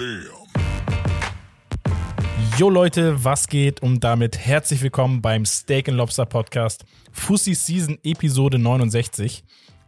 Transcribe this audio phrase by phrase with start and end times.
[0.00, 0.46] Damn.
[2.56, 3.82] Jo Leute, was geht?
[3.82, 9.44] Und damit herzlich willkommen beim Steak Lobster Podcast Fussi Season Episode 69.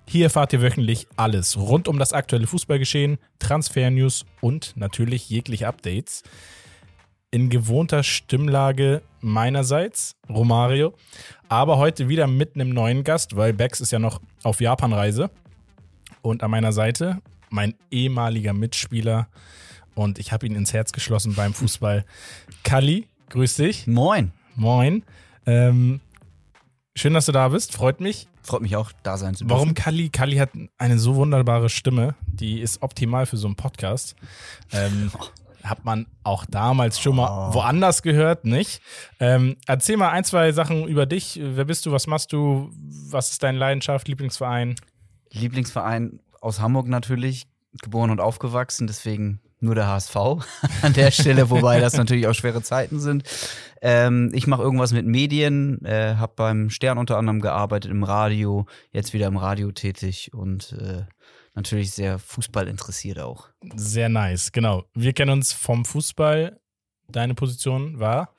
[0.06, 6.24] Hier erfahrt ihr wöchentlich alles rund um das aktuelle Fußballgeschehen, Transfer-News und natürlich jegliche Updates.
[7.30, 10.92] In gewohnter Stimmlage meinerseits, Romario,
[11.48, 15.30] aber heute wieder mit einem neuen Gast, weil Bex ist ja noch auf Japanreise.
[16.20, 19.28] Und an meiner Seite mein ehemaliger Mitspieler
[19.94, 22.04] und ich habe ihn ins Herz geschlossen beim Fußball.
[22.64, 23.86] Kali, grüß dich.
[23.86, 24.32] Moin.
[24.56, 25.02] Moin.
[25.46, 26.00] Ähm,
[26.96, 27.72] schön, dass du da bist.
[27.72, 28.28] Freut mich.
[28.42, 29.50] Freut mich auch, da sein zu dürfen.
[29.56, 30.08] Warum Kali?
[30.10, 32.14] Kali hat eine so wunderbare Stimme.
[32.26, 34.16] Die ist optimal für so einen Podcast.
[34.72, 35.12] Ähm,
[35.62, 37.54] hat man auch damals schon mal Oh.
[37.54, 38.82] woanders gehört, nicht?
[39.20, 41.38] Ähm, erzähl mal ein, zwei Sachen über dich.
[41.40, 41.92] Wer bist du?
[41.92, 42.68] Was machst du?
[43.10, 44.08] Was ist deine Leidenschaft?
[44.08, 44.74] Lieblingsverein?
[45.30, 47.46] Lieblingsverein aus Hamburg natürlich,
[47.80, 50.16] geboren und aufgewachsen, deswegen nur der HSV
[50.82, 53.24] an der Stelle, wobei das natürlich auch schwere Zeiten sind.
[53.80, 58.66] Ähm, ich mache irgendwas mit Medien, äh, habe beim Stern unter anderem gearbeitet, im Radio,
[58.92, 61.02] jetzt wieder im Radio tätig und äh,
[61.54, 63.48] natürlich sehr Fußball interessiert auch.
[63.74, 64.84] Sehr nice, genau.
[64.94, 66.60] Wir kennen uns vom Fußball.
[67.08, 68.34] Deine Position war?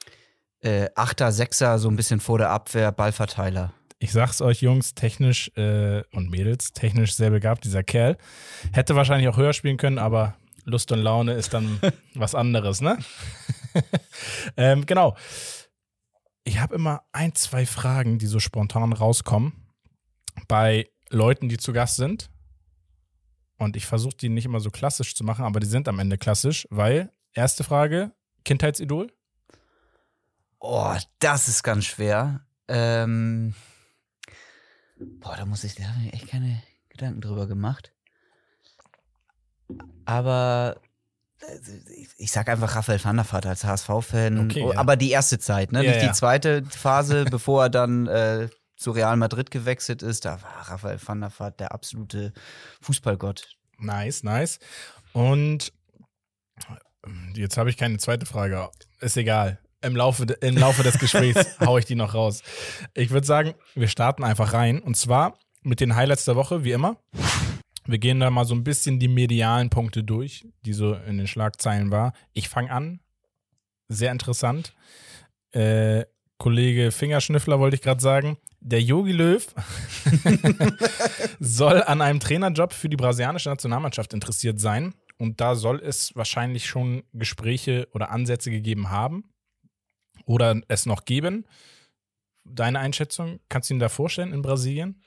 [0.61, 3.73] Äh, Achter, Sechser, so ein bisschen vor der Abwehr, Ballverteiler.
[3.99, 8.17] ich sag's euch, Jungs, technisch äh, und Mädels, technisch sehr begabt, dieser Kerl.
[8.71, 11.79] Hätte wahrscheinlich auch höher spielen können, aber Lust und Laune ist dann
[12.15, 12.97] was anderes, ne?
[14.57, 15.15] ähm, genau.
[16.43, 19.53] Ich habe immer ein, zwei Fragen, die so spontan rauskommen
[20.47, 22.29] bei Leuten, die zu Gast sind.
[23.57, 26.17] Und ich versuche die nicht immer so klassisch zu machen, aber die sind am Ende
[26.17, 28.11] klassisch, weil erste Frage,
[28.43, 29.11] Kindheitsidol?
[30.59, 32.45] Oh, das ist ganz schwer.
[32.67, 33.53] Ähm,
[34.97, 37.92] boah, da muss ich, da habe ich echt keine Gedanken drüber gemacht.
[40.05, 40.77] Aber
[41.41, 41.45] äh,
[42.17, 44.39] ich, sag einfach Raphael van der Vaart als HSV-Fan.
[44.45, 44.79] Okay, Oh, ja.
[44.79, 45.83] Aber die erste Zeit, ne?
[45.83, 46.07] Ja, Nicht ja.
[46.09, 50.25] die zweite Phase, bevor er dann äh, zu Real Madrid gewechselt ist.
[50.25, 52.33] Da war Raphael van der Vaart der absolute
[52.81, 53.47] Fußballgott.
[53.79, 54.59] Nice, nice.
[55.13, 55.71] Und
[57.05, 58.69] ähm, jetzt habe ich keine zweite Frage.
[58.99, 59.59] Ist egal.
[59.81, 62.41] Im Laufe, Im Laufe des Gesprächs haue ich die noch raus.
[62.93, 64.79] Ich würde sagen, wir starten einfach rein.
[64.79, 66.97] Und zwar mit den Highlights der Woche, wie immer.
[67.85, 71.27] Wir gehen da mal so ein bisschen die medialen Punkte durch, die so in den
[71.27, 72.13] Schlagzeilen war.
[72.33, 72.99] Ich fange an.
[73.89, 74.73] Sehr interessant.
[75.51, 76.05] Äh,
[76.37, 78.37] Kollege Fingerschnüffler wollte ich gerade sagen.
[78.59, 79.45] Der Yogi Löw
[81.39, 84.93] soll an einem Trainerjob für die brasilianische Nationalmannschaft interessiert sein.
[85.17, 89.25] Und da soll es wahrscheinlich schon Gespräche oder Ansätze gegeben haben.
[90.25, 91.45] Oder es noch geben.
[92.45, 95.01] Deine Einschätzung, kannst du ihn da vorstellen in Brasilien?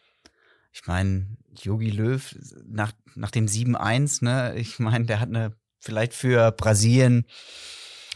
[0.73, 1.27] Ich meine,
[1.65, 2.35] Yogi Löw
[2.67, 7.27] nach, nach dem 7-1, ne, ich meine, der hat eine, vielleicht für Brasilien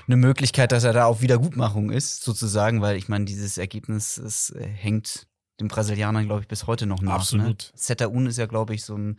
[0.06, 4.50] eine Möglichkeit, dass er da auf Wiedergutmachung ist, sozusagen, weil ich meine, dieses Ergebnis es,
[4.50, 5.28] äh, hängt
[5.60, 7.16] den Brasilianern, glaube ich, bis heute noch nach.
[7.16, 7.70] Absolut.
[7.72, 7.78] Ne?
[7.78, 9.18] Zeta-Un ist ja, glaube ich, so ein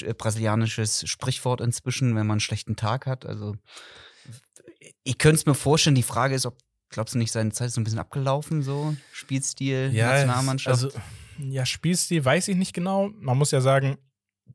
[0.00, 3.26] äh, brasilianisches Sprichwort inzwischen, wenn man einen schlechten Tag hat.
[3.26, 3.54] Also,
[5.04, 6.56] ich könnte es mir vorstellen, die Frage ist, ob,
[6.88, 10.84] glaubst du nicht, seine Zeit ist so ein bisschen abgelaufen, so Spielstil, Nationalmannschaft?
[10.84, 10.98] Also,
[11.38, 13.10] ja, Spielstil weiß ich nicht genau.
[13.18, 13.98] Man muss ja sagen,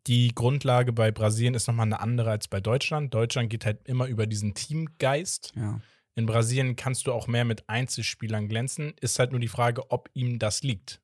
[0.08, 3.14] die Grundlage bei Brasilien ist nochmal eine andere als bei Deutschland.
[3.14, 5.54] Deutschland geht halt immer über diesen Teamgeist.
[5.56, 5.80] ja.
[6.16, 8.94] In Brasilien kannst du auch mehr mit Einzelspielern glänzen.
[9.00, 11.00] Ist halt nur die Frage, ob ihm das liegt.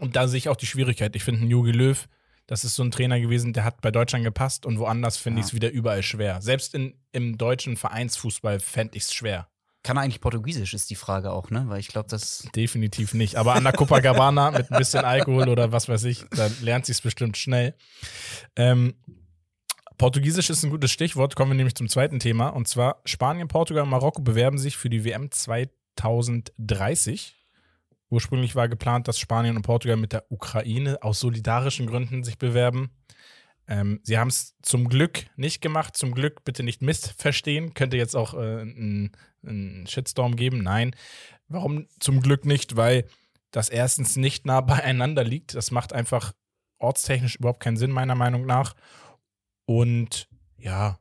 [0.00, 1.14] Und da sehe ich auch die Schwierigkeit.
[1.16, 2.08] Ich finde, Jogi Löw,
[2.46, 5.44] das ist so ein Trainer gewesen, der hat bei Deutschland gepasst und woanders finde Ja.
[5.44, 6.40] ich es wieder überall schwer.
[6.40, 9.48] Selbst in, im deutschen Vereinsfußball fände ich es schwer.
[9.86, 11.66] Kann er eigentlich Portugiesisch, ist die Frage auch, ne?
[11.68, 12.48] Weil ich glaube, das.
[12.56, 13.36] Definitiv nicht.
[13.36, 16.96] Aber an der Copacabana mit ein bisschen Alkohol oder was weiß ich, da lernt sich
[16.96, 17.72] es bestimmt schnell.
[18.56, 18.94] Ähm,
[19.96, 21.36] Portugiesisch ist ein gutes Stichwort.
[21.36, 22.48] Kommen wir nämlich zum zweiten Thema.
[22.48, 27.36] Und zwar Spanien, Portugal und Marokko bewerben sich für die WM 2030.
[28.10, 32.90] Ursprünglich war geplant, dass Spanien und Portugal mit der Ukraine aus solidarischen Gründen sich bewerben.
[33.68, 35.96] Ähm, sie haben es zum Glück nicht gemacht.
[35.96, 37.72] Zum Glück bitte nicht missverstehen.
[37.74, 39.12] Könnte jetzt auch äh, einen
[39.46, 40.62] einen Shitstorm geben.
[40.62, 40.94] Nein.
[41.48, 42.76] Warum zum Glück nicht?
[42.76, 43.06] Weil
[43.50, 45.54] das erstens nicht nah beieinander liegt.
[45.54, 46.32] Das macht einfach
[46.78, 48.74] ortstechnisch überhaupt keinen Sinn, meiner Meinung nach.
[49.64, 50.28] Und
[50.58, 50.98] ja,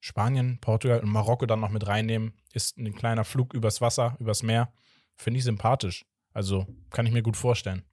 [0.00, 4.42] Spanien, Portugal und Marokko dann noch mit reinnehmen, ist ein kleiner Flug übers Wasser, übers
[4.42, 4.72] Meer.
[5.16, 6.06] Finde ich sympathisch.
[6.32, 7.84] Also kann ich mir gut vorstellen.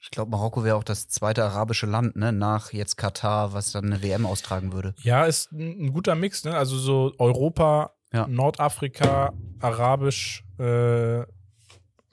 [0.00, 2.32] Ich glaube, Marokko wäre auch das zweite arabische Land, ne?
[2.32, 4.94] Nach jetzt Katar, was dann eine WM austragen würde.
[5.02, 6.56] Ja, ist ein, ein guter Mix, ne?
[6.56, 8.26] Also so Europa, Ja.
[8.26, 11.22] Nordafrika, Arabisch äh,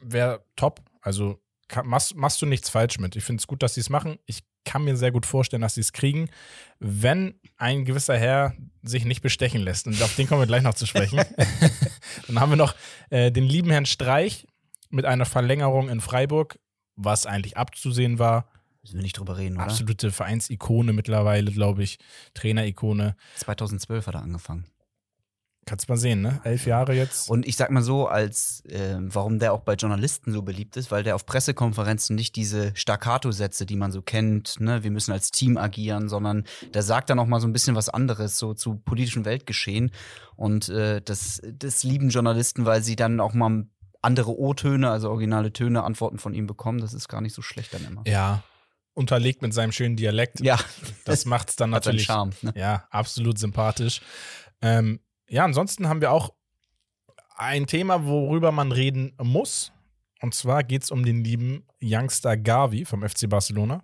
[0.02, 0.82] wäre top.
[1.02, 3.16] Also kann, machst, machst du nichts falsch mit.
[3.16, 4.18] Ich finde es gut, dass sie es machen.
[4.26, 6.30] Ich kann mir sehr gut vorstellen, dass sie es kriegen.
[6.80, 9.88] Wenn ein gewisser Herr, sich nicht bestechen lässt.
[9.88, 11.18] Und auf den kommen wir gleich noch zu sprechen.
[12.28, 12.76] Dann haben wir noch
[13.10, 14.48] äh, den lieben Herrn Streich
[14.90, 16.60] mit einer Verlängerung in Freiburg,
[16.96, 18.48] was eigentlich abzusehen war.
[18.82, 19.66] Müssen wir nicht drüber reden, oder?
[19.66, 21.98] Absolute Vereinsikone mittlerweile, glaube ich.
[22.36, 23.16] Trainerikone.
[23.38, 24.66] 2012 hat er angefangen.
[25.68, 26.40] Kannst mal sehen, ne?
[26.44, 27.28] Elf Jahre jetzt.
[27.28, 30.92] Und ich sag mal so, als äh, warum der auch bei Journalisten so beliebt ist,
[30.92, 35.32] weil der auf Pressekonferenzen nicht diese Staccato-Sätze, die man so kennt, ne, wir müssen als
[35.32, 36.44] Team agieren, sondern
[36.76, 39.90] der sagt dann auch mal so ein bisschen was anderes, so zu politischen Weltgeschehen.
[40.36, 43.66] Und äh, das, das lieben Journalisten, weil sie dann auch mal
[44.04, 46.80] andere O-Töne, also originale Töne, Antworten von ihm bekommen.
[46.80, 48.04] Das ist gar nicht so schlecht dann immer.
[48.06, 48.44] Ja.
[48.94, 50.42] Unterlegt mit seinem schönen Dialekt.
[50.42, 50.60] Ja,
[51.06, 52.04] Das macht's dann natürlich.
[52.04, 52.32] Charme.
[52.44, 52.54] Ne?
[52.56, 54.02] Ja, absolut sympathisch.
[54.62, 56.34] Ähm, ja, ansonsten haben wir auch
[57.36, 59.72] ein Thema, worüber man reden muss.
[60.22, 63.84] Und zwar geht es um den lieben Youngster Gavi vom FC Barcelona.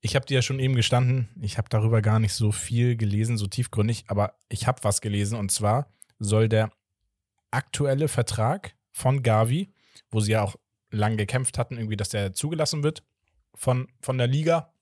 [0.00, 3.36] Ich habe dir ja schon eben gestanden, ich habe darüber gar nicht so viel gelesen,
[3.36, 5.38] so tiefgründig, aber ich habe was gelesen.
[5.38, 6.70] Und zwar soll der
[7.50, 9.72] aktuelle Vertrag von Gavi,
[10.10, 10.56] wo sie ja auch
[10.90, 13.02] lang gekämpft hatten, irgendwie, dass der zugelassen wird
[13.54, 14.72] von, von der Liga,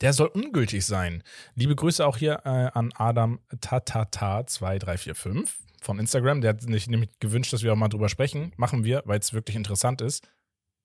[0.00, 1.22] der soll ungültig sein.
[1.54, 5.46] Liebe Grüße auch hier äh, an Adam Tatata2345
[5.82, 6.40] von Instagram.
[6.40, 8.52] Der hat sich nämlich gewünscht, dass wir auch mal drüber sprechen.
[8.56, 10.26] Machen wir, weil es wirklich interessant ist.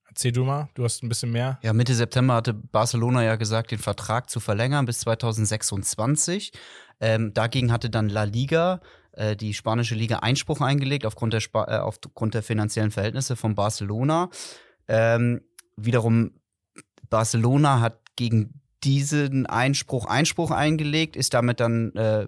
[0.08, 1.60] Erzähl du mal, du hast ein bisschen mehr.
[1.64, 6.54] Ja, Mitte September hatte Barcelona ja gesagt, den Vertrag zu verlängern bis 2026.
[7.00, 8.82] Ähm, dagegen hatte dann La Liga,
[9.14, 13.56] äh, die spanische Liga, Einspruch eingelegt aufgrund der, Spa äh, aufgrund der finanziellen Verhältnisse von
[13.56, 14.30] Barcelona.
[14.88, 15.42] Ähm,
[15.76, 16.40] wiederum,
[17.10, 22.28] Barcelona hat gegen diesen Einspruch Einspruch eingelegt, ist damit dann äh,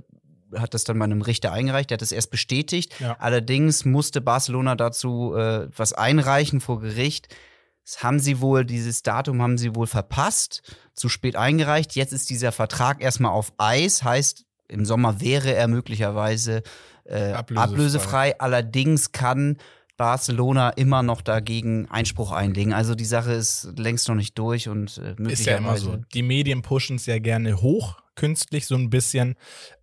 [0.56, 3.00] hat das dann bei einem Richter eingereicht, der hat es erst bestätigt.
[3.00, 3.18] Ja.
[3.20, 7.36] Allerdings musste Barcelona dazu äh, was einreichen vor Gericht.
[7.84, 10.62] Das haben sie wohl, dieses Datum haben sie wohl verpasst,
[10.94, 11.96] zu spät eingereicht.
[11.96, 16.64] Jetzt ist dieser Vertrag erstmal auf Eis, heißt, im Sommer wäre er möglicherweise
[17.06, 17.64] äh, Ablösefrei.
[17.64, 18.40] ablösefrei.
[18.40, 19.58] Allerdings kann
[19.98, 22.72] Barcelona immer noch dagegen Einspruch einlegen.
[22.72, 25.34] Also die Sache ist längst noch nicht durch und äh, möglicherweise.
[25.34, 25.98] Ist ja immer so.
[26.14, 29.36] Die Medien pushen es ja gerne hoch, künstlich so ein bisschen.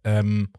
[0.04, 0.52] Ähm,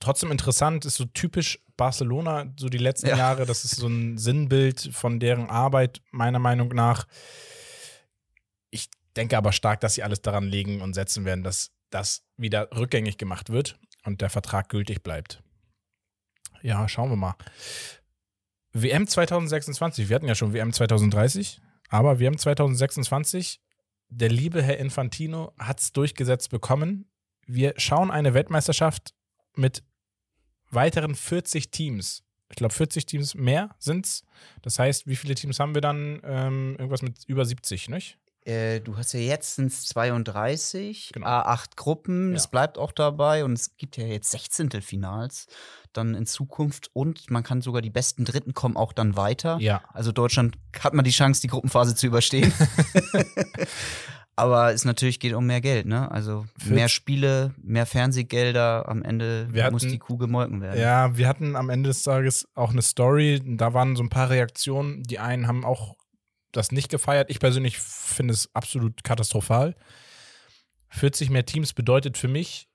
[0.00, 3.16] trotzdem interessant, ist so typisch Barcelona, so die letzten Ja.
[3.16, 3.46] Jahre.
[3.46, 7.06] Das ist so ein Sinnbild von deren Arbeit, meiner Meinung nach.
[8.70, 12.68] Ich denke aber stark, dass sie alles daran legen und setzen werden, dass das wieder
[12.76, 15.42] rückgängig gemacht wird und der Vertrag gültig bleibt.
[16.62, 17.34] Ja, schauen wir mal.
[18.72, 23.60] WM 2026, wir hatten ja schon WM 2030, aber WM 2026,
[24.08, 27.10] der liebe Herr Infantino hat es durchgesetzt bekommen.
[27.46, 29.14] Wir schauen eine Weltmeisterschaft
[29.56, 29.82] mit
[30.70, 32.22] weiteren 40 Teams.
[32.48, 34.24] Ich glaube, 40 Teams mehr sind's.
[34.62, 36.20] Das heißt, wie viele Teams haben wir dann?
[36.24, 38.18] Ähm, irgendwas mit über 70, nicht?
[38.46, 41.26] Äh, du hast ja jetzt sind's 32, Genau.
[41.26, 42.36] A8 Gruppen, Ja.
[42.36, 44.70] es bleibt auch dabei und es gibt ja jetzt 16.
[44.82, 45.46] Finals
[45.92, 49.58] dann in Zukunft und man kann sogar die besten Dritten kommen auch dann weiter.
[49.60, 49.82] Ja.
[49.92, 52.52] Also Deutschland hat man die Chance, die Gruppenphase zu überstehen.
[54.36, 56.10] Aber es natürlich geht um mehr Geld, ne?
[56.10, 60.80] Also Für- mehr Spiele, mehr Fernsehgelder, am Ende Wir muss hatten- die Kuh gemolken werden.
[60.80, 63.42] Ja, wir hatten am Ende des Tages auch eine Story.
[63.44, 65.02] Da waren so ein paar Reaktionen.
[65.02, 65.96] Die einen haben auch
[66.52, 67.30] das nicht gefeiert.
[67.30, 69.74] Ich persönlich finde es absolut katastrophal.
[70.90, 72.68] 40 mehr Teams bedeutet für mich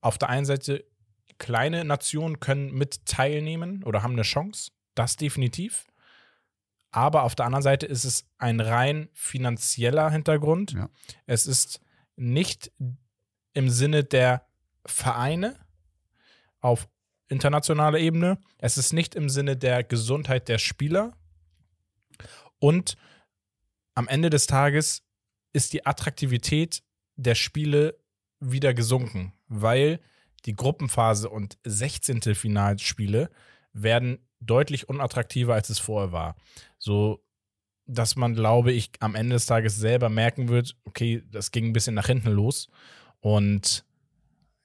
[0.00, 0.84] auf der einen Seite,
[1.38, 4.70] kleine Nationen können mit teilnehmen oder haben eine Chance.
[4.94, 5.86] Das definitiv.
[6.90, 10.72] Aber auf der anderen Seite ist es ein rein finanzieller Hintergrund.
[10.72, 10.90] Ja.
[11.26, 11.80] Es ist
[12.16, 12.70] nicht
[13.52, 14.46] im Sinne der
[14.86, 15.56] Vereine
[16.60, 16.88] auf
[17.28, 18.38] internationaler Ebene.
[18.58, 21.16] Es ist nicht im Sinne der Gesundheit der Spieler.
[22.64, 22.96] Und
[23.94, 25.02] am Ende des Tages
[25.52, 26.82] ist die Attraktivität
[27.14, 27.98] der Spiele
[28.40, 30.00] wieder gesunken, weil
[30.46, 32.22] die Gruppenphase und 16.
[32.34, 33.28] Finalspiele
[33.74, 36.36] werden deutlich unattraktiver, als es vorher war.
[36.78, 37.22] So,
[37.84, 41.74] dass man, glaube ich, am Ende des Tages selber merken wird, okay, das ging ein
[41.74, 42.70] bisschen nach hinten los.
[43.20, 43.84] Und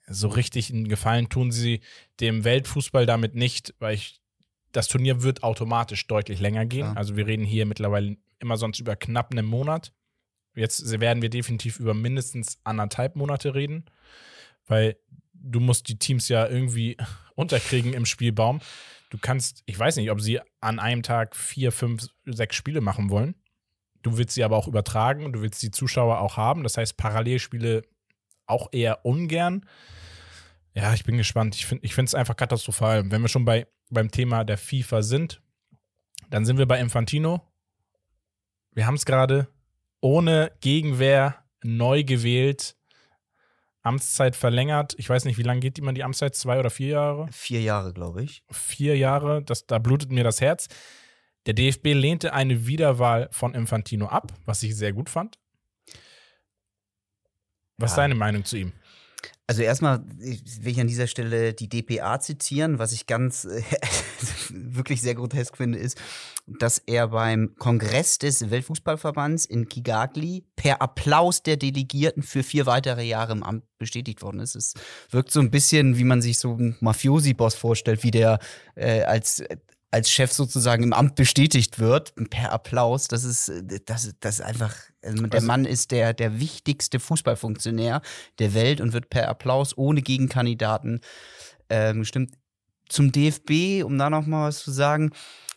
[0.08, 1.82] so richtig einen Gefallen tun sie
[2.22, 4.19] dem Weltfußball damit nicht, weil ich,
[4.72, 6.84] das Turnier wird automatisch deutlich länger gehen.
[6.84, 6.98] Klar.
[6.98, 9.94] Also wir reden hier mittlerweile immer sonst über knapp einen Monat.
[10.56, 13.86] Jetzt werden wir definitiv über mindestens anderthalb Monate reden,
[14.66, 14.98] weil
[15.34, 16.98] du musst die Teams ja irgendwie
[17.36, 18.60] unterkriegen im Spielbaum.
[19.10, 23.10] Du kannst, ich weiß nicht, ob sie an einem Tag vier, fünf, sechs Spiele machen
[23.10, 23.36] wollen.
[24.02, 26.64] Du willst sie aber auch übertragen und du willst die Zuschauer auch haben.
[26.64, 27.82] Das heißt, Parallelspiele
[28.46, 29.66] auch eher ungern.
[30.74, 31.56] Ja, ich bin gespannt.
[31.56, 33.10] Ich finde es einfach katastrophal.
[33.12, 35.41] Wenn wir schon bei, beim Thema der FIFA sind,
[36.29, 37.41] dann sind wir bei Infantino.
[38.74, 39.48] Wir haben es gerade
[40.01, 42.75] ohne Gegenwehr neu gewählt
[43.81, 44.93] Amtszeit verlängert.
[44.98, 46.36] Ich weiß nicht, wie lange geht immer die Amtszeit?
[46.36, 47.27] Zwei oder vier Jahre?
[47.31, 48.43] Vier Jahre, glaube ich.
[48.51, 50.67] Vier Jahre, das, da blutet mir das Herz.
[51.46, 55.39] Der DFB lehnte eine Wiederwahl von Infantino ab, was ich sehr gut fand.
[57.77, 58.03] Was ist Ja.
[58.03, 58.74] deine Meinung zu ihm?
[59.50, 63.63] Also erstmal will ich an dieser Stelle die DPA zitieren, was ich ganz äh,
[64.50, 66.00] wirklich sehr grotesk finde, ist,
[66.46, 73.01] dass er beim Kongress des Weltfußballverbands in Kigali per Applaus der Delegierten für vier weitere
[73.01, 74.56] Jahre im Amt bestätigt worden ist.
[74.56, 74.75] Es
[75.10, 78.38] wirkt so ein bisschen, wie man sich so einen Mafiosi-Boss vorstellt, wie der
[78.75, 79.44] äh, als
[79.91, 83.51] als Chef sozusagen im Amt bestätigt wird, per Applaus, das ist,
[83.86, 88.01] das, das ist einfach, also der Also- Mann ist der, der wichtigste Fußballfunktionär
[88.38, 91.01] der Welt und wird per Applaus ohne Gegenkandidaten
[91.69, 92.34] ähm, gestimmt.
[92.88, 95.12] Zum DFB, um da noch mal was zu sagen,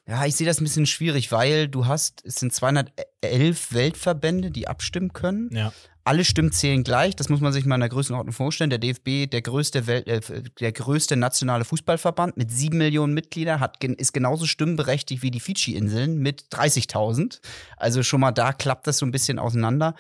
[0.07, 4.67] ja, ich sehe das ein bisschen schwierig, weil du hast, es sind 211 Weltverbände, die
[4.69, 5.73] abstimmen können Ja.
[6.05, 7.15] alle Stimmen zählen gleich.
[7.15, 8.71] Das muss man sich mal in der Größenordnung vorstellen.
[8.71, 10.21] Der DFB, der größte, Welt, äh,
[10.59, 16.19] der größte nationale Fußballverband mit sieben Millionen Mitgliedern, hat, ist genauso stimmberechtigt wie die Fidschi-Inseln
[16.19, 17.41] mit 30.000.
[17.77, 19.95] Also schon mal da klappt das so ein bisschen auseinander.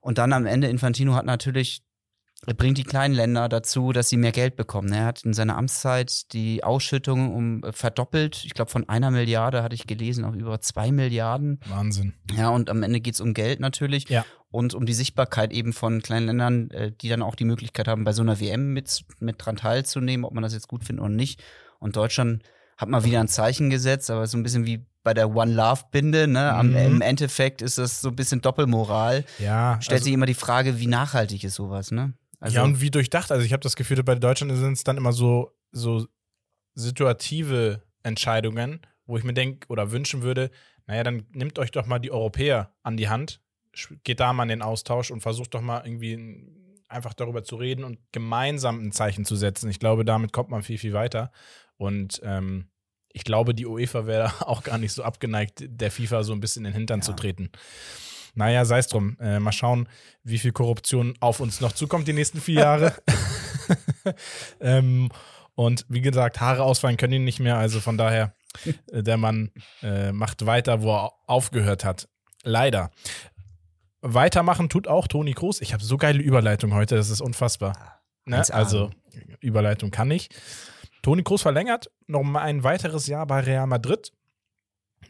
[0.00, 1.82] Und dann am Ende, Infantino hat natürlich,
[2.46, 4.92] er bringt die kleinen Länder dazu, dass sie mehr Geld bekommen.
[4.92, 8.44] Er hat in seiner Amtszeit die Ausschüttung um äh, verdoppelt.
[8.44, 11.60] Ich glaube, von einer Milliarde hatte ich gelesen auf über zwei Milliarden.
[11.68, 12.12] Wahnsinn.
[12.36, 14.24] Ja, und am Ende geht's um Geld natürlich Ja.
[14.50, 18.04] und um die Sichtbarkeit eben von kleinen Ländern, äh, die dann auch die Möglichkeit haben,
[18.04, 21.14] bei so einer WM mit, mit dran teilzunehmen, ob man das jetzt gut findet oder
[21.14, 21.42] nicht.
[21.78, 22.42] Und Deutschland
[22.76, 25.82] hat mal wieder ein Zeichen gesetzt, aber so ein bisschen wie bei der One Love
[25.92, 26.52] Binde, ne?
[26.52, 26.76] Am, Mhm.
[26.76, 29.24] Im Endeffekt ist das so ein bisschen Doppelmoral.
[29.38, 29.78] Ja.
[29.80, 32.12] Stellt sich immer die Frage, wie nachhaltig ist sowas, ne?
[32.46, 33.32] Also, ja, und wie durchdacht.
[33.32, 36.06] Also ich habe das Gefühl, bei Deutschland sind es dann immer so, so
[36.74, 40.50] situative Entscheidungen, wo ich mir denke oder wünschen würde,
[40.86, 43.40] naja, dann nehmt euch doch mal die Europäer an die Hand,
[44.04, 46.46] geht da mal in den Austausch und versucht doch mal irgendwie
[46.88, 49.68] einfach darüber zu reden und gemeinsam ein Zeichen zu setzen.
[49.68, 51.32] Ich glaube, damit kommt man viel, viel weiter.
[51.76, 52.68] Und ähm,
[53.12, 56.64] ich glaube, die UEFA wäre auch gar nicht so abgeneigt, der FIFA so ein bisschen
[56.64, 57.16] in den Hintern zu Ja.
[57.16, 57.50] treten.
[58.36, 59.16] Naja, sei es drum.
[59.18, 59.88] Äh, mal schauen,
[60.22, 62.94] wie viel Korruption auf uns noch zukommt die nächsten vier Jahre.
[64.60, 65.08] ähm,
[65.54, 67.56] und wie gesagt, Haare ausfallen können ihn nicht mehr.
[67.56, 68.34] Also von daher,
[68.92, 69.50] äh, der Mann
[69.82, 72.08] äh, macht weiter, wo er aufgehört hat.
[72.44, 72.90] Leider.
[74.02, 75.62] Weitermachen tut auch Toni Kroos.
[75.62, 78.02] Ich habe so geile Überleitung heute, das ist unfassbar.
[78.26, 78.42] Ne?
[78.42, 78.52] 1A.
[78.52, 78.90] Also,
[79.40, 80.28] Überleitung kann ich.
[81.00, 84.12] Toni Kroos verlängert noch mal ein weiteres Jahr bei Real Madrid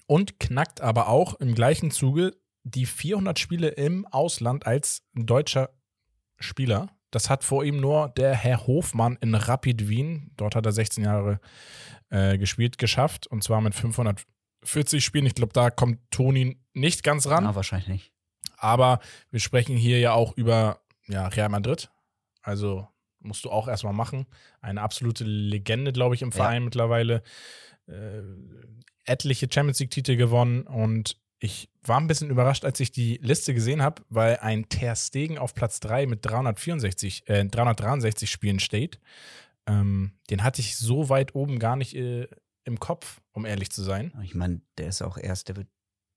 [0.07, 5.71] und knackt aber auch im gleichen Zuge die 400 Spiele im Ausland als deutscher
[6.39, 6.89] Spieler.
[7.13, 11.05] Das hat vor ihm nur der Herr Hofmann in Rapid Wien, dort hat er 16
[11.05, 11.41] Jahre
[12.11, 13.27] äh, gespielt, geschafft.
[13.29, 15.27] Und zwar mit 540 Spielen.
[15.27, 17.45] Ich glaube, da kommt Toni nicht ganz ran.
[17.45, 18.13] ja, wahrscheinlich nicht.
[18.59, 18.99] Aber
[19.31, 21.91] wir sprechen hier ja auch über ja, Real Madrid.
[22.43, 22.89] Also
[23.21, 24.27] musst du auch erstmal machen.
[24.61, 26.37] Eine absolute Legende, glaube ich, im Ja.
[26.37, 27.23] Verein mittlerweile.
[27.87, 28.23] Äh,
[29.05, 31.17] etliche Champions League-Titel gewonnen und
[31.47, 35.39] ich war ein bisschen überrascht, als ich die Liste gesehen habe, weil ein Ter Stegen
[35.39, 39.01] auf Platz 3 mit 364, äh, 363 Spielen steht.
[39.67, 42.29] Ähm, den hatte ich so weit oben gar nicht äh,
[42.65, 44.13] im Kopf, um ehrlich zu sein.
[44.23, 45.69] Ich meine, der ist auch erst, der wird,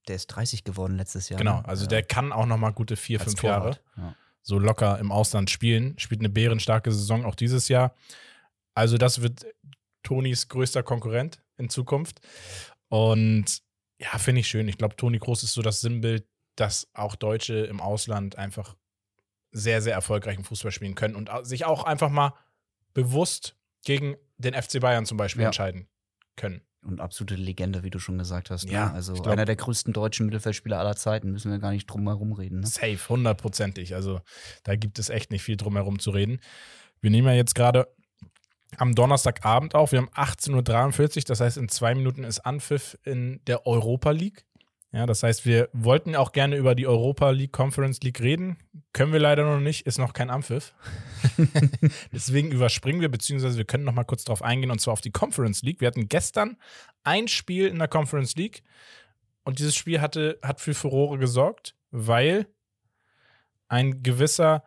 [0.08, 1.38] der ist 30 geworden letztes Jahr.
[1.38, 1.68] Genau, ne?
[1.68, 1.90] also Ja.
[1.90, 3.72] der kann auch noch mal gute vier, Als fünf Jahre.
[3.72, 4.16] Torwart, Ja.
[4.42, 5.98] so locker im Ausland spielen.
[6.00, 7.94] Spielt eine bärenstarke Saison auch dieses Jahr.
[8.74, 9.46] Also, das wird
[10.04, 12.22] Tonis größter Konkurrent in Zukunft.
[12.88, 13.62] Und
[14.00, 14.68] ja, finde ich schön.
[14.68, 16.26] Ich glaube, Toni Kroos ist so das Sinnbild,
[16.56, 18.76] dass auch Deutsche im Ausland einfach
[19.52, 22.34] sehr, sehr erfolgreichen Fußball spielen können und sich auch einfach mal
[22.94, 25.48] bewusst gegen den FC Bayern zum Beispiel Ja.
[25.50, 25.88] entscheiden
[26.36, 26.62] können.
[26.82, 28.70] Und absolute Legende, wie du schon gesagt hast.
[28.70, 28.94] Ja, ne?
[28.94, 32.32] Also glaub- einer der größten deutschen Mittelfeldspieler aller Zeiten, müssen wir gar nicht drum herum
[32.32, 32.62] reden.
[32.62, 32.68] Ne?
[32.68, 33.96] Safe, hundertprozentig.
[33.96, 34.22] Also
[34.64, 36.40] da gibt es echt nicht viel drum herum zu reden.
[37.02, 37.88] Wir nehmen ja jetzt gerade
[38.78, 39.92] am Donnerstagabend auf.
[39.92, 44.46] Wir haben 18.43 Uhr, das heißt, in zwei Minuten ist Anpfiff in der Europa League.
[44.92, 48.58] Ja, das heißt, wir wollten auch gerne über die Europa League Conference League reden.
[48.92, 50.74] Können wir leider noch nicht, ist noch kein Anpfiff.
[52.12, 55.12] Deswegen überspringen wir, beziehungsweise wir können noch mal kurz drauf eingehen, und zwar auf die
[55.12, 55.80] Conference League.
[55.80, 56.58] Wir hatten gestern
[57.04, 58.64] ein Spiel in der Conference League
[59.44, 62.48] und dieses Spiel hatte, hat für Furore gesorgt, weil
[63.68, 64.64] ein gewisser,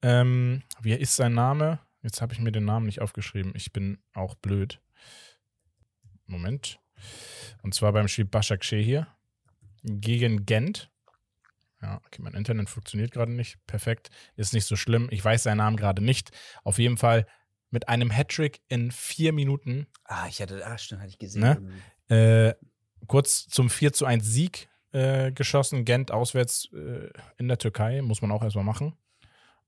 [0.00, 1.80] ähm, wie ist sein Name?
[2.02, 3.52] Jetzt habe ich mir den Namen nicht aufgeschrieben.
[3.54, 4.80] Ich bin auch blöd.
[6.26, 6.80] Moment.
[7.62, 9.06] Und zwar beim Spiel Başakşehir hier
[9.82, 10.90] gegen Gent.
[11.82, 13.58] Ja, okay, mein Internet funktioniert gerade nicht.
[13.66, 14.10] Perfekt.
[14.36, 15.08] Ist nicht so schlimm.
[15.10, 16.30] Ich weiß seinen Namen gerade nicht.
[16.62, 17.26] Auf jeden Fall
[17.70, 21.40] mit einem Hattrick in vier Minuten Ah, ich hatte, ah, stimmt, hatte ich gesehen.
[21.40, 21.80] Ne?
[22.08, 22.54] äh,
[23.06, 25.84] kurz zum 4 zu 1 Sieg äh, geschossen.
[25.84, 28.96] Gent auswärts äh, in der Türkei, muss man auch erstmal machen.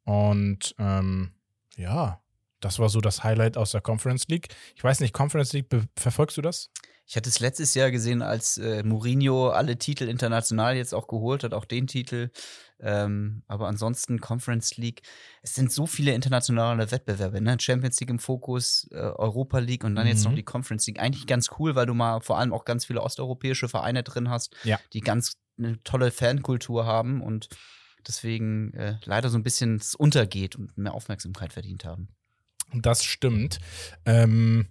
[0.05, 1.33] Und ähm,
[1.77, 2.22] ja,
[2.63, 4.49] das war so das Highlight aus der Conference League.
[4.75, 5.67] Ich weiß nicht, Conference League,
[5.97, 6.71] verfolgst du das?
[7.05, 11.45] Ich hatte es letztes Jahr gesehen, als äh, Mourinho alle Titel international jetzt auch geholt
[11.45, 12.31] hat, auch den Titel.
[12.81, 15.03] Ähm, aber ansonsten Conference League.
[15.43, 17.57] Es sind so viele internationale Wettbewerbe, ne?
[17.61, 20.11] Champions League im Fokus, äh, Europa League und dann mhm.
[20.11, 20.37] jetzt noch mhm.
[20.37, 21.01] die Conference League.
[21.01, 24.57] Eigentlich ganz cool, weil du mal vor allem auch ganz viele osteuropäische Vereine drin hast,
[24.65, 24.81] ja.
[24.93, 27.49] die ganz eine tolle Fankultur haben und
[28.07, 32.09] deswegen äh, leider so ein bisschen untergeht und mehr Aufmerksamkeit verdient haben.
[32.75, 33.59] Das stimmt.
[34.05, 34.67] Ähm,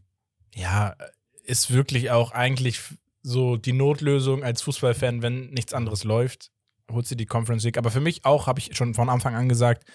[0.55, 0.95] ja,
[1.43, 2.79] ist wirklich auch eigentlich
[3.23, 6.51] so die Notlösung als Fußballfan, wenn nichts anderes läuft,
[6.91, 7.77] holt sie die Conference League.
[7.77, 9.85] Aber für mich auch, habe ich schon von Anfang an gesagt,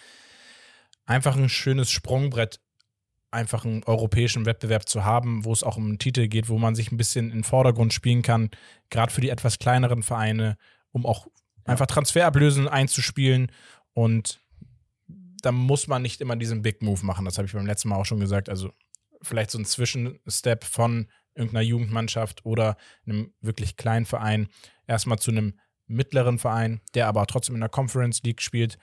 [1.05, 2.61] einfach ein schönes Sprungbrett,
[3.31, 6.75] einfach einen europäischen Wettbewerb zu haben, wo es auch um einen Titel geht, wo man
[6.75, 8.51] sich ein bisschen in den Vordergrund spielen kann,
[8.91, 10.57] gerade für die etwas kleineren Vereine,
[10.93, 11.27] um auch
[11.65, 13.51] einfach Transferablösen einzuspielen
[13.93, 14.41] und
[15.43, 17.25] da muss man nicht immer diesen Big Move machen.
[17.25, 18.49] Das habe ich beim letzten Mal auch schon gesagt.
[18.49, 18.73] Also
[19.23, 22.77] vielleicht so ein Zwischenstep von irgendeiner Jugendmannschaft oder
[23.07, 24.49] einem wirklich kleinen Verein
[24.87, 28.79] erstmal zu einem mittleren Verein, der aber trotzdem in der Conference League spielt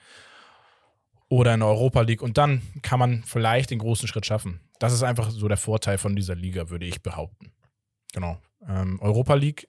[1.28, 4.60] oder in der Europa League und dann kann man vielleicht den großen Schritt schaffen.
[4.78, 7.52] Das ist einfach so der Vorteil von dieser Liga, würde ich behaupten.
[8.12, 8.40] Genau.
[8.66, 9.68] Ähm, Europa League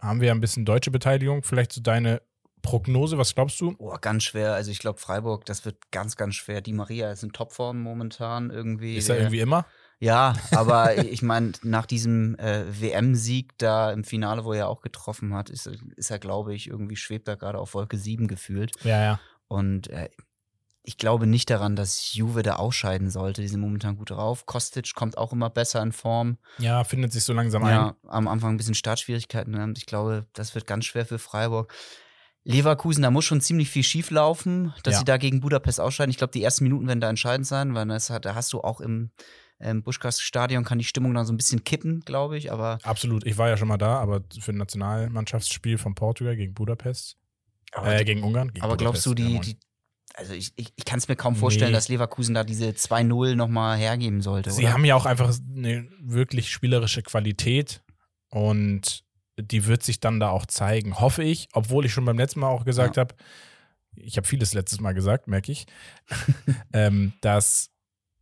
[0.00, 1.42] haben wir ja ein bisschen deutsche Beteiligung.
[1.42, 2.20] Vielleicht so deine
[2.64, 3.76] Prognose, was glaubst du?
[3.78, 4.54] Oh, ganz schwer.
[4.54, 6.62] Also ich glaube, Freiburg, das wird ganz, ganz schwer.
[6.62, 8.96] Die Maria ist in Topform momentan irgendwie.
[8.96, 9.66] Ist er irgendwie immer?
[10.00, 15.34] Ja, aber ich meine, nach diesem äh, WM-Sieg da im Finale, wo er auch getroffen
[15.34, 18.72] hat, ist, ist er, glaube ich, irgendwie schwebt er gerade auf Wolke 7 gefühlt.
[18.82, 19.20] Ja, ja.
[19.46, 20.08] Und äh,
[20.82, 23.42] ich glaube nicht daran, dass Juve da ausscheiden sollte.
[23.42, 24.46] Die sind momentan gut drauf.
[24.46, 26.38] Kostic kommt auch immer besser in Form.
[26.58, 27.94] Ja, findet sich so langsam ja, ein.
[28.08, 29.74] am Anfang ein bisschen Startschwierigkeiten.
[29.76, 31.72] Ich glaube, das wird ganz schwer für Freiburg.
[32.44, 34.98] Leverkusen, da muss schon ziemlich viel schief laufen, dass ja.
[34.98, 36.10] sie da gegen Budapest ausscheiden.
[36.10, 38.80] Ich glaube, die ersten Minuten werden da entscheidend sein, weil das da hast du auch
[38.80, 39.10] im
[39.60, 42.52] ähm, Buschkast-Stadion kann die Stimmung dann so ein bisschen kippen, glaube ich.
[42.52, 46.52] Aber Absolut, ich war ja schon mal da, aber für ein Nationalmannschaftsspiel von Portugal gegen
[46.54, 47.16] Budapest,
[47.72, 48.52] äh, gegen Ungarn.
[48.52, 49.58] Gegen aber Budapest, glaubst du, die, die
[50.14, 51.76] also ich, ich, ich kann es mir kaum vorstellen, nee.
[51.76, 54.50] dass Leverkusen da diese 2-0 nochmal hergeben sollte.
[54.50, 54.72] Sie oder?
[54.72, 57.82] haben ja auch einfach eine wirklich spielerische Qualität
[58.28, 59.04] und
[59.36, 62.48] die wird sich dann da auch zeigen, hoffe ich, obwohl ich schon beim letzten Mal
[62.48, 63.00] auch gesagt ja.
[63.00, 63.14] habe,
[63.96, 65.66] ich habe vieles letztes Mal gesagt, merke ich,
[66.72, 67.70] ähm, dass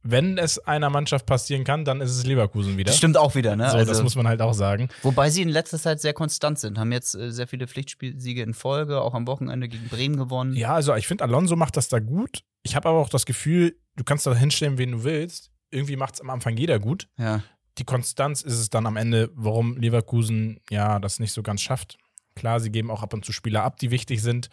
[0.04, 2.88] wenn es einer Mannschaft passieren kann, dann ist es Leverkusen wieder.
[2.88, 3.70] Das stimmt auch wieder, ne?
[3.70, 4.88] So, also, das muss man halt auch sagen.
[5.02, 8.52] Wobei sie in letzter Zeit sehr konstant sind, haben jetzt äh, sehr viele Pflichtspielsiege in
[8.52, 10.54] Folge, auch am Wochenende gegen Bremen gewonnen.
[10.54, 12.42] Ja, also ich finde, Alonso macht das da gut.
[12.64, 15.50] Ich habe aber auch das Gefühl, du kannst da hinstellen, wen du willst.
[15.70, 17.08] Irgendwie macht es am Anfang jeder gut.
[17.16, 17.42] Ja.
[17.78, 21.98] Die Konstanz ist es dann am Ende, warum Leverkusen ja das nicht so ganz schafft.
[22.34, 24.48] Klar, sie geben auch ab und zu Spieler ab, die wichtig sind.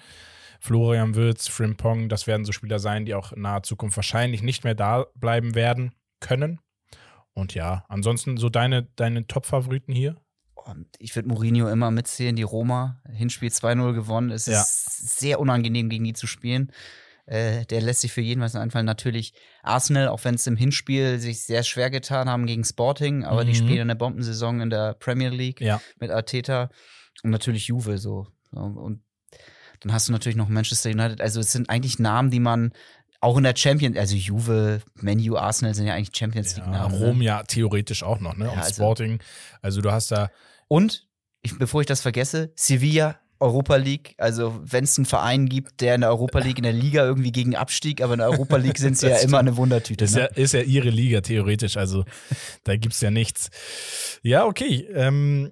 [0.60, 4.64] Florian Würz, Frimpong, das werden so Spieler sein, die auch in naher Zukunft wahrscheinlich nicht
[4.64, 6.60] mehr da bleiben werden können.
[7.34, 10.18] Und ja, ansonsten so deine, deine Top-Favoriten hier?
[10.54, 14.30] Und ich würde Mourinho immer mitzählen, die Roma, Hinspiel 2-0 gewonnen.
[14.30, 14.60] Es ja.
[14.62, 16.72] ist sehr unangenehm, gegen die zu spielen.
[17.30, 18.88] Äh, der lässt sich für jeden was einfallen.
[18.88, 23.44] Natürlich Arsenal, auch wenn es im Hinspiel sich sehr schwer getan haben gegen Sporting, aber
[23.44, 23.48] mhm.
[23.48, 25.80] die spielen eine Bombensaison in der Premier League ja.
[26.00, 26.70] mit Arteta.
[27.22, 28.26] Und natürlich Juve so.
[28.52, 29.04] Und
[29.82, 31.22] dann hast du natürlich noch Manchester United.
[31.22, 32.74] Also es sind eigentlich Namen, die man
[33.22, 36.96] auch in der Champions, also Juve, Menu, Arsenal sind ja eigentlich Champions League Namen.
[36.96, 37.26] Ja, Rom ne?
[37.26, 38.46] ja theoretisch auch noch, ne?
[38.46, 39.20] Ja, Und also, Sporting.
[39.62, 40.32] Also du hast da.
[40.68, 41.08] Und,
[41.44, 45.96] ich, bevor ich das vergesse, Sevilla Europa League, also wenn es einen Verein gibt, der
[45.96, 48.78] in der Europa League, in der Liga irgendwie gegen Abstieg, aber in der Europa League
[48.78, 50.06] sind sie ja immer eine Wundertüte.
[50.06, 50.22] Ist, ne?
[50.22, 52.04] ja, ist ja ihre Liga theoretisch, also
[52.66, 53.50] da gibt es ja nichts.
[54.24, 54.88] Ja, okay.
[54.94, 55.52] Ähm,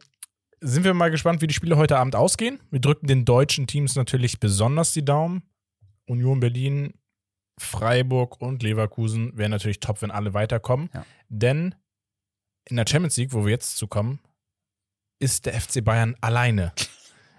[0.59, 2.59] sind wir mal gespannt, wie die Spiele heute Abend ausgehen.
[2.71, 5.43] Wir drücken den deutschen Teams natürlich besonders die Daumen.
[6.07, 6.93] Union Berlin,
[7.59, 10.89] Freiburg und Leverkusen wären natürlich top, wenn alle weiterkommen.
[10.93, 11.05] Ja.
[11.29, 11.75] Denn
[12.69, 14.19] in der Champions League, wo wir jetzt zu kommen,
[15.19, 16.73] ist der FC Bayern alleine.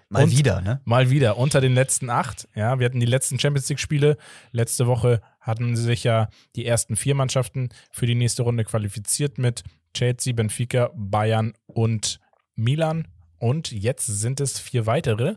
[0.09, 0.81] Mal und wieder, ne?
[0.85, 2.47] Mal wieder, unter den letzten acht.
[2.55, 4.17] Ja, wir hatten die letzten Champions League-Spiele.
[4.51, 9.63] Letzte Woche hatten sich ja die ersten vier Mannschaften für die nächste Runde qualifiziert mit
[9.93, 12.19] Chelsea, Benfica, Bayern und
[12.55, 13.07] Milan
[13.39, 15.35] und jetzt sind es vier weitere.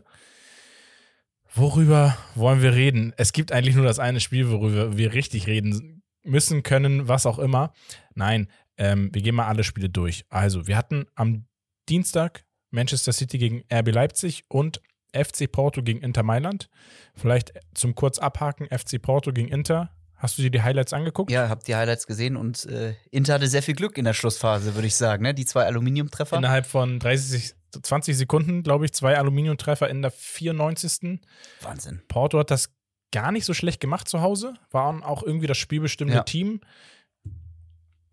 [1.53, 3.13] Worüber wollen wir reden?
[3.17, 7.39] Es gibt eigentlich nur das eine Spiel, worüber wir richtig reden müssen, können, was auch
[7.39, 7.73] immer.
[8.15, 10.25] Nein, ähm, wir gehen mal alle Spiele durch.
[10.29, 11.45] Also, wir hatten am
[11.89, 14.81] Dienstag Manchester City gegen RB Leipzig und
[15.13, 16.69] FC Porto gegen Inter Mailand.
[17.15, 19.91] Vielleicht zum kurz abhaken, FC Porto gegen Inter
[20.23, 21.29] Hast du dir die Highlights angeguckt?
[21.31, 24.73] Ja, hab die Highlights gesehen und äh, Inter hatte sehr viel Glück in der Schlussphase,
[24.73, 25.21] würde ich sagen.
[25.21, 25.33] Ne?
[25.33, 26.37] Die zwei Aluminiumtreffer.
[26.37, 31.19] Innerhalb von 30, 20 Sekunden, glaube ich, zwei Aluminiumtreffer in der 94.
[31.59, 32.01] Wahnsinn.
[32.07, 32.69] Porto hat das
[33.11, 34.53] gar nicht so schlecht gemacht zu Hause.
[34.71, 36.23] Waren auch irgendwie das spielbestimmte ja.
[36.23, 36.61] Team.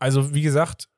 [0.00, 0.88] also wie gesagt,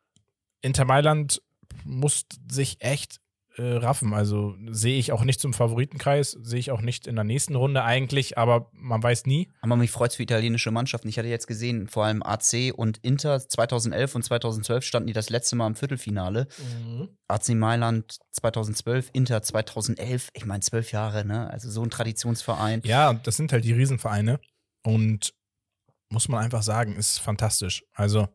[0.62, 1.42] Inter Mailand
[1.84, 3.20] muss sich echt
[3.56, 4.14] äh, raffen.
[4.14, 7.84] Also sehe ich auch nicht zum Favoritenkreis, sehe ich auch nicht in der nächsten Runde
[7.84, 9.50] eigentlich, aber man weiß nie.
[9.60, 11.08] Aber mich freut es für italienische Mannschaften.
[11.08, 15.30] Ich hatte jetzt gesehen, vor allem AC und Inter 2011 und 2012 standen die das
[15.30, 16.48] letzte Mal im Viertelfinale.
[16.58, 17.08] Mhm.
[17.28, 20.28] AC Mailand 2012, Inter 2011.
[20.32, 21.50] Ich meine, zwölf Jahre, ne?
[21.50, 22.82] Also so ein Traditionsverein.
[22.84, 24.40] Ja, das sind halt die Riesenvereine
[24.82, 25.34] und
[26.08, 27.84] muss man einfach sagen, ist fantastisch.
[27.94, 28.28] Also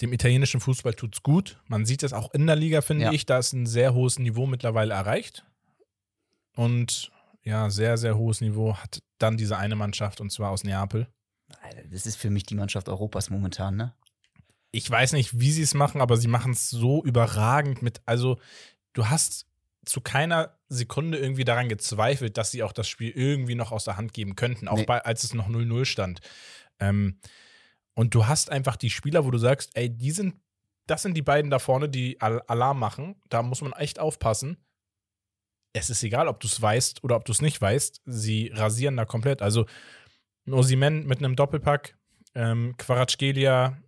[0.00, 1.60] dem italienischen Fußball tut es gut.
[1.66, 3.12] Man sieht es auch in der Liga, finde ja.
[3.12, 3.26] ich.
[3.26, 5.44] Da ist ein sehr hohes Niveau mittlerweile erreicht.
[6.56, 11.06] Und ja, sehr, sehr hohes Niveau hat dann diese eine Mannschaft und zwar aus Neapel.
[11.90, 13.94] Das ist für mich die Mannschaft Europas momentan, ne?
[14.70, 18.00] Ich weiß nicht, wie sie es machen, aber sie machen es so überragend mit.
[18.06, 18.40] Also,
[18.92, 19.46] du hast
[19.84, 23.96] zu keiner Sekunde irgendwie daran gezweifelt, dass sie auch das Spiel irgendwie noch aus der
[23.96, 24.84] Hand geben könnten, auch nee.
[24.84, 26.20] bei, als es noch 0-0 stand.
[26.80, 27.18] Ähm,
[27.94, 30.34] und du hast einfach die Spieler, wo du sagst, ey, die sind,
[30.86, 33.16] das sind die beiden da vorne, die Alarm machen.
[33.28, 34.58] Da muss man echt aufpassen.
[35.72, 38.02] Es ist egal, ob du es weißt oder ob du es nicht weißt.
[38.04, 39.42] Sie rasieren da komplett.
[39.42, 39.66] Also
[40.46, 41.96] Osimen mit einem Doppelpack,
[42.34, 43.78] ähm, Quaratschgelia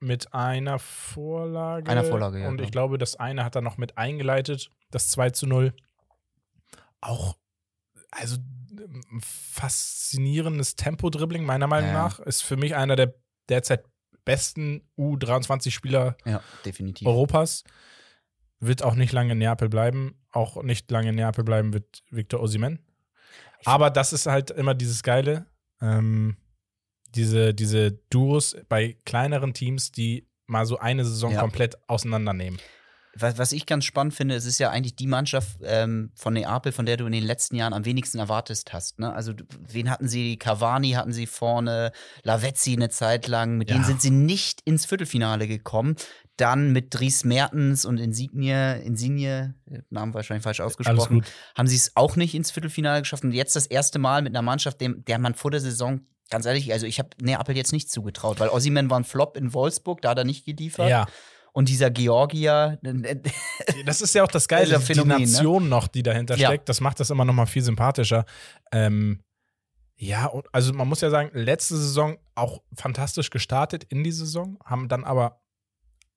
[0.00, 1.90] mit einer Vorlage.
[1.90, 2.48] Einer Vorlage, ja.
[2.48, 5.74] Und ich glaube, das eine hat er noch mit eingeleitet, das 2 zu 0.
[7.00, 7.36] Auch,
[8.14, 8.36] also
[9.20, 11.94] faszinierendes Tempo-Dribbling, meiner Meinung ja.
[11.94, 12.20] nach.
[12.20, 13.14] Ist für mich einer der
[13.48, 13.84] derzeit
[14.24, 16.42] besten U23-Spieler ja.
[17.04, 17.64] Europas.
[18.60, 20.18] Wird auch nicht lange in Neapel bleiben.
[20.30, 22.78] Auch nicht lange in Neapel bleiben wird Victor Osimen.
[23.64, 25.46] Aber das ist halt immer dieses Geile.
[25.80, 26.36] Ähm,
[27.14, 31.40] diese, diese Duos bei kleineren Teams, die mal so eine Saison ja.
[31.40, 32.58] komplett auseinandernehmen
[33.16, 36.72] was, was ich ganz spannend finde, es ist ja eigentlich die Mannschaft ähm, von Neapel,
[36.72, 38.98] von der du in den letzten Jahren am wenigsten erwartet hast.
[38.98, 39.12] Ne?
[39.12, 40.36] Also, wen hatten sie?
[40.36, 43.56] Cavani hatten sie vorne, Lavezzi eine Zeit lang.
[43.56, 43.76] Mit ja.
[43.76, 45.96] denen sind sie nicht ins Viertelfinale gekommen.
[46.36, 49.54] Dann mit Dries Mertens und Insigne, Insigne,
[49.90, 51.24] Namen wahrscheinlich falsch ausgesprochen,
[51.56, 53.22] haben sie es auch nicht ins Viertelfinale geschafft.
[53.22, 56.00] Und jetzt das erste Mal mit einer Mannschaft, dem, der man vor der Saison
[56.30, 59.52] ganz ehrlich, also ich habe Neapel jetzt nicht zugetraut, weil Ossiman war ein Flop in
[59.52, 60.88] Wolfsburg, da hat er nicht geliefert.
[60.88, 61.06] Ja.
[61.56, 62.80] Und dieser Georgier.
[63.86, 65.30] das ist ja auch das Geile, Phänomen, die ne?
[65.30, 65.68] Nation ne?
[65.68, 66.48] noch, die dahinter ja.
[66.48, 66.68] steckt.
[66.68, 68.26] Das macht das immer noch mal viel sympathischer.
[68.72, 69.22] Ähm,
[69.96, 74.88] ja, also man muss ja sagen, letzte Saison auch fantastisch gestartet in die Saison, haben
[74.88, 75.42] dann aber,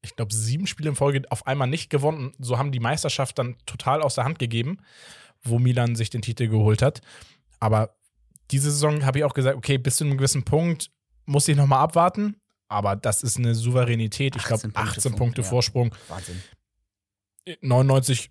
[0.02, 2.34] ich glaube, sieben Spiele in Folge auf einmal nicht gewonnen.
[2.40, 4.80] So haben die Meisterschaft dann total aus der Hand gegeben,
[5.44, 7.02] wo Milan sich den Titel geholt hat.
[7.60, 7.96] Aber
[8.50, 10.90] diese Saison habe ich auch gesagt, okay, bis zu einem gewissen Punkt
[11.26, 12.38] muss ich noch mal abwarten.
[12.68, 14.36] Aber das ist eine Souveränität.
[14.36, 15.90] Ich glaube, 18 Punkte, Vorsprung.
[16.10, 16.16] Ja.
[16.16, 16.44] Wahnsinn.
[17.62, 18.30] 99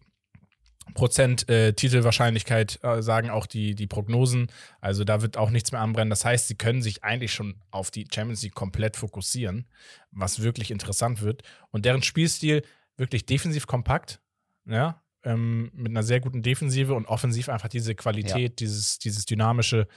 [0.94, 4.49] Prozent äh, Titelwahrscheinlichkeit äh, sagen auch die, die Prognosen.
[4.81, 6.11] Also da wird auch nichts mehr anbrennen.
[6.11, 9.66] Das heißt, sie können sich eigentlich schon auf die Champions League komplett fokussieren,
[10.11, 11.42] was wirklich interessant wird.
[11.70, 12.62] Und deren Spielstil
[12.96, 14.20] wirklich defensiv kompakt,
[14.64, 18.57] ja, ähm, mit einer sehr guten Defensive und offensiv einfach diese Qualität, ja.
[18.57, 19.88] dieses, dieses dynamische.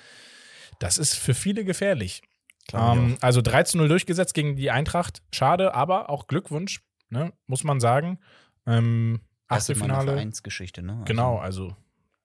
[0.79, 2.23] Das ist für viele gefährlich.
[2.73, 5.21] Ähm, also 3 zu 0 durchgesetzt gegen die Eintracht.
[5.33, 8.19] Schade, aber auch Glückwunsch, ne, muss man sagen.
[8.65, 10.13] Ähm, Achtelfinale.
[10.13, 10.93] Vereinsgeschichte, ne?
[10.93, 11.75] Also genau, also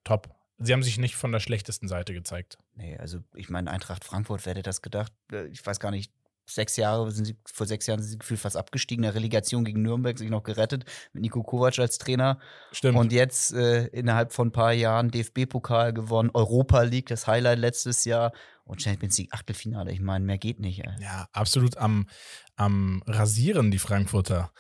[0.04, 0.28] top.
[0.58, 2.58] Sie haben sich nicht von der schlechtesten Seite gezeigt.
[2.76, 5.12] Nee, also ich meine, Eintracht Frankfurt, wer hätte das gedacht?
[5.32, 6.12] Äh, ich weiß gar nicht,
[6.46, 9.82] sechs Jahre sind sie, vor sechs Jahren sind sie gefühlt fast abgestiegen, der Relegation gegen
[9.82, 12.38] Nürnberg sich noch gerettet, mit Nico Kovac als Trainer.
[12.72, 12.98] Stimmt.
[12.98, 18.04] Und jetzt äh, innerhalb von ein paar Jahren DFB-Pokal gewonnen, Europa League, das Highlight letztes
[18.04, 18.32] Jahr
[18.64, 19.92] und Champions League Achtelfinale.
[19.92, 20.80] Ich meine, mehr geht nicht.
[20.80, 20.94] Ey.
[21.00, 22.08] Ja, absolut am,
[22.56, 24.52] am Rasieren, die Frankfurter.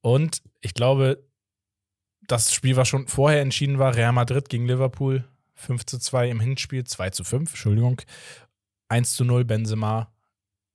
[0.00, 1.24] Und ich glaube,
[2.26, 6.40] das Spiel, was schon vorher entschieden war, Real Madrid gegen Liverpool, 5 zu 2 im
[6.40, 8.02] Hinspiel, 2 zu 5, Entschuldigung.
[8.88, 10.12] 1 zu 0 Benzema.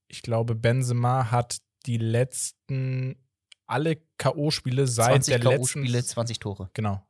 [0.07, 3.17] Ich glaube, Benzema hat die letzten,
[3.65, 5.85] alle K.O.-Spiele seit der letzten.
[5.85, 6.69] 20 20 Tore.
[6.73, 7.05] Genau.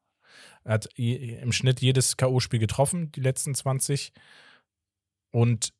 [0.63, 4.13] Er hat im Schnitt jedes K.O.-Spiel getroffen, die letzten 20.
[5.31, 5.73] Und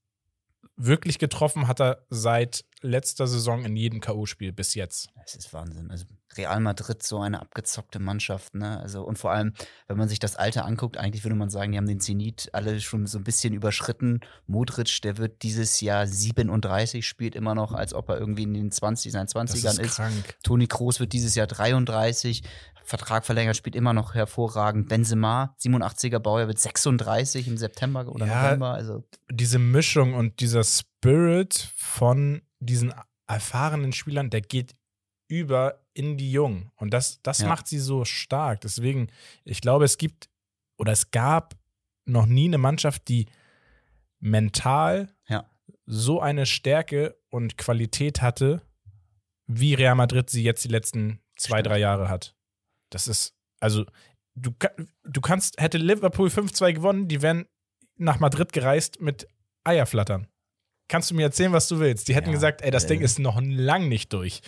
[0.76, 5.10] wirklich getroffen hat er seit letzter Saison in jedem K.O.-Spiel bis jetzt.
[5.16, 5.92] Das ist Wahnsinn.
[5.92, 6.06] Also
[6.38, 8.80] Real Madrid, so eine abgezockte Mannschaft, ne?
[8.80, 9.54] Also, und vor allem,
[9.88, 12.80] wenn man sich das Alter anguckt, eigentlich würde man sagen, die haben den Zenit alle
[12.82, 14.20] schon so ein bisschen überschritten.
[14.46, 18.72] Modric, der wird dieses Jahr 37, spielt immer noch, als ob er irgendwie in den
[18.72, 20.00] 20, seinen 20ern ist.
[20.00, 20.02] ist.
[20.44, 22.44] Toni Kroos wird dieses Jahr 33.
[22.84, 24.88] Vertrag verlängert, spielt immer noch hervorragend.
[24.88, 28.74] Benzema, 87er Baujahr, wird 36 im September oder ja, November.
[28.74, 29.04] Also.
[29.32, 32.94] Diese Mischung und dieser Spirit von diesen
[33.28, 34.76] erfahrenen Spielern, der geht
[35.28, 36.72] über in die Jungen.
[36.76, 37.48] Und das, das ja.
[37.48, 38.62] macht sie so stark.
[38.62, 39.10] Deswegen,
[39.44, 40.30] ich glaube, es gibt
[40.78, 41.56] oder es gab
[42.06, 43.28] noch nie eine Mannschaft, die
[44.20, 45.46] mental ja.
[45.86, 48.62] so eine Stärke und Qualität hatte
[49.50, 52.36] wie Real Madrid sie jetzt die letzten zwei, drei Jahre hat.
[52.92, 53.86] Das ist, also,
[54.36, 54.52] du,
[55.04, 57.48] du kannst, hätte Liverpool 5-2 gewonnen, die wären
[57.98, 59.28] nach Madrid gereist mit
[59.64, 60.28] Eierflattern.
[60.90, 62.10] Kannst du mir erzählen, was du willst?
[62.10, 62.88] Die hätten Ja, gesagt, ey, das äh.
[62.88, 64.42] Ding ist noch lang nicht durch.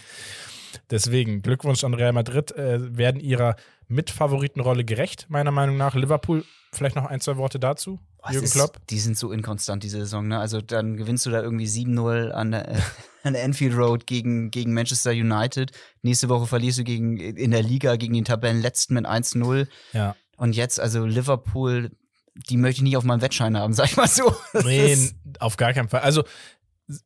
[0.89, 3.56] Deswegen Glückwunsch an Real Madrid, äh, werden ihrer
[3.88, 5.95] Mitfavoritenrolle gerecht, meiner Meinung nach.
[5.95, 7.99] Liverpool, vielleicht noch ein, zwei Worte dazu.
[8.17, 8.77] Boah, es Jürgen ist, Klopp.
[8.89, 10.39] Die sind so inkonstant diese Saison, ne?
[10.39, 12.80] Also dann gewinnst du da irgendwie 7-0 an der, äh,
[13.23, 15.71] an Anfield Road gegen, gegen Manchester United.
[16.01, 19.67] Nächste Woche verlierst du gegen, in der Liga gegen den Tabellenletzten mit 1-0.
[19.93, 20.15] Ja.
[20.38, 21.91] Und jetzt, also Liverpool,
[22.36, 24.36] die möchte ich nicht auf meinem Wettschein haben, sag ich mal so.
[24.54, 26.02] Das Nee, auf gar keinen Fall.
[26.02, 26.24] Also,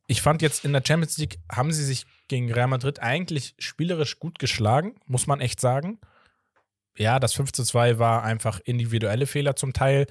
[0.06, 4.18] ich fand jetzt in der Champions League haben sie sich gegen Real Madrid eigentlich spielerisch
[4.18, 6.00] gut geschlagen, muss man echt sagen.
[6.98, 10.06] Ja, das 5 zu 2 war einfach individuelle Fehler zum Teil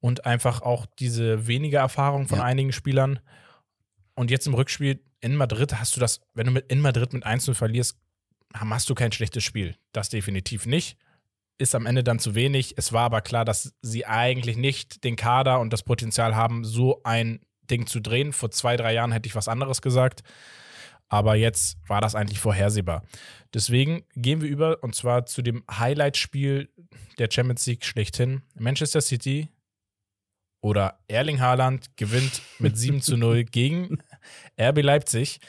[0.00, 2.44] und einfach auch diese weniger Erfahrung von Ja.
[2.44, 3.20] einigen Spielern.
[4.14, 7.24] Und jetzt im Rückspiel in Madrid hast du das, wenn du mit in Madrid mit
[7.24, 7.98] 1-0 verlierst,
[8.54, 9.76] hast du kein schlechtes Spiel.
[9.92, 10.96] Das definitiv nicht.
[11.58, 12.74] Ist am Ende dann zu wenig.
[12.76, 17.00] Es war aber klar, dass sie eigentlich nicht den Kader und das Potenzial haben, so
[17.04, 17.40] ein
[17.70, 18.32] Ding zu drehen.
[18.32, 20.22] Vor zwei, drei Jahren hätte ich was anderes gesagt.
[21.08, 23.04] Aber jetzt war das eigentlich vorhersehbar.
[23.54, 26.68] Deswegen gehen wir über und zwar zu dem Highlight-Spiel
[27.18, 28.42] der Champions League schlechthin.
[28.54, 29.48] Manchester City
[30.60, 33.98] oder Erling Haaland gewinnt mit 7 zu 0 gegen
[34.60, 35.40] RB Leipzig.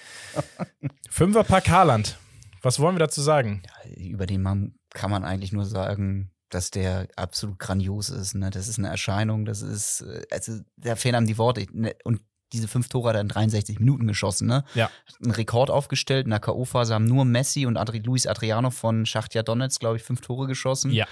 [1.10, 2.18] Fünferpack Haaland.
[2.62, 3.64] Was wollen wir dazu sagen?
[3.96, 8.34] über den Mann kann man eigentlich nur sagen, dass der absolut grandios ist.
[8.36, 8.50] Ne?
[8.50, 11.66] Das ist eine Erscheinung, das ist, äh, also da fehlen einem die Worte.
[11.72, 11.94] Ne?
[12.04, 12.22] Und
[12.54, 14.64] diese fünf Tore hat er in 63 Minuten geschossen, ne?
[14.74, 14.86] Ja.
[14.86, 16.24] Hat einen Rekord aufgestellt.
[16.26, 20.04] In der K.O.-Phase haben nur Messi und Adri Luis Adriano von Schachtja Donetsk, glaube ich,
[20.04, 20.92] fünf Tore geschossen.
[20.92, 21.06] Ja.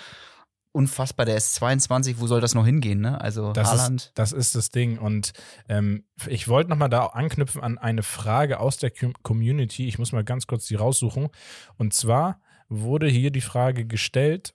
[0.72, 3.20] Unfassbar, der ist 22, wo soll das noch hingehen, ne?
[3.22, 4.02] Also Das Haaland.
[4.02, 4.98] ist, das ist das Ding.
[4.98, 5.32] Und
[5.70, 9.88] ähm, ich wollte nochmal da anknüpfen an eine Frage aus der Com- Community.
[9.88, 11.30] Ich muss mal ganz kurz die raussuchen.
[11.78, 14.54] Und zwar wurde hier die Frage gestellt.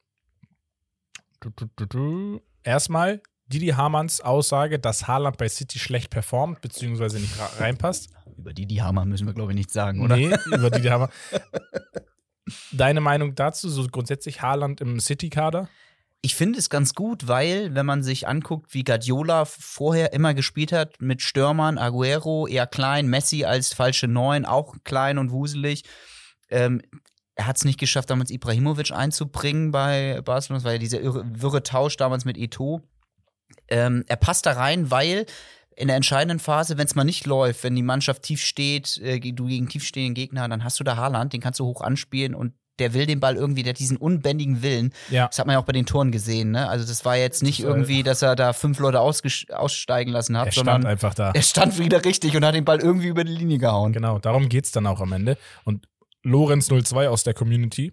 [2.63, 8.11] Erstmal Didi Hamanns Aussage, dass Haaland bei City schlecht performt, beziehungsweise nicht reinpasst.
[8.37, 10.17] Über die Hammer müssen wir, glaube ich, nicht sagen, oder?
[10.17, 11.11] Nee, über Didi Hamann.
[12.73, 15.69] Deine Meinung dazu, so grundsätzlich Haaland im City-Kader?
[16.23, 20.71] Ich finde es ganz gut, weil, wenn man sich anguckt, wie Guardiola vorher immer gespielt
[20.71, 25.85] hat, mit Stürmern, Aguero eher klein, Messi als falsche Neun, auch klein und wuselig.
[26.51, 26.83] Ähm,
[27.41, 30.59] er hat es nicht geschafft, damals Ibrahimovic einzubringen bei Barcelona.
[30.59, 32.83] Das war ja dieser irre, wirre Tausch damals mit Eto.
[33.69, 35.25] Ähm, er passt da rein, weil
[35.75, 39.19] in der entscheidenden Phase, wenn es mal nicht läuft, wenn die Mannschaft tief steht, äh,
[39.21, 42.53] du gegen tiefstehenden Gegner, dann hast du da Haaland, den kannst du hoch anspielen und
[42.79, 44.93] der will den Ball irgendwie, der hat diesen unbändigen Willen.
[45.09, 45.27] Ja.
[45.27, 46.69] Das hat man ja auch bei den Toren gesehen, ne?
[46.69, 50.53] Also das war jetzt nicht irgendwie, dass er da fünf Leute aussteigen lassen hat, Er
[50.53, 51.31] stand sondern einfach da.
[51.35, 53.95] er stand wieder richtig und hat den Ball irgendwie über die Linie gehauen.
[53.95, 55.39] Genau, darum geht es dann auch am Ende.
[55.65, 55.87] Und
[56.25, 57.93] Lorenz02 aus der Community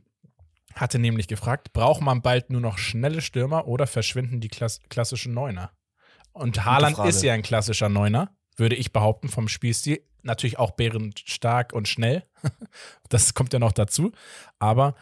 [0.76, 5.34] hatte nämlich gefragt, braucht man bald nur noch schnelle Stürmer oder verschwinden die Klass klassischen
[5.34, 5.72] Neuner?
[6.34, 10.04] Und Haaland ist ja ein klassischer Neuner, würde ich behaupten, vom Spielstil.
[10.22, 12.26] Natürlich auch bärenstark und schnell.
[13.10, 14.12] das kommt ja noch dazu.
[14.60, 14.96] Aber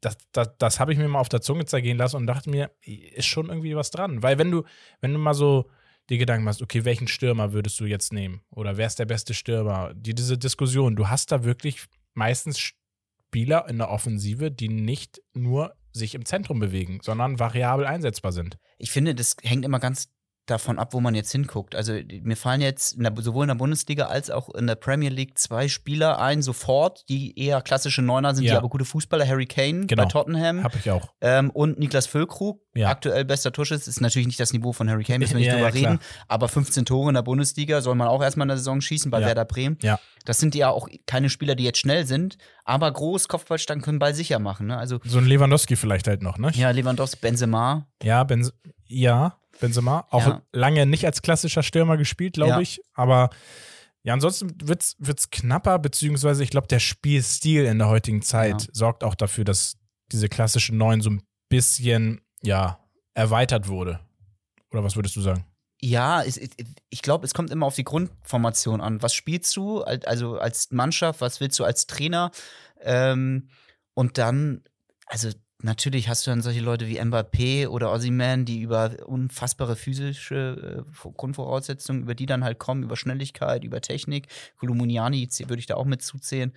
[0.00, 2.70] das, das, das habe ich mir mal auf der Zunge zergehen lassen und dachte mir,
[2.82, 4.22] ist schon irgendwie was dran.
[4.22, 4.64] Weil wenn du,
[5.00, 5.70] wenn du mal so
[6.10, 8.42] die Gedanken machst, okay, welchen Stürmer würdest du jetzt nehmen?
[8.50, 9.92] Oder wer ist der beste Stürmer?
[9.94, 15.74] Die, diese Diskussion, du hast da wirklich meistens Spieler in der Offensive, die nicht nur
[15.92, 18.58] sich im Zentrum bewegen, sondern variabel einsetzbar sind.
[18.78, 20.08] Ich finde, das hängt immer ganz
[20.46, 21.74] davon ab, wo man jetzt hinguckt.
[21.74, 25.08] Also mir fallen jetzt in der, sowohl in der Bundesliga als auch in der Premier
[25.10, 28.58] League zwei Spieler ein, sofort, die eher klassische Neuner sind, die Ja.
[28.58, 29.26] aber gute Fußballer.
[29.26, 30.02] Harry Kane Genau.
[30.02, 31.08] bei Tottenham Habe ich auch.
[31.20, 32.88] ähm, und Niklas Füllkrug, Ja.
[32.90, 33.88] aktuell bester Torschütze.
[33.88, 35.98] Ist natürlich nicht das Niveau von Harry Kane, müssen wir nicht Ja, drüber reden.
[36.28, 39.20] Aber 15 Tore in der Bundesliga soll man auch erstmal in der Saison schießen bei.
[39.24, 39.78] Werder Bremen.
[39.82, 39.98] Ja.
[40.26, 44.14] Das sind ja auch keine Spieler, die jetzt schnell sind, aber groß, Kopfballstangen können Ball
[44.14, 44.66] sicher machen.
[44.66, 44.76] Ne?
[44.76, 46.50] Also So ein Lewandowski vielleicht halt noch, ne?
[46.54, 48.52] ja, Lewandowski, Benzema, Ja, Benz
[48.86, 50.06] ja Benzema.
[50.10, 50.42] Auch Ja.
[50.52, 52.60] lange nicht als klassischer Stürmer gespielt, glaube Ja.
[52.60, 52.80] ich.
[52.94, 53.30] Aber
[54.02, 58.68] ja, ansonsten wird's, wird's knapper, beziehungsweise ich glaube, der Spielstil in der heutigen Zeit Ja.
[58.72, 59.76] sorgt auch dafür, dass
[60.12, 62.78] diese klassischen Neuen so ein bisschen, ja,
[63.14, 64.00] erweitert wurde.
[64.72, 65.46] Oder was würdest du sagen?
[65.80, 66.50] Ja, es, es-
[66.90, 69.02] ich glaube, es kommt immer auf die Grundformation an.
[69.02, 72.30] Was spielst du, al- also als Mannschaft, was willst du als Trainer?
[72.80, 73.48] Ähm,
[73.94, 74.62] und dann,
[75.06, 75.30] also
[75.64, 81.08] natürlich hast du dann solche Leute wie Mbappé oder Ozyman, die über unfassbare physische äh,
[81.16, 84.28] Grundvoraussetzungen, über die dann halt kommen, über Schnelligkeit, über Technik.
[84.58, 86.52] Kolomuniani würde ich da auch mit zuzählen.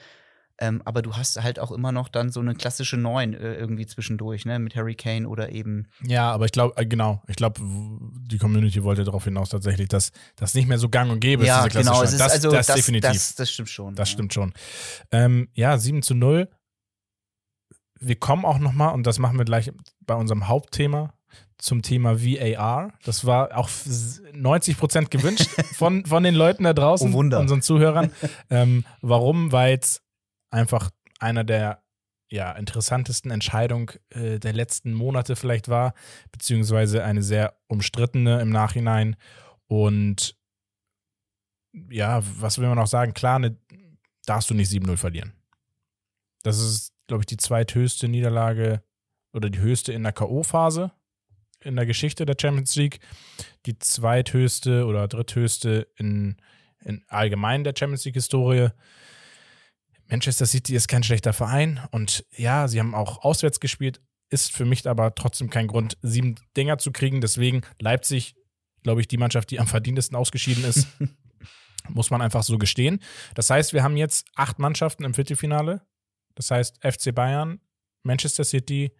[0.59, 3.85] Ähm, aber du hast halt auch immer noch dann so eine klassische Neun äh, irgendwie
[3.85, 4.57] zwischendurch, ne?
[4.57, 5.87] Mit Harry Kane oder eben.
[6.03, 10.11] Ja, aber ich glaube, äh, genau, ich glaube, die Community wollte darauf hinaus tatsächlich, dass
[10.35, 11.99] das nicht mehr so gang und gäbe ja, ist, diese genau.
[11.99, 13.11] klassische Es ist das, also, das, das, definitiv.
[13.11, 13.93] Das, das stimmt schon.
[13.93, 14.13] Das ja.
[14.13, 14.53] stimmt schon.
[15.11, 16.49] Ähm, ja, 7 zu 0.
[17.99, 19.71] Wir kommen auch nochmal, und das machen wir gleich
[20.05, 21.13] bei unserem Hauptthema,
[21.57, 22.93] zum Thema VAR.
[23.03, 23.69] Das war auch
[24.33, 27.39] 90 Prozent gewünscht von, von den Leuten da draußen, Oh, Wunder.
[27.39, 28.11] unseren Zuhörern.
[28.49, 29.51] ähm, warum?
[29.51, 30.01] Weil es
[30.51, 31.81] einfach einer der
[32.29, 35.93] ja, interessantesten Entscheidungen äh, der letzten Monate vielleicht war,
[36.31, 39.15] beziehungsweise eine sehr umstrittene im Nachhinein.
[39.67, 40.35] Und
[41.89, 43.13] ja, was will man noch sagen?
[43.13, 43.57] Klar, ne,
[44.25, 45.33] darfst du nicht 7-0 verlieren.
[46.43, 48.83] Das ist, glaube ich, die zweithöchste Niederlage
[49.33, 50.91] oder die höchste in der K.O.-Phase
[51.61, 52.99] in der Geschichte der Champions League.
[53.65, 56.37] Die zweithöchste oder dritthöchste in,
[56.83, 58.69] in allgemein der Champions League-Historie.
[60.07, 64.63] Manchester City ist kein schlechter Verein und ja, sie haben auch auswärts gespielt, ist für
[64.63, 67.19] mich aber trotzdem kein Grund, sieben Dinger zu kriegen.
[67.19, 68.35] Deswegen Leipzig,
[68.83, 70.87] glaube ich, die Mannschaft, die am verdientesten ausgeschieden ist.
[71.89, 73.01] Muss man einfach so gestehen.
[73.35, 75.81] Das heißt, wir haben jetzt acht Mannschaften im Viertelfinale.
[76.37, 77.59] Das heißt, FC Bayern,
[78.03, 78.91] Manchester City,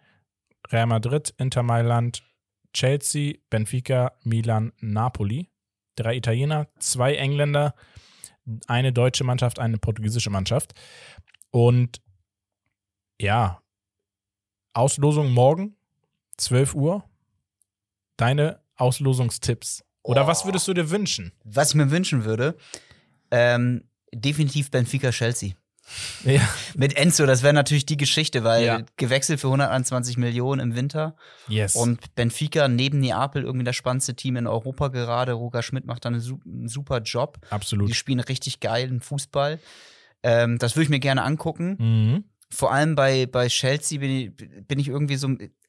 [0.72, 2.24] Real Madrid, Inter Mailand,
[2.72, 5.48] Chelsea, Benfica, Milan, Napoli.
[5.94, 7.74] Drei Italiener, zwei Engländer,
[8.66, 10.74] eine deutsche Mannschaft, eine portugiesische Mannschaft.
[11.50, 12.02] Und
[13.20, 13.62] ja,
[14.72, 15.76] Auslosung morgen,
[16.38, 17.04] 12 Uhr.
[18.16, 19.84] Deine Auslosungstipps.
[20.02, 21.32] Oder was würdest du dir wünschen?
[21.44, 22.56] Was ich mir wünschen würde,
[23.30, 25.52] ähm, definitiv Benfica Chelsea.
[26.24, 26.40] Ja.
[26.76, 28.80] Mit Enzo, das wäre natürlich die Geschichte, weil Ja.
[28.96, 31.16] gewechselt für 121 Millionen im Winter
[31.48, 31.74] Yes.
[31.76, 35.32] und Benfica neben Neapel irgendwie das spannendste Team in Europa gerade.
[35.32, 37.38] Roger Schmidt macht da einen super Job.
[37.50, 37.88] Absolut.
[37.88, 39.58] Die spielen richtig geilen Fußball.
[40.22, 41.76] Ähm, das würde ich mir gerne angucken.
[41.78, 42.24] Mhm.
[42.50, 45.28] Vor allem bei, bei Chelsea bin ich, bin ich irgendwie so.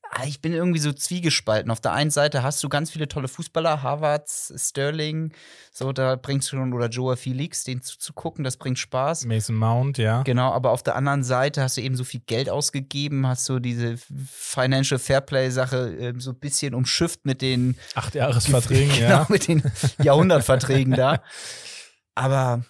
[0.10, 1.72] Ah, Ich bin irgendwie so zwiegespalten.
[1.72, 5.34] Auf der einen Seite hast du ganz viele tolle Fußballer, Havertz, Sterling,
[5.72, 9.26] so, da bringst du schon, oder Joa Felix, den zuzugucken, das bringt Spaß.
[9.26, 10.24] Mason Mount, ja.
[10.24, 13.60] Genau, aber auf der anderen Seite hast du eben so viel Geld ausgegeben, hast so
[13.60, 13.96] diese
[14.28, 19.28] Financial Fairplay-Sache äh, so ein bisschen umschifft mit den, Acht Jahresverträgen, genau, ja.
[19.30, 19.64] mit den
[20.04, 21.22] Jahrhundertverträgen da.
[22.16, 22.66] Aber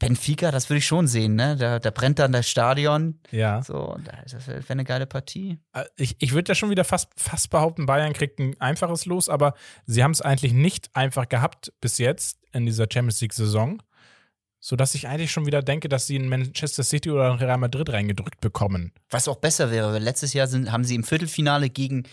[0.00, 1.54] Benfica, das würde ich schon sehen, ne?
[1.56, 3.20] Da, da brennt dann das Stadion.
[3.30, 3.62] Ja.
[3.62, 5.60] So, das wäre wär eine geile Partie.
[5.72, 9.28] Äh, Ich, ich würde ja schon wieder fast, fast behaupten, Bayern kriegt ein einfaches Los,
[9.28, 9.54] aber
[9.86, 13.82] sie haben es eigentlich nicht einfach gehabt bis jetzt in dieser Champions League-Saison,
[14.58, 17.90] sodass ich eigentlich schon wieder denke, dass sie in Manchester City oder in Real Madrid
[17.90, 18.92] reingedrückt bekommen.
[19.10, 22.04] Was auch besser wäre, weil letztes Jahr sind, haben sie im Viertelfinale gegen,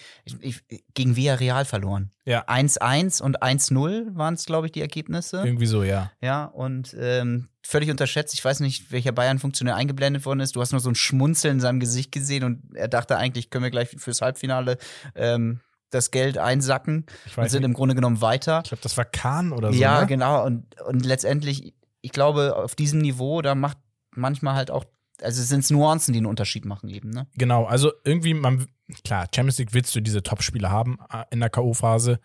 [0.93, 2.11] gegen Villarreal verloren.
[2.25, 2.45] Ja.
[2.47, 5.41] 1-1 und 1-0 waren es, glaube ich, die Ergebnisse.
[5.43, 6.11] Irgendwie so, ja.
[6.21, 8.33] Ja, und ähm, völlig unterschätzt.
[8.33, 10.55] Ich weiß nicht, welcher Bayern-Funktionär eingeblendet worden ist.
[10.55, 13.63] Du hast nur so ein Schmunzeln in seinem Gesicht gesehen und er dachte eigentlich, können
[13.63, 14.77] wir gleich fürs Halbfinale
[15.15, 17.67] ähm, das Geld einsacken und sind nicht.
[17.67, 18.61] im Grunde genommen weiter.
[18.63, 19.79] Ich glaube, das war Kahn oder so.
[19.79, 20.07] ja, ne?
[20.07, 20.45] genau.
[20.45, 23.77] Und, und letztendlich, ich glaube, auf diesem Niveau, da macht
[24.11, 24.85] manchmal halt auch,
[25.21, 27.27] also sind es Nuancen, die einen Unterschied machen eben, ne?
[27.35, 28.67] Genau, also irgendwie, man,
[29.03, 32.19] klar, Champions League willst du diese Top-Spieler haben äh, in der K.O.-Phase.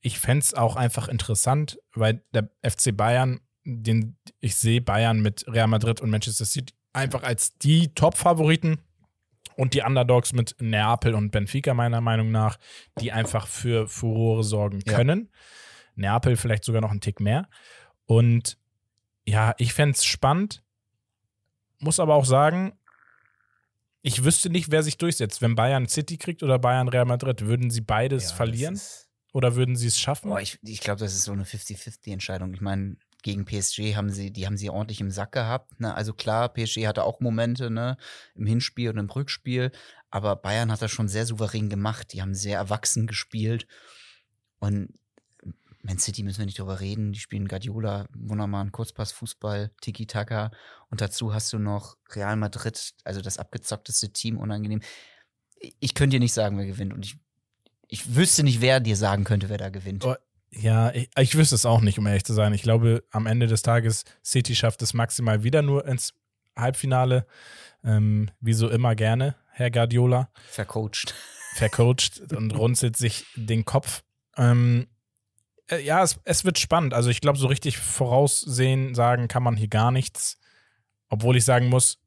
[0.00, 5.44] Ich fände es auch einfach interessant, weil der FC Bayern, den ich sehe Bayern mit
[5.48, 8.78] Real Madrid und Manchester City einfach als die Top-Favoriten
[9.56, 12.58] und die Underdogs mit Neapel und Benfica meiner Meinung nach,
[13.00, 14.94] die einfach für Furore sorgen Ja.
[14.94, 15.30] können.
[15.94, 17.48] Neapel vielleicht sogar noch einen Tick mehr.
[18.06, 18.58] Und
[19.26, 20.62] ja, ich fände es spannend,
[21.78, 22.72] muss aber auch sagen,
[24.02, 25.42] ich wüsste nicht, wer sich durchsetzt.
[25.42, 28.80] Wenn Bayern City kriegt oder Bayern Real Madrid, würden sie beides Ja, verlieren
[29.32, 30.30] oder würden sie es schaffen?
[30.30, 32.52] Boah, ich, ich glaube, das ist so eine 50-50-Entscheidung.
[32.54, 35.80] Ich meine, gegen PSG haben sie, die haben sie ordentlich im Sack gehabt.
[35.80, 35.94] Ne?
[35.94, 37.96] Also klar, PSG hatte auch Momente, ne,
[38.34, 39.70] im Hinspiel und im Rückspiel,
[40.10, 42.12] aber Bayern hat das schon sehr souverän gemacht.
[42.12, 43.66] Die haben sehr erwachsen gespielt.
[44.58, 44.92] Und
[45.82, 47.12] Man City müssen wir nicht drüber reden.
[47.12, 50.50] Die spielen Guardiola, wunderbaren Kurzpassfußball, Tiki-Taka.
[50.90, 54.82] Und dazu hast du noch Real Madrid, also das abgezockteste Team, unangenehm.
[55.80, 56.92] Ich könnte dir nicht sagen, wer gewinnt.
[56.92, 57.16] Und ich,
[57.88, 60.04] ich wüsste nicht, wer dir sagen könnte, wer da gewinnt.
[60.04, 60.14] Oh,
[60.54, 62.52] Ja, ich, ich wüsste es auch nicht, um ehrlich zu sein.
[62.52, 66.14] Ich glaube, am Ende des Tages, City schafft es maximal wieder nur ins
[66.56, 67.26] Halbfinale.
[67.84, 70.30] Ähm, wie so immer gerne, Herr Guardiola.
[70.50, 71.14] Vercoacht.
[71.54, 74.02] Vercoacht und runzelt sich den Kopf.
[74.36, 74.86] Ähm,
[75.68, 76.94] äh, ja, es, es wird spannend.
[76.94, 80.38] Also ich glaube, so richtig voraussehen, sagen kann man hier gar nichts.
[81.08, 81.98] Obwohl ich sagen muss,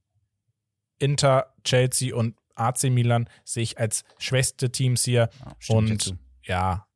[0.99, 5.29] Inter, Chelsea und AC Milan sehe ich als schwächste Teams hier.
[5.67, 6.87] Ja, Und ja,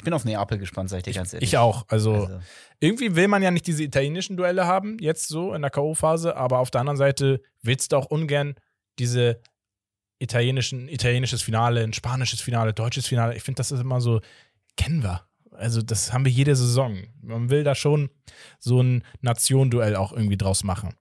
[0.00, 1.50] Ich bin auf Neapel gespannt, sag ich dir ganz ehrlich.
[1.50, 1.84] Ich auch.
[1.88, 2.40] Also, Also,
[2.80, 6.60] irgendwie will man ja nicht diese italienischen Duelle haben, jetzt so in der K.O.-Phase, aber
[6.60, 8.54] auf der anderen Seite willst du auch ungern
[8.98, 9.42] diese
[10.18, 13.36] italienischen, italienisches Finale, ein spanisches Finale, deutsches Finale.
[13.36, 14.22] Ich finde, das ist immer so,
[14.78, 15.20] kennen wir.
[15.52, 17.02] Also, das haben wir jede Saison.
[17.20, 18.08] Man will da schon
[18.58, 20.94] so ein Nationenduell auch irgendwie draus machen.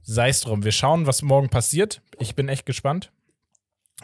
[0.00, 0.64] Sei es drum.
[0.64, 2.00] Wir schauen, was morgen passiert.
[2.18, 3.12] Ich bin echt gespannt.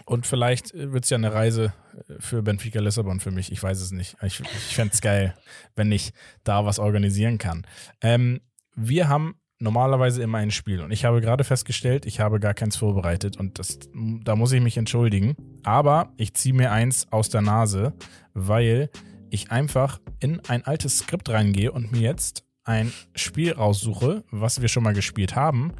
[0.09, 1.75] Und vielleicht wird es ja eine Reise
[2.09, 3.53] äh, für Benfica Lissabon für mich.
[3.53, 4.17] Ich weiß es nicht.
[4.23, 5.35] Ich, ich fände es geil,
[5.77, 6.13] wenn ich
[6.45, 7.67] da was organisieren kann.
[8.01, 8.41] Ähm,
[8.75, 12.77] wir haben normalerweise immer ein Spiel und ich habe gerade festgestellt, ich habe gar keins
[12.77, 13.81] vorbereitet und das,
[14.23, 15.37] da muss ich mich entschuldigen.
[15.63, 17.93] Aber ich ziehe mir eins aus der Nase,
[18.33, 18.89] weil
[19.31, 24.69] ich einfach in ein altes Skript reingehe und mir jetzt ein Spiel raussuche, was wir
[24.69, 25.75] schon mal gespielt haben,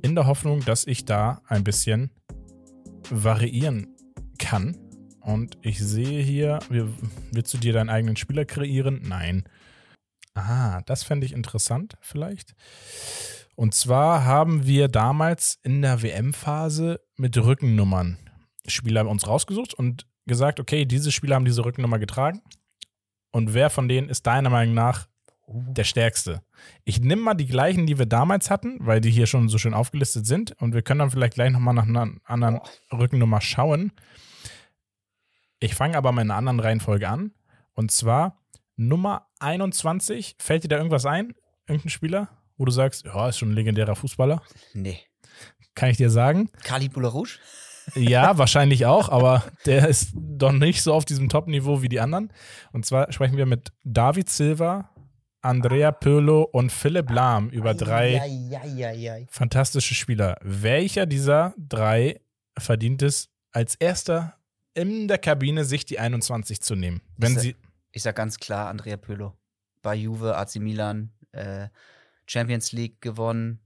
[0.00, 2.10] in der Hoffnung, dass ich da ein bisschen
[3.10, 3.94] variieren
[4.38, 4.76] kann.
[5.20, 9.02] Und ich sehe hier, willst du dir deinen eigenen Spieler kreieren?
[9.04, 9.44] Nein.
[10.34, 12.54] Ah, das fände ich interessant vielleicht.
[13.56, 18.16] Und zwar haben wir damals in der WM-Phase mit Rückennummern
[18.66, 22.40] Spieler uns rausgesucht und gesagt, okay, diese Spieler haben diese Rückennummer getragen.
[23.32, 25.08] Und wer von denen ist deiner Meinung nach
[25.48, 26.42] der stärkste?
[26.84, 29.74] Ich nehme mal die gleichen, die wir damals hatten, weil die hier schon so schön
[29.74, 30.52] aufgelistet sind.
[30.60, 32.60] Und wir können dann vielleicht gleich nochmal nach einer anderen
[32.92, 33.92] Rückennummer schauen.
[35.60, 37.32] Ich fange aber mal in einer anderen Reihenfolge an.
[37.74, 38.38] Und zwar
[38.76, 40.36] Nummer 21.
[40.38, 41.34] Fällt dir da irgendwas ein?
[41.66, 44.42] Irgendein Spieler, wo du sagst, ja, ist schon ein legendärer Fußballer?
[44.74, 45.00] nee.
[45.74, 46.50] Kann ich dir sagen?
[46.64, 47.38] Kali Boularouche?
[47.94, 52.32] Ja, wahrscheinlich auch, aber der ist doch nicht so auf diesem Top-Niveau wie die anderen.
[52.72, 54.90] Und zwar sprechen wir mit David Silva,
[55.40, 58.20] Andrea Pirlo und Philipp Lahm über drei
[59.30, 60.36] fantastische Spieler.
[60.42, 62.20] Welcher dieser drei
[62.58, 64.36] verdient es, als erster
[64.74, 67.00] in der Kabine sich die 21 zu nehmen?
[67.16, 67.56] Wenn Ist er- sie.
[67.92, 69.34] Ich sag ganz klar, Andrea Pirlo.
[69.82, 71.68] Bei Juve, AC Milan, äh,
[72.26, 73.60] Champions League gewonnen,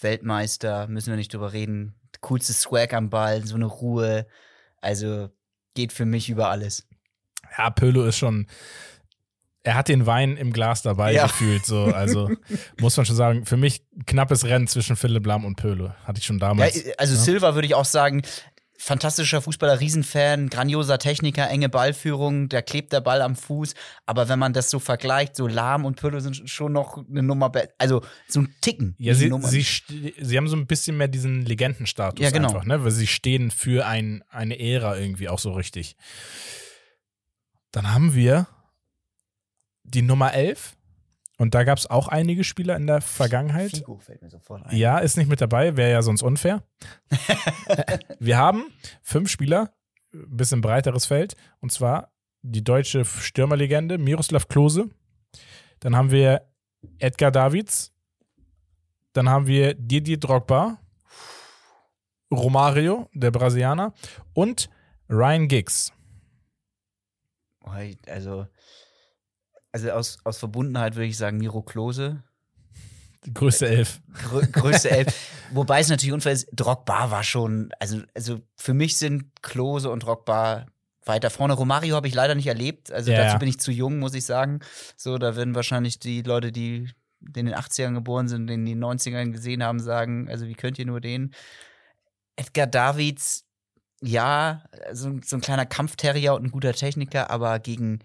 [0.00, 1.94] Weltmeister, müssen wir nicht drüber reden.
[2.20, 4.26] Coolste Swag am Ball, so eine Ruhe.
[4.80, 5.30] Also
[5.74, 6.86] geht für mich über alles.
[7.56, 8.46] Ja, Pirlo ist schon.
[9.62, 11.26] Er hat den Wein im Glas dabei Ja.
[11.26, 11.84] gefühlt, so.
[11.84, 12.30] Also
[12.80, 15.90] muss man schon sagen, für mich knappes Rennen zwischen Philipp Lahm und Pirlo.
[16.04, 16.82] Hatte ich schon Ja, damals.
[16.98, 18.22] also Silva würde ich auch sagen,
[18.78, 23.74] fantastischer Fußballer, Riesenfan, grandioser Techniker, enge Ballführung, da klebt der Ball am Fuß.
[24.06, 27.52] Aber wenn man das so vergleicht, so Lahm und Pirlo sind schon noch eine Nummer,
[27.76, 28.94] also so ein Ticken.
[28.98, 32.48] Ja, sie, sie, sie haben so ein bisschen mehr diesen Legendenstatus Ja, genau.
[32.48, 32.82] einfach, ne?
[32.82, 35.96] Weil sie stehen für ein, eine Ära irgendwie auch so richtig.
[37.72, 38.46] Dann haben wir
[39.94, 40.76] die Nummer 11.
[41.38, 43.70] Und da gab es auch einige Spieler in der Vergangenheit.
[43.70, 44.76] Figo fällt mir sofort ein.
[44.76, 46.62] Ja, ist nicht mit dabei, wäre ja sonst unfair.
[48.18, 48.64] wir haben
[49.02, 49.72] fünf Spieler,
[50.12, 52.12] ein bisschen breiteres Feld, und zwar
[52.42, 54.90] die deutsche Stürmerlegende Miroslav Klose.
[55.80, 56.42] Dann haben wir
[56.98, 57.92] Edgar Davids.
[59.12, 60.78] Dann haben wir Didier Drogba.
[62.32, 63.92] Romario, der Brasilianer.
[64.34, 64.70] Und
[65.08, 65.92] Ryan Giggs.
[68.06, 68.46] Also,
[69.72, 72.22] also aus, aus Verbundenheit würde ich sagen Miro Klose.
[73.24, 74.00] Die größte Elf.
[74.14, 75.14] Grö größte Elf.
[75.52, 80.04] Wobei es natürlich unfair ist, Drogba war schon, also, also für mich sind Klose und
[80.04, 80.66] Drogba
[81.04, 81.54] weiter vorne.
[81.54, 82.90] Romario habe ich leider nicht erlebt.
[82.90, 83.38] Also Ja, dazu ja.
[83.38, 84.60] bin ich zu jung, muss ich sagen.
[84.96, 86.88] So, da werden wahrscheinlich die Leute, die
[87.20, 90.86] in den 80ern geboren sind, in den 90ern gesehen haben, sagen, also wie könnt ihr
[90.86, 91.34] nur den?
[92.36, 93.44] Edgar Davids,
[94.00, 97.98] ja, so, so ein kleiner Kampfterrier und ein guter Techniker, aber gegen,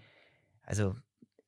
[0.62, 0.94] also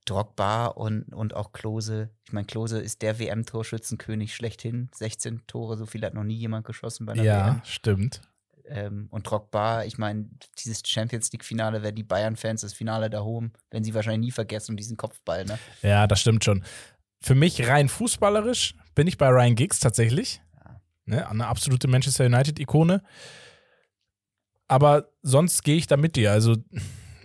[0.09, 2.11] Drogba und, und auch Klose.
[2.25, 4.89] Ich meine, Klose ist der WM-Torschützenkönig schlechthin.
[4.95, 7.61] 16 Tore, so viel hat noch nie jemand geschossen bei einer Ja, WM.
[7.65, 8.21] stimmt.
[8.67, 10.29] Ähm, und Drogba, ich meine,
[10.59, 14.77] dieses Champions League-Finale, wer die Bayern-Fans das Finale da holen, werden sie wahrscheinlich nie vergessen,
[14.77, 15.59] diesen Kopfball, ne?
[15.83, 16.63] Ja, das stimmt schon.
[17.21, 20.41] Für mich rein fußballerisch bin ich bei Ryan Giggs tatsächlich.
[21.07, 23.03] Ne, eine absolute Manchester United-Ikone.
[24.67, 26.33] Aber sonst gehe ich da mit dir.
[26.33, 26.57] Also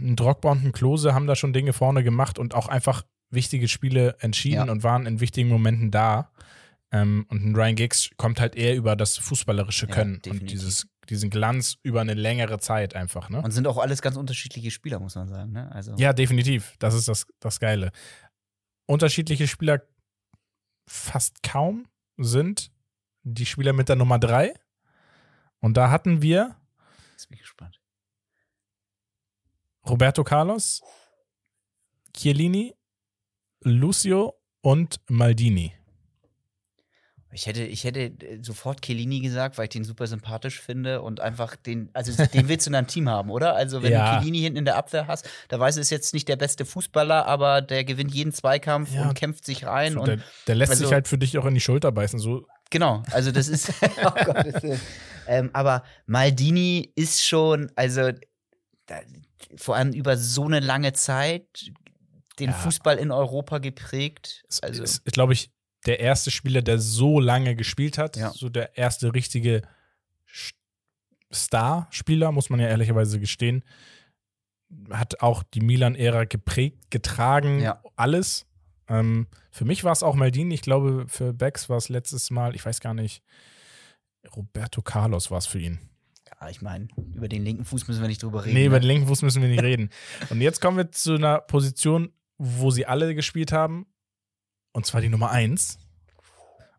[0.04, 3.68] ein Drogba und ein Klose haben da schon Dinge vorne gemacht und auch einfach wichtige
[3.68, 4.72] Spiele entschieden Ja.
[4.72, 6.32] und waren in wichtigen Momenten da.
[6.92, 10.50] Ähm, und ein Ryan Giggs kommt halt eher über das fußballerische Ja, Können und definitiv.
[10.52, 13.30] dieses, diesen Glanz über eine längere Zeit einfach.
[13.30, 13.42] Ne?
[13.42, 15.72] Und sind auch alles ganz unterschiedliche Spieler, muss man sagen, ne?
[15.72, 16.76] Also, Ja, definitiv.
[16.78, 17.92] Das ist das, das Geile.
[18.86, 19.82] Unterschiedliche Spieler
[20.88, 21.88] fast kaum
[22.18, 22.72] sind
[23.24, 24.54] die Spieler mit der Nummer 3.
[25.60, 26.56] Und da hatten wir
[27.14, 27.80] jetzt bin ich gespannt.
[29.88, 30.82] Roberto Carlos,
[32.16, 32.74] Chiellini,
[33.64, 35.74] Lucio und Maldini.
[37.36, 41.20] Ich hätte, ich hätte äh, sofort Chiellini gesagt, weil ich den super sympathisch finde und
[41.20, 43.56] einfach den, also den willst du in deinem Team haben, oder?
[43.56, 44.14] Also wenn Ja.
[44.14, 46.64] du Chiellini hinten in der Abwehr hast, da weißt du, ist jetzt nicht der beste
[46.64, 49.10] Fußballer, aber der gewinnt jeden Zweikampf Ja.
[49.10, 51.46] und kämpft sich rein So, und der, der lässt also- sich halt für dich auch
[51.46, 52.20] in die Schulter beißen.
[52.20, 53.70] So, Genau, also das ist.
[54.04, 54.80] oh Gottes Willen.
[55.28, 58.12] ähm, aber Maldini ist schon, also
[58.88, 59.00] da,
[59.56, 61.72] vor allem über so eine lange Zeit
[62.40, 62.56] den Ja.
[62.56, 64.44] Fußball in Europa geprägt.
[64.62, 65.52] Also ist, glaube ich,
[65.86, 68.16] der erste Spieler, der so lange gespielt hat.
[68.18, 68.32] Ja.
[68.32, 69.62] So der erste richtige
[71.32, 73.64] Star-Spieler, muss man ja ehrlicherweise gestehen.
[74.90, 77.82] Hat auch die Milan-Ära geprägt, getragen, Ja.
[77.96, 78.46] alles.
[78.88, 80.54] Ähm, für mich war es auch Maldini.
[80.56, 83.24] Ich glaube, für Becks war es letztes Mal, ich weiß gar nicht,
[84.36, 85.80] Roberto Carlos war es für ihn.
[86.44, 88.54] Ja, ich meine, über den linken Fuß müssen wir nicht drüber reden.
[88.56, 88.82] Nee, über ne?
[88.82, 89.90] den linken Fuß müssen wir nicht reden.
[90.30, 93.86] Und jetzt kommen wir zu einer Position, wo sie alle gespielt haben.
[94.74, 95.78] Und zwar die Nummer eins.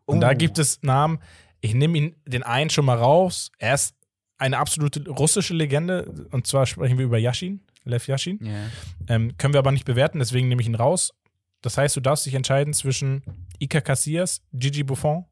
[0.05, 0.35] Und da Oh.
[0.35, 1.19] gibt es Namen.
[1.61, 3.51] Ich nehme ihn den einen schon mal raus.
[3.57, 3.95] Er ist
[4.37, 6.27] eine absolute russische Legende.
[6.31, 8.39] Und zwar sprechen wir über Yashin, Lev Yashin.
[8.45, 8.67] Ja.
[9.07, 11.13] Ähm, können wir aber nicht bewerten, deswegen nehme ich ihn raus.
[11.61, 13.23] Das heißt, du darfst dich entscheiden zwischen
[13.59, 15.25] Iker Casillas, Gigi Buffon,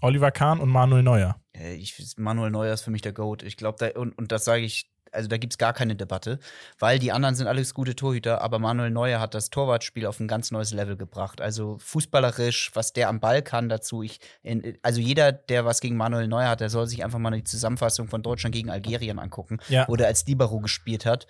[0.00, 1.38] Oliver Kahn und Manuel Neuer.
[1.58, 3.42] Äh, Ich, Manuel Neuer ist für mich der Goat.
[3.42, 6.38] Ich glaube, da, und, und das sage ich, also da gibt es gar keine Debatte,
[6.78, 10.28] weil die anderen sind alles gute Torhüter, aber Manuel Neuer hat das Torwartspiel auf ein
[10.28, 11.40] ganz neues Level gebracht.
[11.40, 14.02] Also fußballerisch, was der am Ball kann dazu.
[14.02, 17.30] Ich, in, also jeder, der was gegen Manuel Neuer hat, der soll sich einfach mal
[17.30, 19.86] die Zusammenfassung von Deutschland gegen Algerien angucken, Ja.
[19.88, 21.26] wo der als Libero gespielt hat.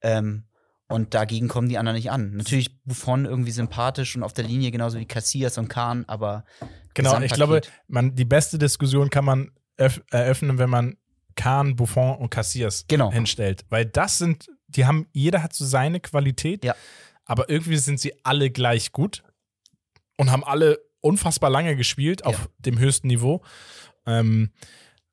[0.00, 0.44] Ähm,
[0.88, 2.34] und dagegen kommen die anderen nicht an.
[2.34, 6.44] Natürlich Buffon irgendwie sympathisch und auf der Linie genauso wie Casillas und Kahn, aber
[6.94, 10.96] Genau, ich glaube, man, die beste Diskussion kann man eröffnen, wenn man
[11.36, 13.12] Kahn, Buffon und Cassias Genau.
[13.12, 13.64] hinstellt.
[13.70, 16.74] Weil das sind, die haben, jeder hat so seine Qualität, Ja.
[17.24, 19.22] aber irgendwie sind sie alle gleich gut
[20.16, 23.42] und haben alle unfassbar lange gespielt auf dem höchsten Niveau.
[24.04, 24.50] Ähm,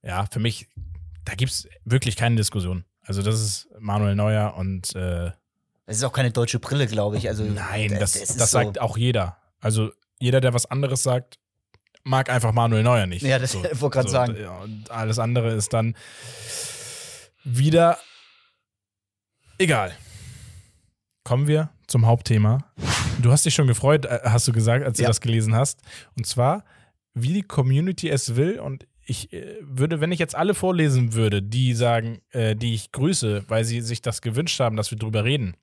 [0.01, 0.67] ja, für mich,
[1.25, 2.85] da gibt es wirklich keine Diskussion.
[3.01, 5.31] Also, das ist Manuel Neuer und äh,
[5.85, 7.27] Das ist auch keine deutsche Brille, glaube ich.
[7.27, 9.37] Also, nein, das, das, ist sagt auch jeder.
[9.59, 11.37] Also, jeder, der was anderes sagt,
[12.05, 13.23] mag einfach Manuel Neuer nicht.
[13.23, 14.37] Ja, das wollte grad sagen.
[14.39, 15.95] Ja, und alles andere ist dann
[17.43, 17.97] wieder
[19.57, 19.93] egal.
[21.23, 22.65] Kommen wir zum Hauptthema.
[23.21, 25.09] Du hast dich schon gefreut, äh, hast du gesagt, als du Ja.
[25.09, 25.81] das gelesen hast.
[26.15, 26.63] Und zwar,
[27.13, 28.59] wie die Community es will.
[28.59, 32.91] Und ich äh, würde, wenn ich jetzt alle vorlesen würde, die sagen, äh, die ich
[32.91, 35.55] grüße, weil sie sich das gewünscht haben, dass wir drüber reden,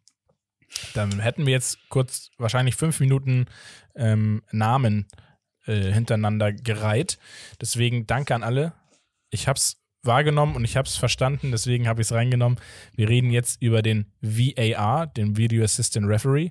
[0.94, 3.46] dann hätten wir jetzt kurz wahrscheinlich fünf Minuten
[3.94, 5.06] ähm, Namen
[5.66, 7.18] äh, hintereinander gereiht.
[7.60, 8.72] Deswegen danke an alle.
[9.30, 12.58] Ich habe es wahrgenommen und ich habe es verstanden, deswegen habe ich es reingenommen.
[12.94, 16.50] Wir reden jetzt über den VAR, den Video Assistant Referee.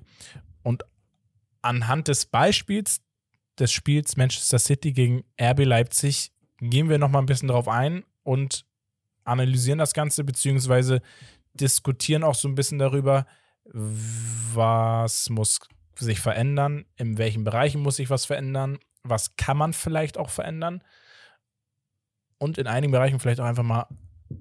[0.62, 0.84] Und
[1.60, 3.00] anhand des Beispiels
[3.58, 8.64] des Spiels Manchester City gegen RB Leipzig gehen wir nochmal ein bisschen drauf ein und
[9.24, 11.02] analysieren das Ganze, beziehungsweise
[11.54, 13.26] diskutieren auch so ein bisschen darüber,
[13.64, 15.60] was muss
[15.96, 20.82] sich verändern, in welchen Bereichen muss sich was verändern, was kann man vielleicht auch verändern
[22.38, 23.86] und in einigen Bereichen vielleicht auch einfach mal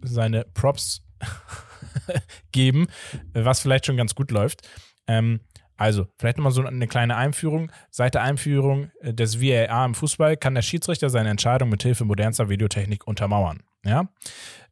[0.03, 1.03] seine Props
[2.51, 2.87] geben,
[3.33, 4.67] was vielleicht schon ganz gut läuft.
[5.07, 5.41] Ähm,
[5.77, 7.71] also, vielleicht nochmal so eine kleine Einführung.
[7.89, 12.49] Seit der Einführung des VAR im Fußball kann der Schiedsrichter seine Entscheidung mit Hilfe modernster
[12.49, 13.63] Videotechnik untermauern.
[13.83, 14.07] Ja?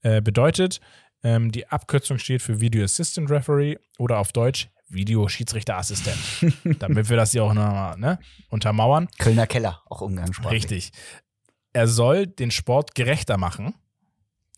[0.04, 0.80] Äh, bedeutet,
[1.24, 6.18] ähm, die Abkürzung steht für Video Assistant Referee oder auf Deutsch Videoschiedsrichterassistent.
[6.80, 8.20] Damit wir das hier auch nochmal ne,
[8.50, 9.08] untermauern.
[9.18, 10.64] Kölner Keller, auch umgangssprachlich.
[10.64, 10.92] Richtig.
[11.74, 13.76] Er soll den Sport gerechter machen,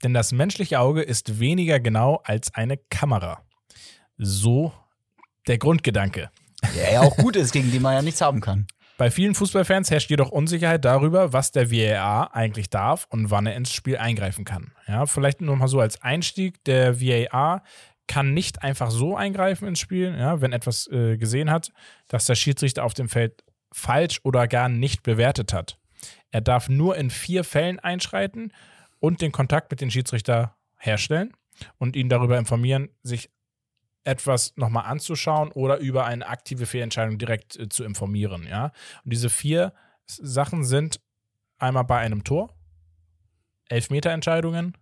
[0.03, 3.43] denn das menschliche Auge ist weniger genau als eine Kamera.
[4.17, 4.73] So
[5.47, 6.29] der Grundgedanke.
[6.75, 8.67] Der ja auch gut ist, gegen den man ja nichts haben kann.
[8.97, 13.55] Bei vielen Fußballfans herrscht jedoch Unsicherheit darüber, was der VAR eigentlich darf und wann er
[13.55, 14.73] ins Spiel eingreifen kann.
[14.88, 17.63] Ja, vielleicht nur mal so als Einstieg: Der VAR
[18.12, 21.72] kann nicht einfach so eingreifen ins Spiel, ja, wenn etwas äh, gesehen hat,
[22.09, 23.41] dass der Schiedsrichter auf dem Feld
[23.72, 25.80] falsch oder gar nicht bewertet hat.
[26.30, 28.51] Er darf nur in vier Fällen einschreiten
[28.99, 31.32] und den Kontakt mit dem Schiedsrichter herstellen
[31.78, 33.30] und ihn darüber informieren, sich
[34.03, 38.74] etwas nochmal anzuschauen oder über eine aktive Fehlentscheidung direkt äh, zu informieren, ja.
[39.05, 39.74] Und diese vier
[40.05, 40.99] Sachen sind
[41.59, 42.53] einmal bei einem Tor,
[43.70, 44.76] Elfmeterentscheidungen,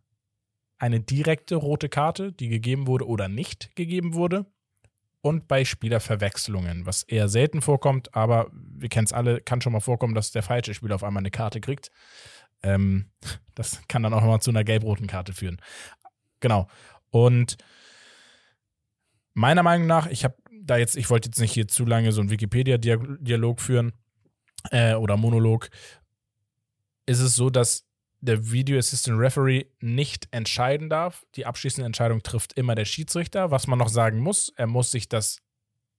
[0.80, 4.46] eine direkte rote Karte, die gegeben wurde oder nicht gegeben wurde,
[5.22, 9.82] und bei Spielerverwechslungen, was eher selten vorkommt, aber wir kennen es alle, kann schon mal
[9.82, 11.92] vorkommen, dass der falsche Spieler auf einmal eine Karte kriegt.
[12.64, 13.12] Ähm,
[13.56, 15.62] das kann dann auch nochmal zu einer gelb-roten Karte führen.
[16.40, 16.70] Genau.
[17.10, 17.58] Und
[19.34, 22.22] meiner Meinung nach, ich habe da jetzt, ich wollte jetzt nicht hier zu lange so
[22.22, 23.94] einen Wikipedia-Dialog führen
[24.72, 25.70] äh, oder Monolog.
[27.06, 27.89] ist es so, dass
[28.22, 31.26] der Video Assistant Referee nicht entscheiden darf.
[31.36, 33.52] Die abschließende Entscheidung trifft immer der Schiedsrichter.
[33.52, 35.42] Was man noch sagen muss, er muss sich das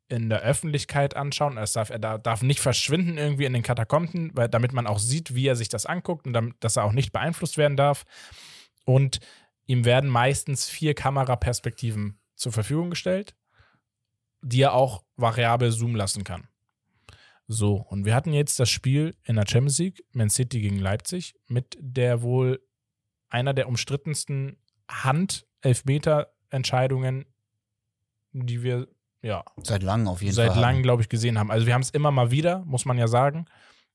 [0.08, 1.56] in der Öffentlichkeit anschauen.
[1.56, 5.34] Es darf, er darf nicht verschwinden irgendwie in den Katakomben, weil, damit man auch sieht,
[5.34, 8.04] wie er sich das anguckt und damit, dass er auch nicht beeinflusst werden darf.
[8.84, 9.20] Und
[9.66, 13.36] ihm werden meistens vier Kameraperspektiven zur Verfügung gestellt,
[14.42, 16.49] die er auch variabel zoomen lassen kann.
[17.52, 21.34] So, und wir hatten jetzt das Spiel in der Champions League, Man City gegen Leipzig,
[21.48, 22.64] mit der wohl
[23.28, 24.56] einer der umstrittensten
[24.88, 27.26] Hand-Elfmeter-Entscheidungen,
[28.30, 28.86] die wir
[29.22, 30.54] ja seit langem auf jeden seit Fall.
[30.54, 31.50] Seit langem, glaube ich, gesehen haben.
[31.50, 33.46] Also wir haben es immer mal wieder, muss man ja sagen.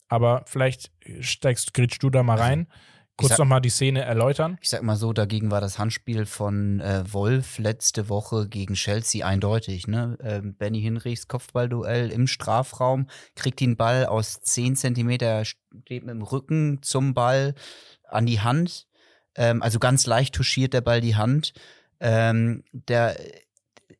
[0.09, 0.91] Aber vielleicht
[1.21, 2.67] steigst, gritschst du da mal rein.
[2.67, 2.81] Also,
[3.17, 4.57] Kurz nochmal die Szene erläutern.
[4.61, 9.25] Ich sag mal so, dagegen war das Handspiel von äh, Wolf letzte Woche gegen Chelsea
[9.25, 9.87] eindeutig.
[9.87, 10.17] Ne?
[10.21, 16.23] Ähm, Benny Hinrichs Kopfballduell im Strafraum, kriegt den Ball aus 10 Zentimeter, steht mit dem
[16.23, 17.55] Rücken zum Ball
[18.03, 18.87] an die Hand.
[19.35, 21.53] Ähm, also ganz leicht touchiert der Ball die Hand.
[22.01, 23.17] Ähm, der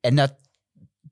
[0.01, 0.37] ändert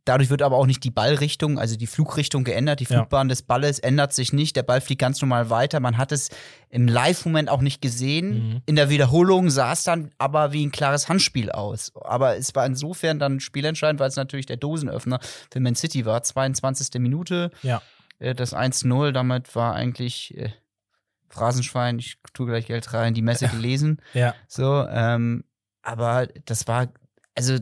[0.06, 2.82] Dadurch wird aber auch nicht die Ballrichtung, also die Flugrichtung geändert.
[2.82, 3.30] Die Flugbahn ja.
[3.30, 4.56] des Balles ändert sich nicht.
[4.56, 5.80] Der Ball fliegt ganz normal weiter.
[5.80, 6.30] Man hat es
[6.70, 8.32] im Live-Moment auch nicht gesehen.
[8.34, 8.62] Mhm.
[8.66, 11.94] In der Wiederholung sah es dann aber wie ein klares Handspiel aus.
[11.96, 15.20] Aber es war insofern dann spielentscheidend, weil es natürlich der Dosenöffner
[15.52, 16.22] für Man City war.
[16.22, 17.00] 22.
[17.00, 17.52] Minute.
[17.62, 17.82] Ja.
[18.20, 20.50] Äh, das 1-0, damit war eigentlich äh,
[21.30, 24.02] Phrasenschwein, ich tue gleich Geld rein, die Messe gelesen.
[24.14, 24.36] ja.
[24.48, 25.44] So, ähm,
[25.82, 26.88] aber das war,
[27.36, 27.58] also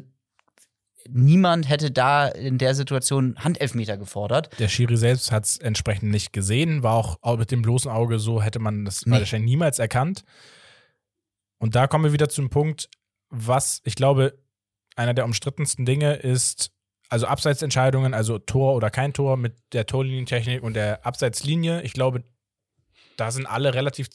[1.09, 4.49] niemand hätte da in der Situation Handelfmeter gefordert.
[4.59, 8.41] Der Schiri selbst hat es entsprechend nicht gesehen, war auch mit dem bloßen Auge so,
[8.41, 9.11] hätte man das nee.
[9.13, 10.23] wahrscheinlich niemals erkannt.
[11.57, 12.89] Und da kommen wir wieder zum Punkt,
[13.29, 14.37] was ich glaube,
[14.95, 16.71] einer der umstrittensten Dinge ist,
[17.09, 21.81] also Abseitsentscheidungen, also Tor oder kein Tor mit der Torlinientechnik und der Abseitslinie.
[21.83, 22.23] Ich glaube,
[23.17, 24.09] da sind alle relativ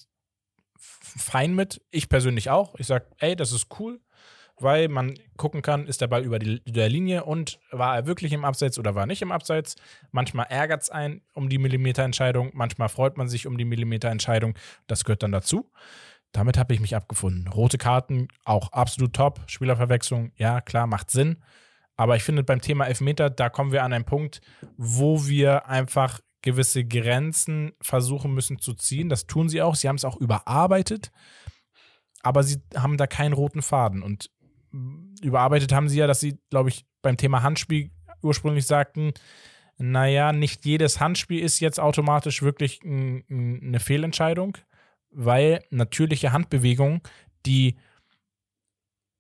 [0.79, 1.81] fein mit.
[1.91, 2.75] Ich persönlich auch.
[2.79, 4.01] Ich sage, ey, das ist cool
[4.59, 8.33] weil man gucken kann, ist der Ball über die, der Linie und war er wirklich
[8.33, 9.77] im Abseits oder war nicht im Abseits.
[10.13, 14.55] Manchmal ärgert es einen um die Millimeterentscheidung, manchmal freut man sich um die Millimeterentscheidung.
[14.87, 15.71] Das gehört dann dazu.
[16.33, 17.49] Damit habe ich mich abgefunden.
[17.49, 19.41] Rote Karten auch absolut top.
[19.47, 21.43] Spielerverwechslung, ja, klar, macht Sinn.
[21.97, 24.41] Aber ich finde, beim Thema Elfmeter, da kommen wir an einen Punkt,
[24.77, 29.09] wo wir einfach gewisse Grenzen versuchen müssen zu ziehen.
[29.09, 29.75] Das tun sie auch.
[29.75, 31.11] Sie haben es auch überarbeitet,
[32.23, 34.03] aber sie haben da keinen roten Faden.
[34.03, 34.31] Und
[35.23, 37.91] überarbeitet haben sie ja, dass sie, glaube ich, beim Thema Handspiel
[38.23, 39.13] ursprünglich sagten,
[39.79, 44.57] naja, nicht jedes Handspiel ist jetzt automatisch wirklich eine Fehlentscheidung,
[45.11, 47.01] weil natürliche Handbewegungen,
[47.45, 47.77] die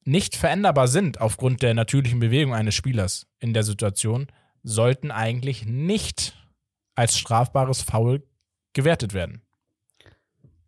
[0.05, 4.29] nicht veränderbar sind aufgrund der natürlichen Bewegung eines Spielers in der Situation,
[4.63, 6.35] sollten eigentlich nicht
[6.95, 8.23] als strafbares Foul
[8.73, 9.43] gewertet werden.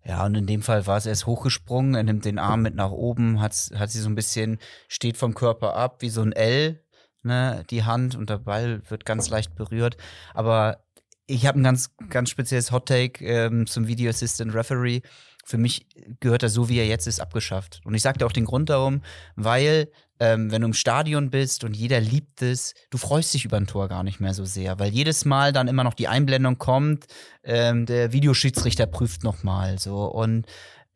[0.08, 2.90] Ja, und in dem Fall war es erst hochgesprungen, er nimmt den Arm mit nach
[2.90, 6.82] oben, hat, hat sie so ein bisschen, steht vom Körper ab, wie so ein L,
[7.22, 9.98] ne, die Hand und der Ball wird ganz leicht berührt.
[10.32, 10.82] Aber
[11.26, 15.02] ich habe ein ganz, ganz spezielles Hot Take ähm, zum Video Assistant Referee.
[15.44, 15.86] Für mich
[16.20, 17.82] gehört er so, wie er jetzt ist, abgeschafft.
[17.84, 19.02] Und ich sagte auch den Grund darum,
[19.36, 19.90] weil
[20.20, 23.66] ähm, wenn du im Stadion bist und jeder liebt es, du freust dich über ein
[23.66, 27.06] Tor gar nicht mehr so sehr, weil jedes Mal dann immer noch die Einblendung kommt,
[27.44, 30.46] ähm, der Videoschiedsrichter prüft nochmal so und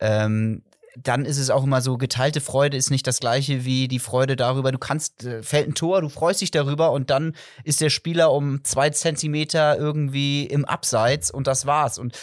[0.01, 0.63] ähm,
[0.97, 4.37] dann ist es auch immer so, geteilte Freude ist nicht das gleiche wie die Freude
[4.37, 7.91] darüber, du kannst, äh, fällt ein Tor, du freust dich darüber und dann ist der
[7.91, 11.99] Spieler um zwei Zentimeter irgendwie im Abseits und das war's.
[11.99, 12.19] Und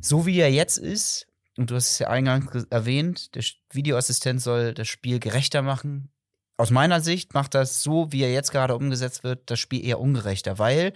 [0.00, 1.26] so wie er jetzt ist,
[1.56, 6.12] und du hast es ja eingangs erwähnt, der Videoassistent soll das Spiel gerechter machen,
[6.56, 9.98] aus meiner Sicht macht das so, wie er jetzt gerade umgesetzt wird, das Spiel eher
[9.98, 10.92] ungerechter, weil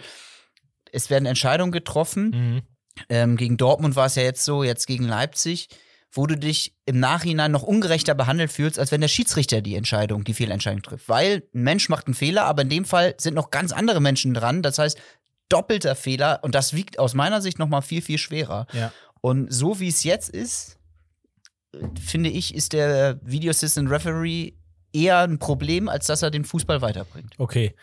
[0.91, 2.29] es werden Entscheidungen getroffen.
[2.29, 2.61] Mhm.
[3.09, 5.67] Ähm, gegen Dortmund war es ja jetzt so, jetzt gegen Leipzig,
[6.11, 10.23] wo du dich im Nachhinein noch ungerechter behandelt fühlst, als wenn der Schiedsrichter die Entscheidung,
[10.23, 11.09] die Fehlentscheidung trifft.
[11.09, 14.33] Weil ein Mensch macht einen Fehler, aber in dem Fall sind noch ganz andere Menschen
[14.33, 14.63] dran.
[14.63, 14.97] Das heißt,
[15.49, 18.67] doppelter Fehler und das wiegt aus meiner Sicht noch mal viel, viel schwerer.
[18.73, 18.91] Ja.
[19.27, 20.79] Und so wie es jetzt ist,
[21.99, 24.53] finde ich, ist der Video Assistant Referee
[24.93, 27.33] eher ein Problem, als dass er den Fußball weiterbringt.
[27.37, 27.75] Okay.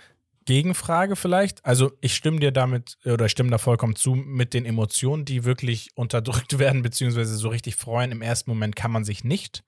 [0.47, 1.63] Gegenfrage vielleicht.
[1.63, 5.91] Also ich stimme dir damit oder stimme da vollkommen zu mit den Emotionen, die wirklich
[5.97, 8.11] unterdrückt werden, beziehungsweise so richtig freuen.
[8.11, 9.65] Im ersten Moment kann man sich nicht.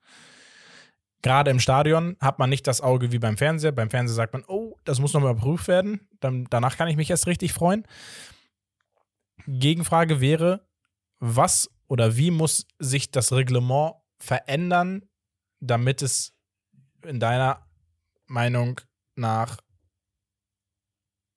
[1.21, 3.71] Gerade im Stadion hat man nicht das Auge wie beim Fernseher.
[3.71, 6.07] Beim Fernseher sagt man, oh, das muss nochmal überprüft werden.
[6.21, 7.85] Dann, danach kann ich mich erst richtig freuen.
[9.45, 10.66] Gegenfrage wäre,
[11.19, 15.07] was oder wie muss sich das Reglement verändern,
[15.59, 16.33] damit es
[17.03, 17.65] in deiner
[18.25, 18.81] Meinung
[19.15, 19.57] nach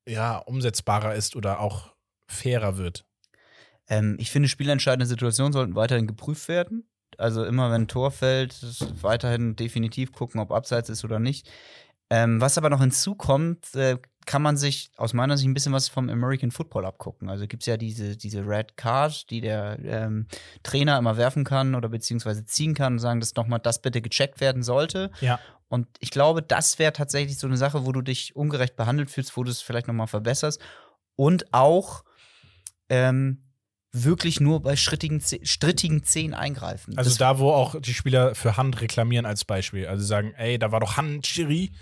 [0.09, 1.95] ja umsetzbarer ist oder auch
[2.27, 3.07] fairer wird?
[3.89, 6.89] Ähm, ich finde, spielentscheidende Situationen sollten weiterhin geprüft werden.
[7.19, 8.55] Also immer, wenn ein Tor fällt,
[9.03, 11.51] weiterhin definitiv gucken, ob abseits ist oder nicht.
[12.09, 15.89] Ähm, was aber noch hinzukommt, äh, kann man sich aus meiner Sicht ein bisschen was
[15.89, 17.29] vom American Football abgucken.
[17.29, 20.27] Also gibt es ja diese, diese Red Card, die der ähm,
[20.63, 24.41] Trainer immer werfen kann oder beziehungsweise ziehen kann und sagen, dass nochmal das bitte gecheckt
[24.41, 25.11] werden sollte.
[25.21, 25.41] Ja.
[25.69, 29.37] Und ich glaube, das wäre tatsächlich so eine Sache, wo du dich ungerecht behandelt fühlst,
[29.37, 30.61] wo du es vielleicht nochmal verbesserst.
[31.17, 32.05] Und auch
[32.89, 33.45] ähm,
[33.93, 36.97] wirklich nur bei strittigen, strittigen Szenen eingreifen.
[36.97, 39.87] Also das da, wo auch die Spieler für Hand reklamieren als Beispiel.
[39.87, 41.73] Also sagen, ey, da war doch Hand, Schiri.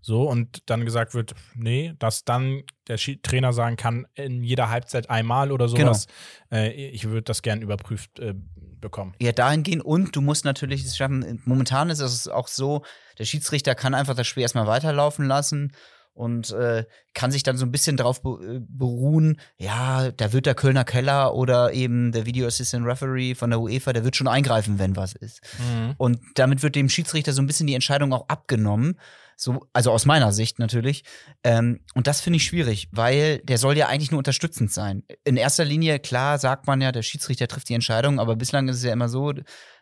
[0.00, 5.10] So, und dann gesagt wird, nee, dass dann der Trainer sagen kann, in jeder Halbzeit
[5.10, 6.06] einmal oder sowas,
[6.50, 6.62] genau.
[6.62, 8.34] äh, ich würde das gern überprüft äh,
[8.80, 9.14] bekommen.
[9.20, 12.84] Ja, dahingehend und du musst natürlich es schaffen, momentan ist es auch so,
[13.18, 15.72] der Schiedsrichter kann einfach das Spiel erstmal weiterlaufen lassen
[16.18, 16.84] und äh,
[17.14, 21.34] kann sich dann so ein bisschen darauf äh, beruhen, ja, da wird der Kölner Keller
[21.34, 25.14] oder eben der Video Assistant Referee von der UEFA, der wird schon eingreifen, wenn was
[25.14, 25.40] ist.
[25.58, 25.94] Mhm.
[25.96, 28.98] Und damit wird dem Schiedsrichter so ein bisschen die Entscheidung auch abgenommen.
[29.40, 31.04] So, also aus meiner Sicht natürlich.
[31.44, 35.04] Ähm, und das finde ich schwierig, weil der soll ja eigentlich nur unterstützend sein.
[35.22, 38.78] In erster Linie, klar, sagt man ja, der Schiedsrichter trifft die Entscheidung, aber bislang ist
[38.78, 39.32] es ja immer so,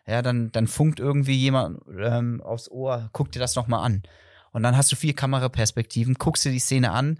[0.05, 4.03] ja, dann, dann funkt irgendwie jemand ähm, aufs Ohr, guck dir das noch mal an.
[4.51, 7.19] Und dann hast du vier Kameraperspektiven, guckst dir die Szene an,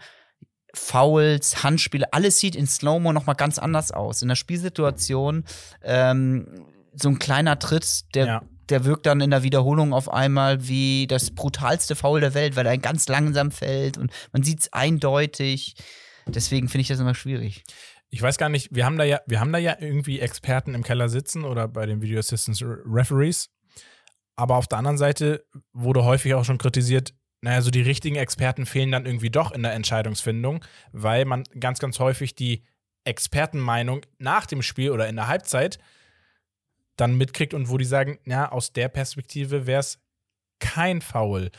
[0.75, 4.21] Fouls, Handspiele, alles sieht in Slow-Mo nochmal ganz anders aus.
[4.21, 5.43] In der Spielsituation
[5.81, 8.41] ähm, so ein kleiner Tritt, der, ja.
[8.69, 12.65] Der wirkt dann in der Wiederholung auf einmal wie das brutalste Foul der Welt, weil
[12.65, 15.75] er ganz langsam fällt und man sieht es eindeutig.
[16.27, 17.63] Deswegen finde ich das immer schwierig.
[18.09, 20.83] Ich weiß gar nicht, wir haben da ja, wir haben da ja irgendwie Experten im
[20.83, 23.49] Keller sitzen oder bei den Video Assistance Referees.
[24.35, 28.65] Aber auf der anderen Seite wurde häufig auch schon kritisiert, naja, so die richtigen Experten
[28.65, 32.63] fehlen dann irgendwie doch in der Entscheidungsfindung, weil man ganz, ganz häufig die
[33.03, 35.79] Expertenmeinung nach dem Spiel oder in der Halbzeit
[36.97, 39.99] dann mitkriegt und wo die sagen, ja, aus der Perspektive wäre es
[40.59, 41.51] kein Foul.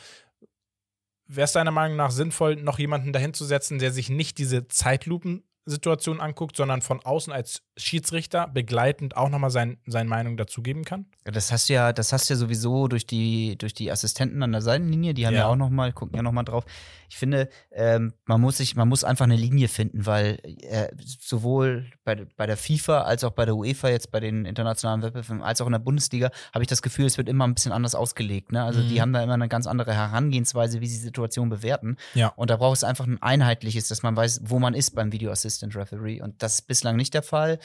[1.27, 6.19] Wäre es deiner Meinung nach sinnvoll, noch jemanden dahinzusetzen, der sich nicht diese Zeitlupen Situation
[6.19, 11.05] anguckt, sondern von außen als Schiedsrichter begleitend auch nochmal sein, seine Meinung dazugeben kann?
[11.23, 14.61] Das hast du ja, das hast ja sowieso durch die, durch die Assistenten an der
[14.61, 16.65] Seitenlinie, die haben ja, ja auch nochmal, gucken ja nochmal drauf.
[17.09, 21.87] Ich finde, ähm, man muss sich, man muss einfach eine Linie finden, weil äh, sowohl
[22.03, 25.59] bei, bei der FIFA als auch bei der UEFA, jetzt bei den internationalen Wettbewerben, als
[25.59, 28.51] auch in der Bundesliga, habe ich das Gefühl, es wird immer ein bisschen anders ausgelegt.
[28.51, 28.63] Ne?
[28.63, 28.89] Also mhm.
[28.89, 31.97] die haben da immer eine ganz andere Herangehensweise, wie sie die Situation bewerten.
[32.13, 32.27] Ja.
[32.35, 35.31] Und da braucht es einfach ein einheitliches, dass man weiß, wo man ist beim Video
[35.31, 36.21] Assistant Referee.
[36.21, 37.59] Und das ist bislang nicht der Fall.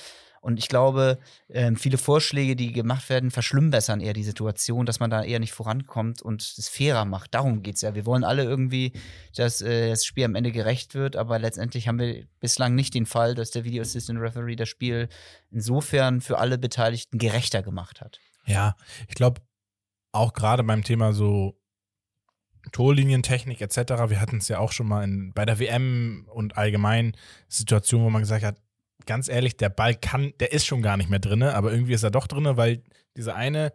[0.44, 1.18] Und ich glaube,
[1.48, 5.54] äh, viele Vorschläge, die gemacht werden, verschlimmbessern eher die Situation, dass man da eher nicht
[5.54, 7.32] vorankommt und es fairer macht.
[7.32, 7.94] Darum geht es ja.
[7.94, 8.92] Wir wollen alle irgendwie,
[9.34, 13.06] dass äh, das Spiel am Ende gerecht wird, aber letztendlich haben wir bislang nicht den
[13.06, 15.08] Fall, dass der Video Assistant Referee das Spiel
[15.50, 18.20] insofern für alle Beteiligten gerechter gemacht hat.
[18.44, 18.76] Ja,
[19.08, 19.40] ich glaube,
[20.12, 21.58] auch gerade beim Thema so
[22.70, 23.76] Torlinientechnik etc.
[24.08, 27.16] Wir hatten es ja auch schon mal in, bei der WM und allgemein
[27.48, 28.58] Situationen, wo man gesagt hat,
[29.06, 32.02] ganz ehrlich, der Ball kann, der ist schon gar nicht mehr drin, aber irgendwie ist
[32.02, 32.82] er doch drin, weil
[33.16, 33.72] dieser eine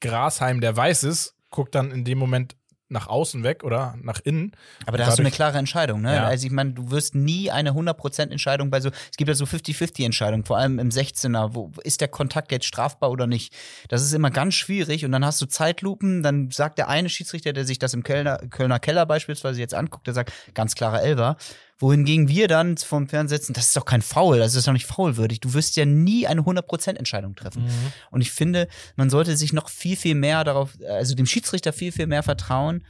[0.00, 2.56] Grashalm, der weiß ist, guckt dann in dem Moment
[2.90, 4.52] nach außen weg oder nach innen.
[4.84, 6.16] Aber da hast du eine klare Entscheidung, ne?
[6.16, 6.24] Ja.
[6.26, 9.44] Also ich meine, du wirst nie eine 100% Entscheidung bei so, es gibt ja so
[9.44, 13.54] 50-50 Entscheidungen, vor allem im 16er, wo ist der Kontakt jetzt strafbar oder nicht?
[13.88, 17.52] Das ist immer ganz schwierig und dann hast du Zeitlupen, dann sagt der eine Schiedsrichter,
[17.52, 21.36] der sich das im Kölner, Kölner Keller beispielsweise jetzt anguckt, der sagt, ganz klarer Elber
[21.80, 24.86] wohingegen wir dann vom Fernseher sitzen, das ist doch kein Foul, das ist doch nicht
[24.86, 25.40] faulwürdig.
[25.40, 27.64] Du wirst ja nie eine 100% Entscheidung treffen.
[27.64, 27.92] Mhm.
[28.10, 31.90] Und ich finde, man sollte sich noch viel, viel mehr darauf, also dem Schiedsrichter viel,
[31.90, 32.84] viel mehr vertrauen.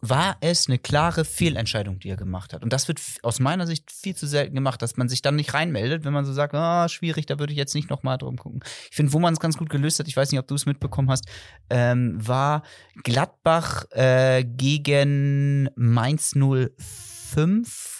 [0.00, 2.62] War es eine klare Fehlentscheidung, die er gemacht hat?
[2.62, 5.54] Und das wird aus meiner Sicht viel zu selten gemacht, dass man sich dann nicht
[5.54, 8.60] reinmeldet, wenn man so sagt, ah, schwierig, da würde ich jetzt nicht nochmal drum gucken.
[8.90, 10.66] Ich finde, wo man es ganz gut gelöst hat, ich weiß nicht, ob du es
[10.66, 11.24] mitbekommen hast,
[11.68, 12.62] ähm, war
[13.02, 17.97] Gladbach äh, gegen Mainz 05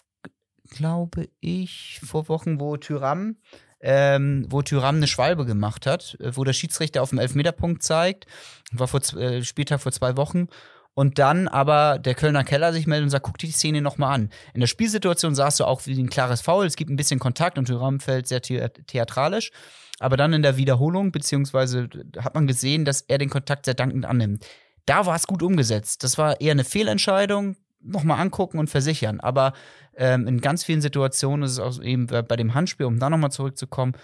[0.68, 3.36] glaube ich, vor Wochen, wo Tyram,
[3.80, 8.26] ähm, wo Tyram eine Schwalbe gemacht hat, äh, wo der Schiedsrichter auf dem Elfmeterpunkt zeigt.
[8.72, 10.48] War vor äh, Spieltag vor zwei Wochen.
[10.94, 14.14] Und dann aber der Kölner Keller sich meldet und sagt, guck dir die Szene nochmal
[14.14, 14.30] an.
[14.52, 17.56] In der Spielsituation sahst du auch wie ein klares Foul, es gibt ein bisschen Kontakt
[17.56, 19.52] und Tyram fällt sehr the theatralisch.
[20.00, 21.88] Aber dann in der Wiederholung, beziehungsweise
[22.18, 24.44] hat man gesehen, dass er den Kontakt sehr dankend annimmt.
[24.86, 26.02] Da war es gut umgesetzt.
[26.02, 29.20] Das war eher eine Fehlentscheidung nochmal angucken und versichern.
[29.20, 29.52] Aber
[29.96, 33.32] ähm, in ganz vielen Situationen ist es auch eben bei dem Handspiel, um da nochmal
[33.32, 33.94] zurückzukommen,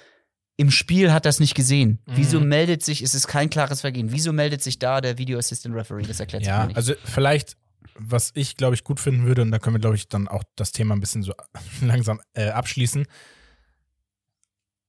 [0.56, 2.00] im Spiel hat das nicht gesehen.
[2.06, 2.12] Mhm.
[2.16, 5.74] Wieso meldet sich, es ist kein klares Vergehen, wieso meldet sich da der Video Assistant
[5.74, 6.02] Referee?
[6.02, 6.76] Das erklärt ja, sich nicht.
[6.76, 7.56] Also vielleicht,
[7.96, 10.44] was ich glaube ich gut finden würde, und da können wir glaube ich dann auch
[10.54, 11.32] das Thema ein bisschen so
[11.80, 13.06] langsam äh, abschließen.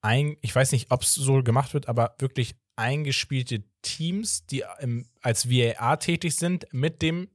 [0.01, 5.07] ein, ich weiß nicht, ob es so gemacht wird, aber wirklich eingespielte Teams, die im,
[5.21, 7.29] als VAR tätig sind, mit dem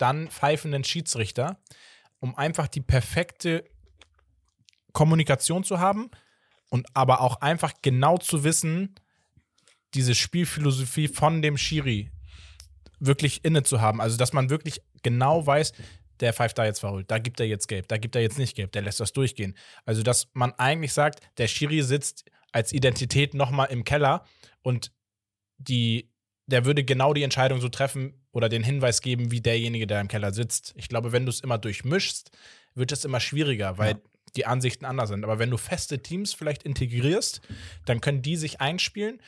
[0.00, 1.60] dann pfeifenden Schiedsrichter,
[2.20, 3.64] um einfach die perfekte
[4.92, 6.10] Kommunikation zu haben
[6.68, 8.94] und aber auch einfach genau zu wissen,
[9.94, 12.10] diese Spielphilosophie von dem Schiri
[13.00, 14.00] wirklich inne zu haben.
[14.00, 15.72] Also, dass man wirklich genau weiß,
[16.20, 18.54] der pfeift da jetzt verholt, da gibt er jetzt gelb, da gibt er jetzt nicht
[18.54, 19.56] gelb, der lässt das durchgehen.
[19.84, 24.24] Also, dass man eigentlich sagt, der Schiri sitzt als Identität nochmal im Keller
[24.62, 24.92] und
[25.58, 26.10] die,
[26.46, 30.08] der würde genau die Entscheidung so treffen oder den Hinweis geben, wie derjenige, der im
[30.08, 30.72] Keller sitzt.
[30.76, 32.30] Ich glaube, wenn du es immer durchmischst,
[32.74, 34.00] wird es immer schwieriger, weil ja.
[34.36, 35.24] die Ansichten anders sind.
[35.24, 37.40] Aber wenn du feste Teams vielleicht integrierst,
[37.86, 39.20] dann können die sich einspielen.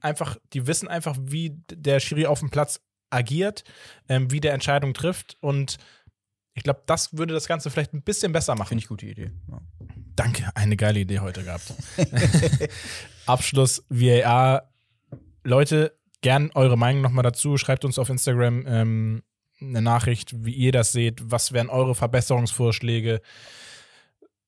[0.00, 2.80] Einfach, die wissen einfach, wie der Schiri auf dem Platz
[3.10, 3.64] agiert,
[4.08, 5.78] ähm, wie der Entscheidung trifft und
[6.54, 8.68] ich glaube, das würde das Ganze vielleicht ein bisschen besser machen.
[8.68, 9.30] Finde ich gute Idee.
[9.50, 9.60] Ja.
[10.14, 11.72] Danke, eine geile Idee heute gehabt.
[13.26, 14.70] Abschluss VAR.
[15.44, 17.58] Leute, gern eure Meinung nochmal dazu.
[17.58, 19.22] Schreibt uns auf Instagram ähm,
[19.60, 21.20] eine Nachricht, wie ihr das seht.
[21.30, 23.20] Was wären eure Verbesserungsvorschläge?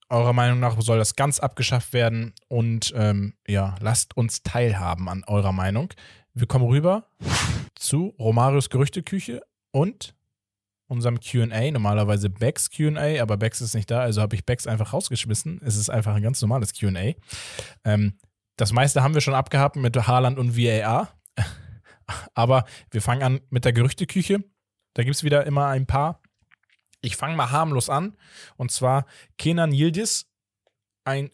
[0.09, 2.35] Eurer Meinung nach soll das ganz abgeschafft werden?
[2.49, 5.93] Und ähm, ja, lasst uns teilhaben an eurer Meinung.
[6.35, 7.07] Wir kommen rüber
[7.75, 10.15] zu Romarios Gerüchteküche und
[10.87, 14.93] unserem QA, normalerweise Bex QA, aber Bex ist nicht da, also habe ich Bex einfach
[14.93, 15.61] rausgeschmissen.
[15.65, 17.15] Es ist einfach ein ganz normales QA.
[17.85, 18.15] Ähm,
[18.57, 21.09] das meiste haben wir schon abgehabt mit Haaland und VAR.
[22.35, 24.45] Aber wir fangen an mit der Gerüchteküche.
[24.95, 26.23] Da gibt es wieder immer ein paar.
[27.01, 28.17] Ich fange mal harmlos an.
[28.57, 29.07] Und zwar
[29.39, 30.27] Kenan Yildiz,
[31.05, 31.31] ein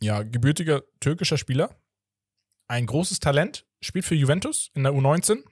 [0.00, 1.76] ja, gebürtiger türkischer Spieler.
[2.68, 5.42] Ein großes Talent, spielt für Juventus in der U19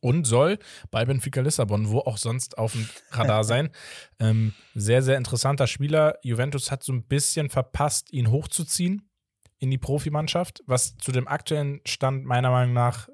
[0.00, 0.58] und soll
[0.90, 3.70] bei Benfica Lissabon, wo auch sonst auf dem Radar sein.
[4.18, 6.18] ähm, sehr, sehr interessanter Spieler.
[6.22, 9.10] Juventus hat so ein bisschen verpasst, ihn hochzuziehen
[9.58, 13.08] in die Profimannschaft, was zu dem aktuellen Stand meiner Meinung nach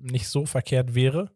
[0.00, 1.30] nicht so verkehrt wäre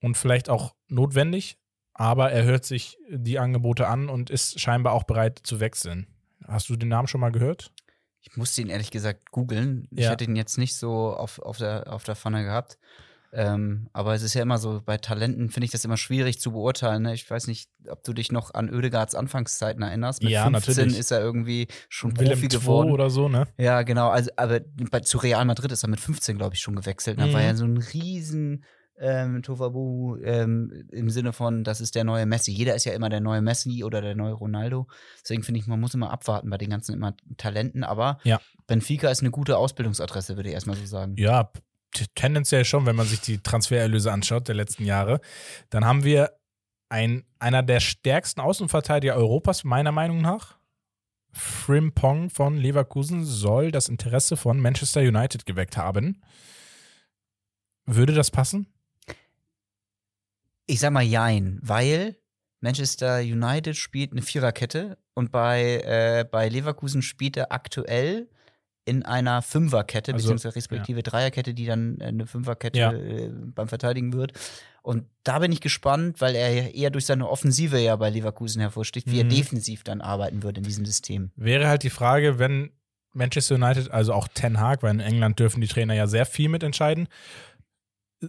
[0.00, 1.58] und vielleicht auch notwendig.
[1.92, 6.08] Aber er hört sich die Angebote an und ist scheinbar auch bereit zu wechseln.
[6.46, 7.72] Hast du den Namen schon mal gehört?
[8.20, 9.86] Ich musste ihn ehrlich gesagt googeln.
[9.90, 12.78] Ich hatte ihn jetzt nicht so auf, auf, der, auf der Pfanne gehabt.
[13.36, 16.52] Ähm, aber es ist ja immer so, bei Talenten finde ich das immer schwierig zu
[16.52, 17.02] beurteilen.
[17.02, 17.14] Ne?
[17.14, 20.22] Ich weiß nicht, ob du dich noch an Oedegaards Anfangszeiten erinnerst.
[20.22, 20.98] Mit ja, 15 natürlich.
[21.00, 22.92] ist er irgendwie schon Willem Profi geworden.
[22.92, 23.48] oder so, ne?
[23.58, 24.08] Ja, genau.
[24.08, 24.60] Also, aber
[24.90, 27.18] bei, zu Real Madrid ist er mit 15, glaube ich, schon gewechselt.
[27.18, 27.32] Da mhm.
[27.32, 28.64] war ja so ein riesen
[29.00, 32.52] ähm, Tovabu ähm, im Sinne von, das ist der neue Messi.
[32.52, 34.86] Jeder ist ja immer der neue Messi oder der neue Ronaldo.
[35.22, 37.82] Deswegen finde ich, man muss immer abwarten bei den ganzen immer Talenten.
[37.82, 38.40] Aber ja.
[38.68, 41.16] Benfica ist eine gute Ausbildungsadresse, würde ich erstmal so sagen.
[41.18, 41.50] Ja,
[42.14, 45.20] tendenziell schon, wenn man sich die Transfererlöse anschaut der letzten Jahre.
[45.70, 46.32] Dann haben wir
[46.88, 50.58] ein, einer der stärksten Außenverteidiger Europas, meiner Meinung nach.
[51.32, 56.22] Frimpong von Leverkusen soll das Interesse von Manchester United geweckt haben.
[57.86, 58.66] Würde das passen?
[60.66, 62.16] Ich sag mal Jein, weil
[62.60, 68.30] Manchester United spielt eine Viererkette und bei, äh, bei Leverkusen spielt er aktuell
[68.84, 71.02] in einer Fünferkette, also, beziehungsweise respektive ja.
[71.02, 72.92] Dreierkette, die dann eine Fünferkette ja.
[72.92, 74.32] äh, beim Verteidigen wird.
[74.82, 79.06] Und da bin ich gespannt, weil er eher durch seine Offensive ja bei Leverkusen hervorsticht,
[79.06, 79.30] wie mhm.
[79.30, 81.30] er defensiv dann arbeiten wird in diesem System.
[81.36, 82.70] Wäre halt die Frage, wenn
[83.14, 86.50] Manchester United, also auch Ten Hag, weil in England dürfen die Trainer ja sehr viel
[86.50, 87.08] mitentscheiden,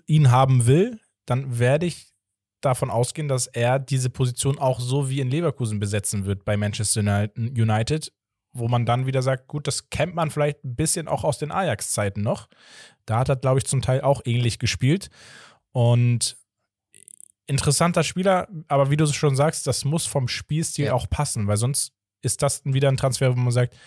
[0.06, 2.14] ihn haben will, dann werde ich
[2.62, 7.30] davon ausgehen, dass er diese Position auch so wie in Leverkusen besetzen wird bei Manchester
[7.38, 8.12] United
[8.56, 11.52] wo man dann wieder sagt, gut, das kennt man vielleicht ein bisschen auch aus den
[11.52, 12.48] Ajax-Zeiten noch.
[13.06, 15.10] Da hat er, glaube ich, zum Teil auch ähnlich gespielt.
[15.72, 16.38] Und
[17.48, 20.94] interessanter Spieler, aber wie du schon sagst, das muss vom Spielstil ja.
[20.94, 23.78] auch passen, weil sonst ist das wieder ein Transfer, wo man sagt,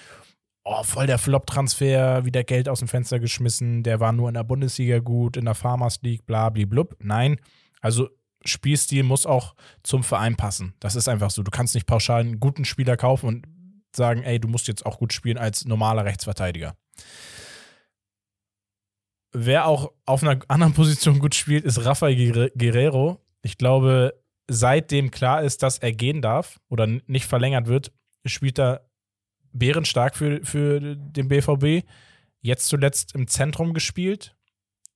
[0.65, 4.45] oh, voll der Flop-Transfer, wieder Geld aus dem Fenster geschmissen, der war nur in der
[4.45, 6.95] Bundesliga gut, in der Farmers League, bla, bla, blub.
[7.01, 7.41] Nein,
[7.81, 8.11] also
[8.45, 10.75] Spielstil muss auch zum Verein passen.
[10.79, 11.43] Das ist einfach so.
[11.43, 13.47] Du kannst nicht pauschal einen guten Spieler kaufen und
[13.95, 16.77] sagen, ey, du musst jetzt auch gut spielen als normaler Rechtsverteidiger.
[19.33, 23.21] Wer auch auf einer anderen Position gut spielt, ist Rafael Guerrero.
[23.43, 24.15] Ich glaube,
[24.49, 27.93] seitdem klar ist, dass er gehen darf oder nicht verlängert wird,
[28.25, 28.89] spielt er
[29.53, 31.87] bärenstark für, für den BVB.
[32.41, 34.37] Jetzt zuletzt im Zentrum gespielt.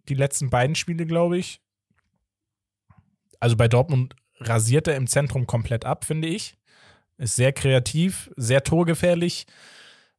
[0.08, 1.60] Die letzten beiden Spiele, glaube ich.
[3.40, 6.56] Also bei Dortmund rasiert er im Zentrum komplett ab, finde ich.
[7.22, 9.46] Ist sehr kreativ, sehr torgefährlich.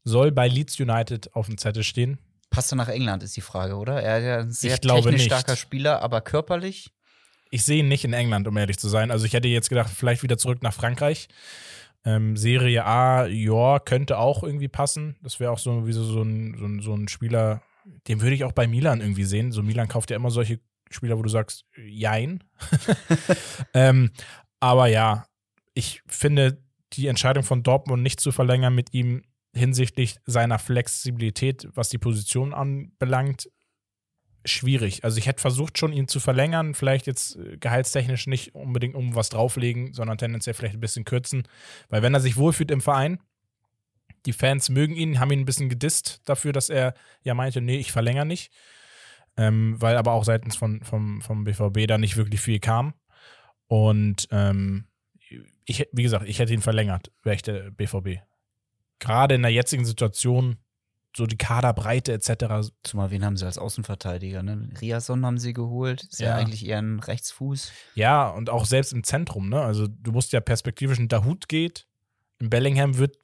[0.06, 2.18] Soll bei Leeds United auf dem Zettel stehen.
[2.49, 4.01] Passt er nach England, ist die Frage, oder?
[4.01, 6.93] Er ist ja ein sehr ich technisch starker Spieler, aber körperlich?
[7.51, 9.12] Ich sehe ihn nicht in England, um ehrlich zu sein.
[9.12, 11.28] Also ich hätte jetzt gedacht, vielleicht wieder zurück nach Frankreich.
[12.06, 15.18] Ähm, Serie A, ja, könnte auch irgendwie passen.
[15.22, 17.64] Das wäre auch so, wie so, so, ein, so, ein, so ein Spieler,
[18.08, 19.51] den würde ich auch bei Milan irgendwie sehen.
[19.51, 22.45] So Milan kauft ja immer solche Spieler, wo du sagst, jein.
[23.74, 24.12] ähm,
[24.62, 25.26] aber ja,
[25.74, 26.62] ich finde
[26.94, 29.24] die Entscheidung von Dortmund nicht zu verlängern mit ihm
[29.54, 33.50] hinsichtlich seiner Flexibilität, was die Position anbelangt,
[34.46, 35.04] schwierig.
[35.04, 39.16] Also ich hätte versucht schon, ihn zu verlängern, vielleicht jetzt äh, gehaltstechnisch nicht unbedingt um
[39.16, 41.44] was drauflegen, sondern tendenziell vielleicht ein bisschen kürzen.
[41.89, 43.20] Weil wenn er sich wohlfühlt im Verein,
[44.26, 47.78] die Fans mögen ihn, haben ihn ein bisschen gedisst dafür, dass er ja meinte, nee,
[47.78, 48.52] ich verlängere nicht.
[49.36, 52.94] Ähm, weil aber auch seitens von, vom, vom BVB da nicht wirklich viel kam.
[53.68, 54.86] Und ähm,
[55.66, 58.22] ich, wie gesagt, ich hätte ihn verlängert, wäre ich der BVB.
[59.00, 60.58] Gerade in der jetzigen Situation
[61.16, 62.72] so die Kaderbreite etc.
[62.82, 64.42] Zumal wen haben sie als Außenverteidiger?
[64.42, 64.70] Ne?
[64.82, 66.04] Riason haben sie geholt.
[66.04, 66.30] Ist ja.
[66.30, 66.36] ja.
[66.38, 67.72] eigentlich eher ein Rechtsfuß.
[67.96, 69.50] Ja, und auch selbst im Zentrum.
[69.50, 69.62] Ne?
[69.62, 71.88] Also du musst ja perspektivisch, ein Dahut geht,
[72.40, 73.18] in Bellingham wird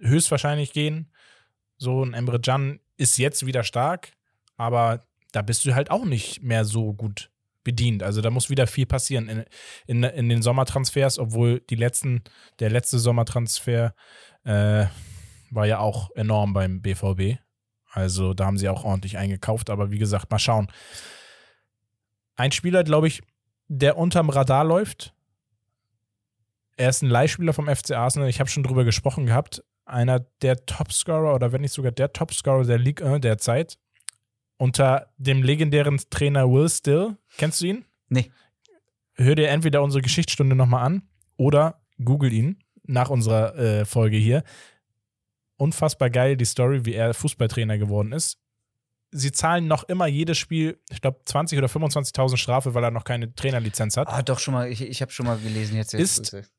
[0.00, 1.10] höchstwahrscheinlich gehen.
[1.78, 4.12] So ein Emre Can ist jetzt wieder stark,
[4.56, 5.00] aber
[5.32, 7.31] da bist du halt auch nicht mehr so gut
[7.64, 8.02] bedient.
[8.02, 9.44] Also da muss wieder viel passieren in,
[9.86, 12.22] in, in den Sommertransfers, obwohl die letzten,
[12.58, 13.94] der letzte Sommertransfer
[14.44, 14.86] äh,
[15.50, 17.38] war ja auch enorm beim BVB.
[17.90, 19.70] Also da haben sie auch ordentlich eingekauft.
[19.70, 20.68] Aber wie gesagt, mal schauen.
[22.36, 23.22] Ein Spieler, glaube ich,
[23.68, 25.14] der unterm Radar läuft.
[26.76, 28.28] Er ist ein Leihspieler vom FC Arsenal.
[28.28, 29.62] Ich habe schon drüber gesprochen gehabt.
[29.84, 33.78] Einer der Topscorer oder wenn nicht sogar der Topscorer der Ligue 1 der Zeit.
[34.56, 37.16] Unter dem legendären Trainer Will Still.
[37.36, 37.84] Kennst du ihn?
[38.08, 38.30] Nee.
[39.14, 41.02] Hör dir entweder unsere Geschichtsstunde nochmal an
[41.36, 44.44] oder google ihn nach unserer äh, Folge hier
[45.62, 48.38] unfassbar geil, die Story, wie er Fußballtrainer geworden ist.
[49.12, 53.04] Sie zahlen noch immer jedes Spiel, ich glaube, 20 oder 25.000 Strafe, weil er noch
[53.04, 54.08] keine Trainerlizenz hat.
[54.08, 55.92] Ah, doch schon mal, ich, ich habe schon mal gelesen jetzt.
[55.92, 56.50] jetzt ist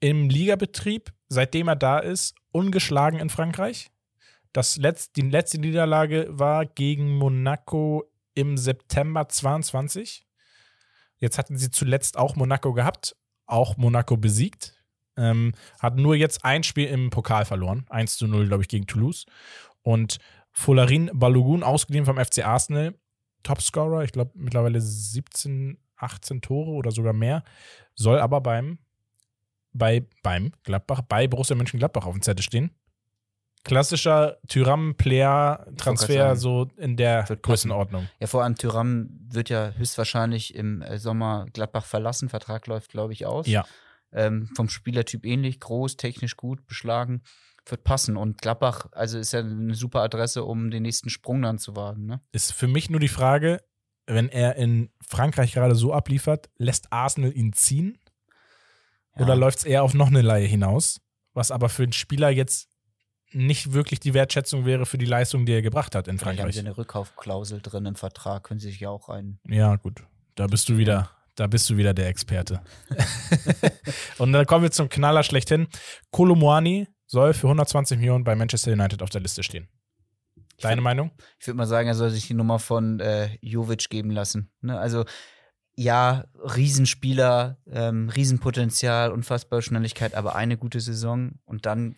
[0.00, 3.88] im Ligabetrieb, seitdem er da ist, ungeschlagen in Frankreich.
[4.56, 10.26] Das Letz-, die letzte Niederlage war gegen Monaco im September 22.
[11.18, 14.82] Jetzt hatten sie zuletzt auch Monaco gehabt, auch Monaco besiegt.
[15.18, 17.84] Ähm, hat nur jetzt ein Spiel im Pokal verloren.
[17.90, 19.26] 1 zu 0, glaube ich, gegen Toulouse.
[19.82, 20.20] Und
[20.52, 22.94] Folarin Balogun, ausgeliehen vom FC Arsenal,
[23.42, 27.44] Topscorer, ich glaube mittlerweile 17, 18 Tore oder sogar mehr,
[27.94, 28.78] soll aber beim,
[29.74, 32.70] bei, beim Gladbach, bei Borussia Mönchengladbach auf dem Zettel stehen.
[33.66, 38.08] Klassischer Tyram-Player-Transfer so in der Größenordnung.
[38.20, 42.28] Ja, vor allem Tyram wird ja höchstwahrscheinlich im äh, Sommer Gladbach verlassen.
[42.28, 43.48] Vertrag läuft, glaube ich, aus.
[43.48, 43.66] Ja.
[44.12, 47.22] Ähm, vom Spielertyp ähnlich, groß, technisch gut, beschlagen,
[47.66, 48.16] wird passen.
[48.16, 52.06] Und Gladbach, also ist ja eine super Adresse, um den nächsten Sprung dann zu wagen.
[52.06, 52.20] Ne?
[52.30, 53.64] Ist für mich nur die Frage,
[54.06, 57.98] wenn er in Frankreich gerade so abliefert, lässt Arsenal ihn ziehen?
[59.16, 59.24] Ja.
[59.24, 61.00] Oder läuft es eher auf noch eine Laie hinaus?
[61.34, 62.75] Was aber für einen Spieler jetzt
[63.32, 66.44] nicht wirklich die Wertschätzung wäre für die Leistung, die er gebracht hat in Frankreich.
[66.44, 69.38] Haben sie eine Rückkaufklausel drin im Vertrag, können sie sich ja auch ein.
[69.48, 70.02] Ja, gut.
[70.34, 72.62] Da bist du wieder da bist du wieder der Experte.
[74.18, 75.68] und dann kommen wir zum Knaller schlechthin.
[76.10, 79.68] Kolomoani soll für 120 Millionen bei Manchester United auf der Liste stehen.
[80.60, 81.10] Deine ich Meinung?
[81.38, 84.50] Ich würde mal sagen, er soll sich die Nummer von äh, Jovic geben lassen.
[84.62, 84.78] Ne?
[84.78, 85.04] Also
[85.74, 91.96] ja, Riesenspieler, ähm, Riesenpotenzial, unfassbare Schnelligkeit, aber eine gute Saison und dann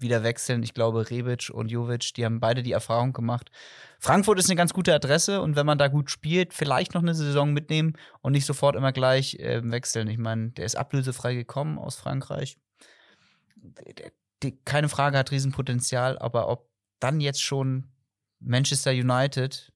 [0.00, 0.62] wieder wechseln.
[0.62, 3.50] Ich glaube, Rebic und Jovic, die haben beide die Erfahrung gemacht.
[3.98, 7.14] Frankfurt ist eine ganz gute Adresse und wenn man da gut spielt, vielleicht noch eine
[7.14, 10.08] Saison mitnehmen und nicht sofort immer gleich äh, wechseln.
[10.08, 12.56] Ich meine, der ist ablösefrei gekommen aus Frankreich.
[13.56, 17.88] Der, der, keine Frage, hat Riesenpotenzial, aber ob dann jetzt schon
[18.40, 19.72] Manchester United,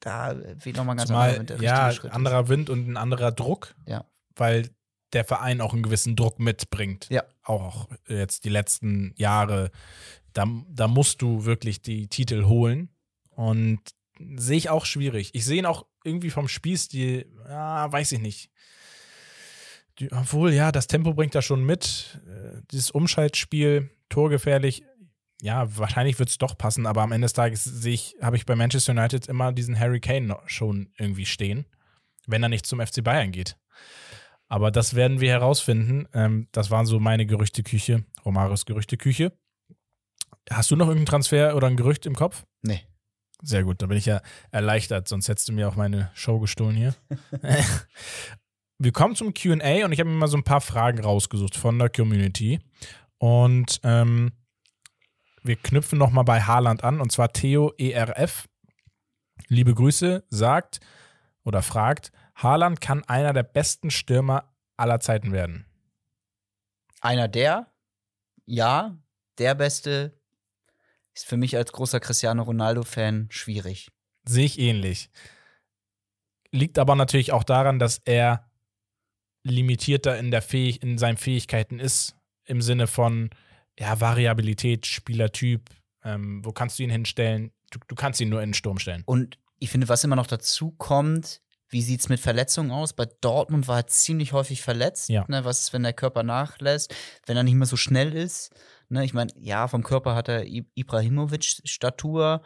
[0.00, 1.62] da wird nochmal ganz Zumal, anderer Wind.
[1.62, 2.48] Ja, Schritt anderer.
[2.48, 3.74] Wind und ein anderer Druck.
[3.86, 4.04] Ja.
[4.34, 4.70] Weil
[5.12, 7.06] der Verein auch einen gewissen Druck mitbringt.
[7.10, 7.24] Ja.
[7.42, 9.70] Auch jetzt die letzten Jahre.
[10.32, 12.90] Da, da musst du wirklich die Titel holen.
[13.30, 13.80] Und
[14.36, 15.30] sehe ich auch schwierig.
[15.34, 18.50] Ich sehe ihn auch irgendwie vom Spielstil, ja, weiß ich nicht.
[19.98, 22.20] Die, obwohl, ja, das Tempo bringt er schon mit.
[22.26, 24.84] Äh, dieses Umschaltspiel, torgefährlich.
[25.42, 28.46] Ja, wahrscheinlich wird es doch passen, aber am Ende des Tages sehe ich, habe ich
[28.46, 31.66] bei Manchester United immer diesen Harry Kane schon irgendwie stehen,
[32.26, 33.58] wenn er nicht zum FC Bayern geht.
[34.48, 36.08] Aber das werden wir herausfinden.
[36.14, 39.32] Ähm, das waren so meine Gerüchteküche, Romaros Gerüchteküche.
[40.50, 42.44] Hast du noch irgendeinen Transfer oder ein Gerücht im Kopf?
[42.62, 42.82] Nee.
[43.42, 46.74] Sehr gut, da bin ich ja erleichtert, sonst hättest du mir auch meine Show gestohlen
[46.74, 46.94] hier.
[48.78, 51.78] wir kommen zum QA und ich habe mir mal so ein paar Fragen rausgesucht von
[51.78, 52.60] der Community.
[53.18, 54.32] Und ähm,
[55.42, 58.48] wir knüpfen nochmal bei Haaland an, und zwar Theo ERF.
[59.48, 60.80] Liebe Grüße, sagt
[61.44, 65.66] oder fragt, Haaland kann einer der besten Stürmer aller Zeiten werden.
[67.00, 67.66] Einer der?
[68.46, 68.96] ja,
[69.38, 70.18] der Beste
[71.14, 73.90] ist für mich als großer Cristiano Ronaldo-Fan schwierig.
[74.24, 75.10] Sehe ich ähnlich.
[76.52, 78.48] Liegt aber natürlich auch daran, dass er
[79.42, 83.30] limitierter in, der Fähig in seinen Fähigkeiten ist, im Sinne von
[83.78, 85.70] ja, Variabilität, Spielertyp,
[86.02, 87.52] ähm, wo kannst du ihn hinstellen?
[87.70, 89.02] Du, du kannst ihn nur in den Sturm stellen.
[89.06, 92.92] Und ich finde, was immer noch dazu kommt, wie sieht es mit Verletzungen aus?
[92.92, 95.08] Bei Dortmund war er ziemlich häufig verletzt.
[95.08, 95.24] Ja.
[95.28, 96.94] Ne, was ist, wenn der Körper nachlässt,
[97.26, 98.50] wenn er nicht mehr so schnell ist?
[98.88, 102.42] Ne, ich meine, ja, vom Körper hat er Ibrahimovic-Statur.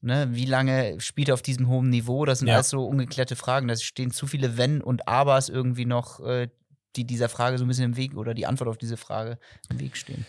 [0.00, 2.24] Ne, wie lange spielt er auf diesem hohen Niveau?
[2.24, 2.54] Das sind Ja.
[2.56, 3.68] alles so ungeklärte Fragen.
[3.68, 6.48] Da stehen zu viele Wenn und Abers irgendwie noch, äh,
[6.96, 9.38] die dieser Frage so ein bisschen im Weg oder die Antwort auf diese Frage
[9.70, 10.26] im Weg stehen.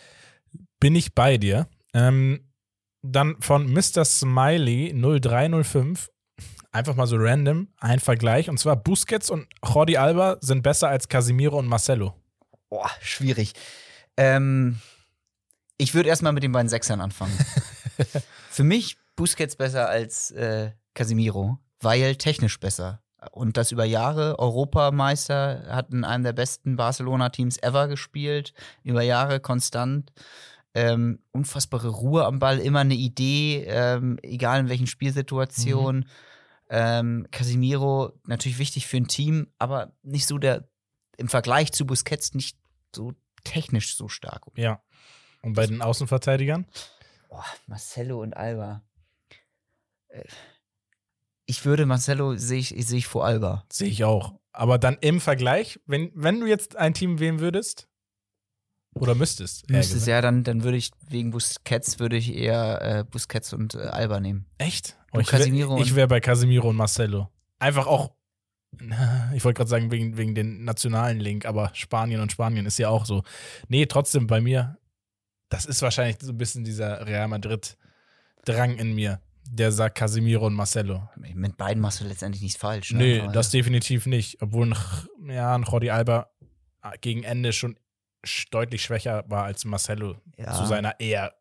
[0.79, 1.67] Bin ich bei dir.
[1.93, 2.51] Ähm,
[3.01, 4.03] dann von Mr.
[4.05, 6.09] Smiley 0305.
[6.71, 8.49] Einfach mal so random ein Vergleich.
[8.49, 12.13] Und zwar Busquets und Jordi Alba sind besser als Casimiro und Marcelo.
[12.69, 13.53] Boah, schwierig.
[14.17, 14.79] Ähm,
[15.77, 17.37] ich würde erstmal mit den beiden Sechsern anfangen.
[18.49, 23.01] Für mich Busquets besser als äh, Casimiro, weil technisch besser.
[23.31, 24.37] Und das über Jahre.
[24.39, 28.53] Europameister hat in einem der besten Barcelona-Teams ever gespielt.
[28.83, 30.11] Über Jahre konstant.
[30.75, 36.07] Ähm, unfassbare Ruhe am Ball, immer eine Idee, ähm, egal in welchen Spielsituationen.
[36.69, 40.67] Ähm, Casimiro natürlich wichtig für ein Team, aber nicht so der,
[41.17, 42.57] im Vergleich zu Busquets nicht
[42.93, 43.13] so
[43.45, 44.45] technisch so stark.
[44.55, 44.81] Ja.
[45.41, 46.65] Und bei den Außenverteidigern?
[47.29, 48.83] Boah, Marcelo und Alba.
[50.09, 50.23] Äh,
[51.45, 53.63] Ich würde Marcelo sehe ich, sehe ich vor Alba.
[53.71, 54.39] Sehe ich auch.
[54.51, 57.87] Aber dann im Vergleich, wenn, wenn du jetzt ein Team wählen würdest,
[58.95, 60.09] oder müsstest, eher Müsste es gesagt.
[60.09, 64.19] ja dann, dann würde ich wegen Busquets würde ich eher äh, Busquets und äh, Alba
[64.19, 64.45] nehmen.
[64.57, 64.97] Echt?
[65.11, 67.29] Und ich wär- Casemiro Ich wäre bei Casemiro und Marcelo.
[67.59, 68.13] Einfach auch,
[69.33, 72.89] ich wollte gerade sagen, wegen, wegen den nationalen Link, aber Spanien und Spanien ist ja
[72.89, 73.23] auch so.
[73.67, 74.77] Nee, trotzdem bei mir,
[75.49, 80.53] das ist wahrscheinlich so ein bisschen dieser Real Madrid-Drang in mir, der sagt Casemiro und
[80.55, 81.07] Marcelo.
[81.15, 82.91] Mit beiden machst du letztendlich nichts falsch.
[82.91, 82.97] Ne?
[82.99, 84.41] Nee, Aber- das definitiv nicht.
[84.41, 84.73] Obwohl
[85.27, 86.29] ja, ein Jordi Alba
[86.81, 87.77] äh, gegen Ende schon sch-
[88.51, 90.53] deutlich schwächer war als Marcelo Ja.
[90.53, 91.33] zu seiner eher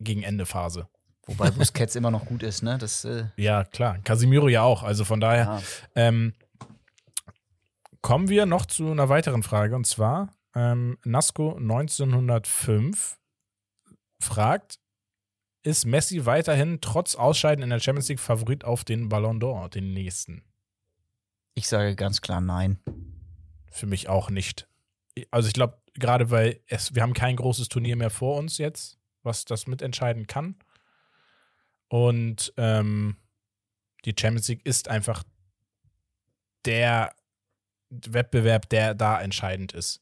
[0.00, 0.88] gegen Ende Phase.
[1.26, 2.78] Wobei Busquets immer noch gut ist, ne?
[2.78, 3.98] Das, äh, Ja, klar.
[4.00, 4.82] Casimiro ja auch.
[4.82, 5.62] Also von daher ja.
[5.94, 6.34] ähm,
[8.00, 9.76] kommen wir noch zu einer weiteren Frage.
[9.76, 13.18] Und zwar ähm, Nasco 1905
[14.20, 14.78] fragt,
[15.64, 19.92] ist Messi weiterhin trotz Ausscheiden in der Champions League Favorit auf den Ballon d'Or, den
[19.92, 20.42] nächsten?
[21.54, 22.80] Ich sage ganz klar nein.
[23.70, 24.68] Für mich auch nicht.
[25.30, 28.98] Also ich glaube, gerade weil es, wir haben kein großes Turnier mehr vor uns jetzt,
[29.22, 30.56] was das mitentscheiden kann.
[31.88, 33.16] Und ähm,
[34.04, 35.24] die Champions League ist einfach
[36.64, 37.14] der
[37.90, 40.00] Wettbewerb, der da entscheidend ist.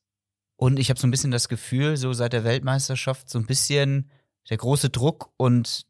[0.56, 4.10] Und ich habe so ein bisschen das Gefühl, so seit der Weltmeisterschaft, so ein bisschen
[4.48, 5.86] der große Druck und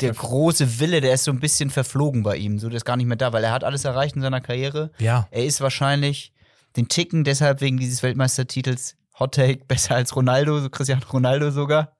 [0.00, 2.58] der große Wille, der ist so ein bisschen verflogen bei ihm.
[2.58, 4.90] So, der ist gar nicht mehr da, weil er hat alles erreicht in seiner Karriere.
[4.98, 5.28] Ja.
[5.30, 6.32] Er ist wahrscheinlich
[6.76, 11.96] den Ticken deshalb wegen dieses Weltmeistertitels Hot Take besser als Ronaldo, so Cristiano Ronaldo sogar.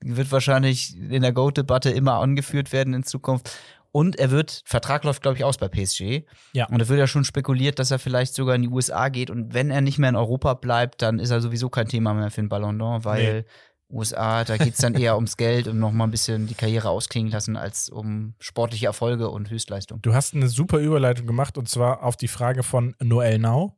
[0.00, 3.50] Wird wahrscheinlich in der GOAT-Debatte immer angeführt werden in Zukunft.
[3.90, 6.24] Und er wird, Vertrag läuft, glaube ich, aus bei PSG.
[6.52, 6.68] Ja.
[6.68, 9.30] Und da wird ja schon spekuliert, dass er vielleicht sogar in die USA geht.
[9.30, 12.30] Und wenn er nicht mehr in Europa bleibt, dann ist er sowieso kein Thema mehr
[12.30, 13.44] für den Ballon d'Or, weil
[13.90, 16.90] USA, da geht es dann eher ums Geld und noch mal ein bisschen die Karriere
[16.90, 20.02] ausklingen lassen, als um sportliche Erfolge und Höchstleistung.
[20.02, 23.77] Du hast eine super Überleitung gemacht und zwar auf die Frage von Noel Nau,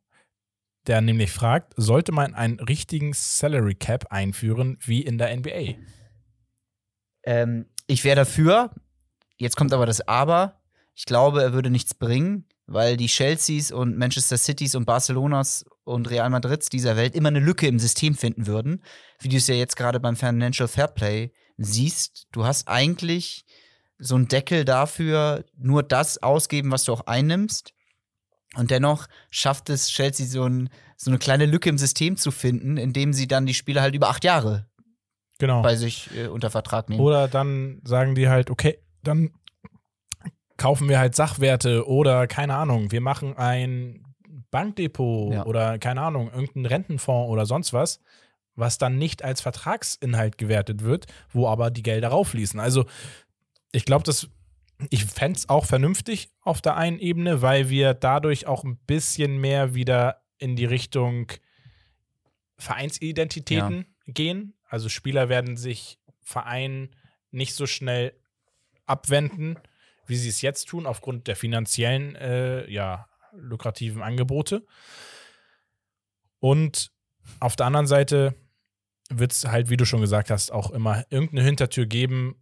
[0.87, 5.75] der nämlich fragt, sollte man einen richtigen Salary Cap einführen wie in der NBA?
[7.23, 8.71] Ähm, ich wäre dafür.
[9.37, 10.61] Jetzt kommt aber das Aber.
[10.93, 16.09] Ich glaube, er würde nichts bringen, weil die Chelseas und Manchester Cities und Barcelonas und
[16.09, 18.83] Real Madrids dieser Welt immer eine Lücke im System finden würden.
[19.19, 22.27] Wie du es ja jetzt gerade beim Financial Fairplay siehst.
[22.31, 23.45] Du hast eigentlich
[23.97, 27.73] so einen Deckel dafür, nur das ausgeben, was du auch einnimmst.
[28.55, 32.77] Und dennoch schafft es Chelsea so, ein, so eine kleine Lücke im System zu finden,
[32.77, 34.67] indem sie dann die Spieler halt über acht Jahre
[35.39, 35.61] Genau.
[35.61, 37.01] bei sich äh, unter Vertrag nehmen.
[37.01, 39.31] Oder dann sagen die halt, okay, dann
[40.57, 44.03] kaufen wir halt Sachwerte oder keine Ahnung, wir machen ein
[44.51, 45.45] Bankdepot Ja.
[45.45, 47.99] oder keine Ahnung, irgendein Rentenfonds oder sonst was,
[48.55, 52.59] was dann nicht als Vertragsinhalt gewertet wird, wo aber die Gelder rauffließen.
[52.59, 52.85] Also
[53.71, 54.27] ich glaube, dass
[54.89, 59.39] ich fände es auch vernünftig auf der einen Ebene, weil wir dadurch auch ein bisschen
[59.39, 61.31] mehr wieder in die Richtung
[62.57, 64.53] Vereinsidentitäten gehen.
[64.67, 66.95] Also Spieler werden sich Vereinen
[67.31, 68.13] nicht so schnell
[68.85, 69.57] abwenden,
[70.05, 74.65] wie sie es jetzt tun, aufgrund der finanziellen, äh, ja, lukrativen Angebote.
[76.39, 76.91] Und
[77.39, 78.35] auf der anderen Seite
[79.09, 82.35] wird es halt, wie du schon gesagt hast, auch immer irgendeine Hintertür geben.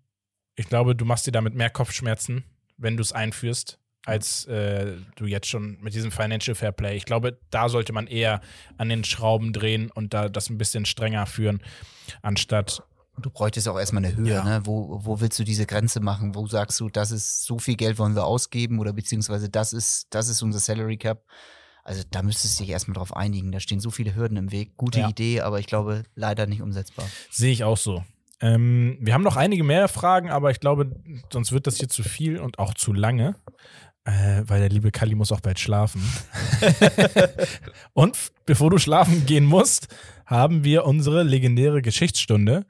[0.60, 2.44] Ich glaube, du machst dir damit mehr Kopfschmerzen,
[2.78, 6.98] wenn du es einführst, als äh, du jetzt schon mit diesem Financial Fair Play.
[6.98, 8.42] Ich glaube, da sollte man eher
[8.78, 11.62] an den Schrauben drehen und da das ein bisschen strenger führen,
[12.22, 12.84] anstatt
[13.22, 14.44] Du bräuchtest auch erstmal eine Höhe, Ja.
[14.46, 14.62] ne?
[14.66, 16.36] Wo, wo willst du diese Grenze machen?
[16.36, 20.08] Wo sagst du, das ist so viel Geld wollen wir ausgeben oder beziehungsweise das ist,
[20.12, 21.26] das ist unser Salary Cap?
[21.84, 23.52] Also da müsstest du dich erstmal drauf einigen.
[23.52, 24.78] Da stehen so viele Hürden im Weg.
[24.78, 25.10] Gute Ja.
[25.10, 27.06] Idee, aber ich glaube leider nicht umsetzbar.
[27.30, 28.04] Sehe ich auch so.
[28.42, 30.92] Ähm, wir haben noch einige mehr Fragen, aber ich glaube,
[31.32, 33.36] sonst wird das hier zu viel und auch zu lange,
[34.06, 36.02] äh, weil der liebe Kali muss auch bald schlafen.
[37.94, 39.88] und bevor du schlafen gehen musst,
[40.26, 42.66] haben wir unsere legendäre Geschichtsstunde.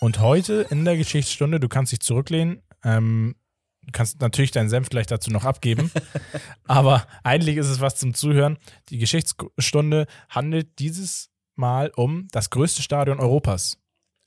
[0.00, 3.36] Und heute in der Geschichtsstunde, du kannst dich zurücklehnen, ähm,
[3.82, 5.92] du kannst natürlich deinen Senf gleich dazu noch abgeben,
[6.66, 8.56] aber eigentlich ist es was zum Zuhören.
[8.88, 13.76] Die Geschichtsstunde handelt dieses Mal um das größte Stadion Europas.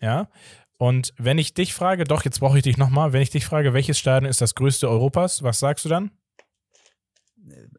[0.03, 0.27] Ja.
[0.77, 3.73] Und wenn ich dich frage, doch, jetzt brauche ich dich nochmal, wenn ich dich frage,
[3.73, 6.11] welches Stadion ist das größte Europas, was sagst du dann?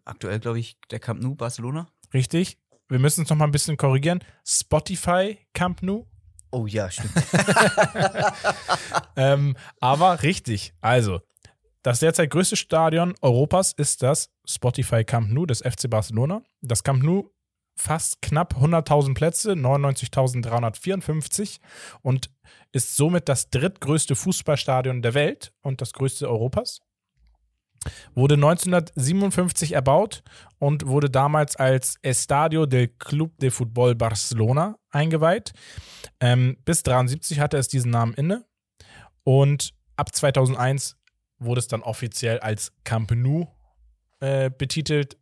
[0.06, 1.86] Aktuell, glaube ich, der Camp Nou, Barcelona.
[2.14, 2.56] Richtig?
[2.88, 4.24] Wir müssen es nochmal ein bisschen korrigieren.
[4.46, 6.06] Spotify Camp Nou.
[6.50, 7.12] Oh ja, stimmt.
[9.16, 10.72] ähm, aber richtig.
[10.80, 11.20] Also,
[11.82, 16.42] das derzeit größte Stadion Europas ist das Spotify Camp Nou des FC Barcelona.
[16.62, 17.33] Das Camp Nou
[17.76, 21.60] fast knapp 100.000 Plätze, 99.354
[22.02, 22.30] und
[22.72, 26.80] ist somit das drittgrößte Fußballstadion der Welt und das größte Europas.
[28.14, 30.22] Wurde 1957 erbaut
[30.58, 35.52] und wurde damals als Estadio del Club de Fútbol Barcelona eingeweiht.
[36.20, 38.46] Ähm, bis 73 hatte es diesen Namen inne
[39.22, 40.96] und ab 2001
[41.38, 43.48] wurde es dann offiziell als Camp Nou
[44.20, 45.18] äh, betitelt.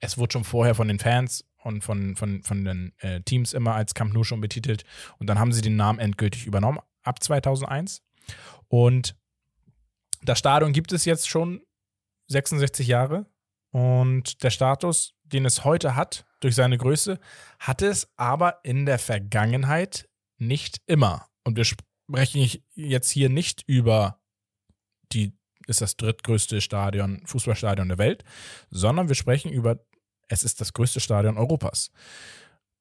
[0.00, 3.74] Es wurde schon vorher von den Fans und von, von, von den äh, Teams immer
[3.74, 4.84] als Camp Nou schon betitelt.
[5.18, 8.02] Und dann haben sie den Namen endgültig übernommen ab 2001.
[8.68, 9.16] Und
[10.22, 11.62] das Stadion gibt es jetzt schon
[12.28, 13.26] 66 Jahre.
[13.70, 17.20] Und der Status, den es heute hat, durch seine Größe,
[17.58, 20.08] hat es aber in der Vergangenheit
[20.38, 21.28] nicht immer.
[21.44, 24.20] Und wir sprechen jetzt hier nicht über
[25.12, 25.32] die
[25.66, 28.24] ist das drittgrößte Stadion, Fußballstadion der Welt,
[28.70, 29.78] sondern wir sprechen über,
[30.30, 31.90] es ist das größte Stadion Europas.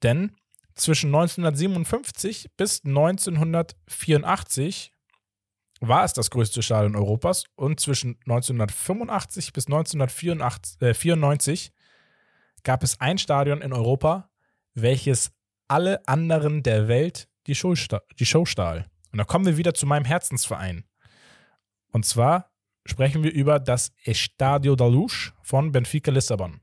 [0.04, 0.36] Denn
[0.76, 4.94] zwischen 1957 bis 1984
[5.82, 11.74] war es das größte Stadion Europas und zwischen 1985 bis 1994
[12.64, 14.30] gab es ein Stadion in Europa,
[14.74, 15.32] welches
[15.68, 17.74] alle anderen der Welt die Show,
[18.20, 18.86] die Show stahl.
[19.12, 20.84] Und da kommen wir wieder zu meinem Herzensverein.
[21.92, 22.52] Und zwar
[22.86, 26.62] sprechen wir über das Estadio da Luz von Benfica Lissabon.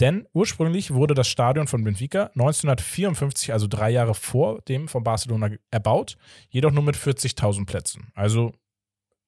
[0.00, 5.50] Denn ursprünglich wurde das Stadion von Benfica 1954, also drei Jahre vor dem von Barcelona
[5.70, 6.16] erbaut,
[6.48, 8.10] jedoch nur mit 40.000 Plätzen.
[8.14, 8.52] Also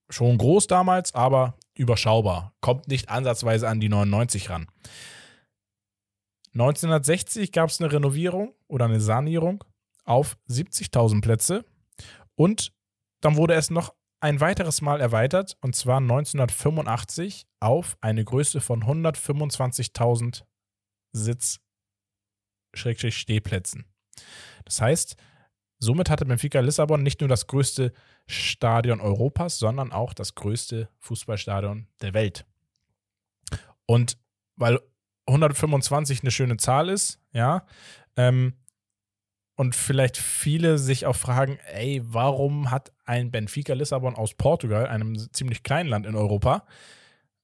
[0.08, 2.54] schon groß damals, aber überschaubar.
[2.62, 4.66] Kommt nicht ansatzweise an die 99 ran.
[6.54, 9.64] 1960 gab es eine Renovierung oder eine Sanierung
[10.04, 11.64] auf 70.000 Plätze
[12.34, 12.72] und
[13.20, 18.84] dann wurde es noch ein weiteres Mal erweitert und zwar 1985 auf eine Größe von
[18.84, 20.42] 125.000
[21.12, 23.84] Sitz-Stehplätzen.
[24.64, 25.16] Das heißt,
[25.78, 27.92] somit hatte Benfica Lissabon nicht nur das größte
[28.26, 32.46] Stadion Europas, sondern auch das größte Fußballstadion der Welt.
[33.86, 34.18] Und
[34.56, 34.80] weil
[35.26, 37.66] 125 eine schöne Zahl ist, ja,
[38.16, 38.54] ähm,
[39.54, 45.16] und vielleicht viele sich auch fragen, ey, warum hat ein Benfica Lissabon aus Portugal, einem
[45.32, 46.66] ziemlich kleinen Land in Europa,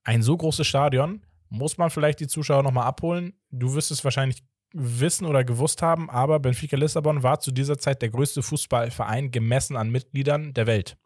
[0.05, 1.23] ein so großes Stadion?
[1.51, 3.35] Muss man vielleicht die Zuschauer nochmal abholen?
[3.51, 4.43] Du wirst es wahrscheinlich
[4.73, 9.77] wissen oder gewusst haben, aber Benfica Lissabon war zu dieser Zeit der größte Fußballverein gemessen
[9.77, 10.97] an Mitgliedern der Welt.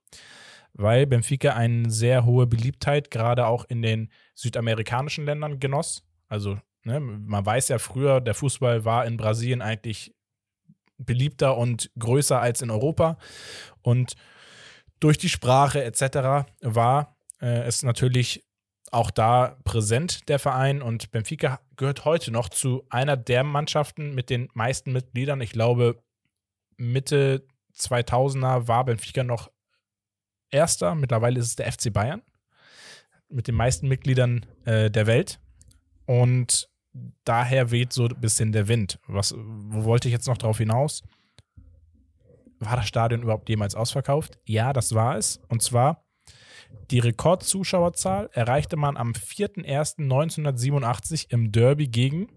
[0.75, 6.05] Weil Benfica eine sehr hohe Beliebtheit gerade auch in den südamerikanischen Ländern genoss.
[6.29, 10.15] Also, ne, man weiß ja früher, der Fußball war in Brasilien eigentlich
[10.99, 13.19] beliebter und größer als in Europa.
[13.83, 14.15] Und
[14.99, 16.49] durch die Sprache etc.
[16.61, 18.45] war äh, es natürlich
[18.93, 20.83] auch da präsent, der Verein.
[20.83, 25.41] Und Benfica gehört heute noch zu einer der Mannschaften mit den meisten Mitgliedern.
[25.41, 26.03] Ich glaube,
[26.77, 27.47] Mitte
[27.77, 29.51] 2000er war Benfica noch
[30.51, 30.95] Erster.
[30.95, 32.23] Mittlerweile ist es der FC Bayern
[33.31, 35.41] mit den meisten Mitgliedern äh, der Welt.
[36.05, 36.69] Und
[37.25, 38.99] daher weht so ein bisschen der Wind.
[39.07, 41.03] Was, wo wollte ich jetzt noch drauf hinaus?
[42.59, 44.39] War das Stadion überhaupt jemals ausverkauft?
[44.45, 45.41] Ja, das war es.
[45.49, 46.05] Und zwar
[46.91, 52.29] die Rekordzuschauerzahl erreichte man am 4.1.1987 im Derby gegen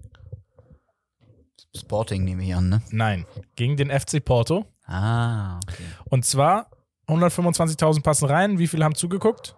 [1.75, 2.81] Sporting nehme ich an, ne?
[2.89, 3.25] Nein,
[3.55, 4.65] gegen den FC Porto.
[4.85, 5.83] Ah, okay.
[6.05, 6.69] Und zwar
[7.07, 8.59] 125.000 passen rein.
[8.59, 9.55] Wie viele haben zugeguckt?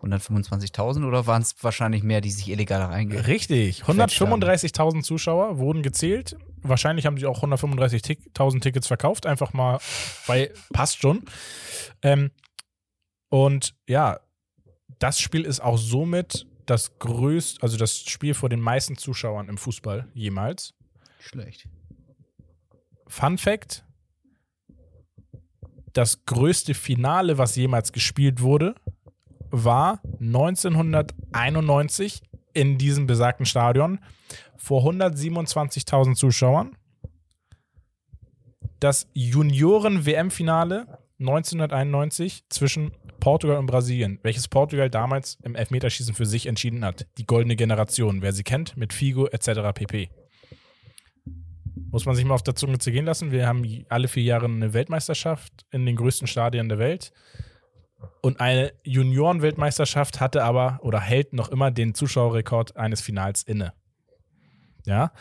[0.00, 3.26] 125.000 oder waren es wahrscheinlich mehr, die sich illegal reinge...
[3.26, 3.82] Richtig.
[3.82, 6.36] 135.000 Zuschauer wurden gezählt.
[6.62, 9.26] Wahrscheinlich haben sie auch 135.000 Tickets verkauft.
[9.26, 9.78] Einfach mal,
[10.26, 11.24] weil passt schon.
[12.02, 12.30] Ähm,
[13.28, 14.20] und ja,
[14.98, 19.56] das Spiel ist auch somit das größte, also das Spiel vor den meisten Zuschauern im
[19.58, 20.74] Fußball jemals.
[21.18, 21.68] Schlecht.
[23.06, 23.84] Fun Fact:
[25.92, 28.74] Das größte Finale, was jemals gespielt wurde,
[29.50, 32.20] war 1991
[32.52, 34.00] in diesem besagten Stadion
[34.56, 36.76] vor 127.000 Zuschauern.
[38.80, 46.84] Das Junioren-WM-Finale 1991 zwischen Portugal und Brasilien, welches Portugal damals im Elfmeterschießen für sich entschieden
[46.84, 47.06] hat.
[47.18, 49.72] Die goldene Generation, wer sie kennt, mit Figo etc.
[49.74, 50.10] pp.
[51.90, 53.30] Muss man sich mal auf der Zunge zergehen lassen.
[53.32, 57.12] Wir haben alle vier Jahre eine Weltmeisterschaft in den größten Stadien der Welt.
[58.20, 63.72] Und eine Junioren-Weltmeisterschaft hatte aber oder hält noch immer den Zuschauerrekord eines Finals inne.
[64.86, 65.12] Ja.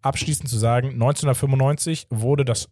[0.00, 2.70] Abschließend zu sagen, 1995 wurde das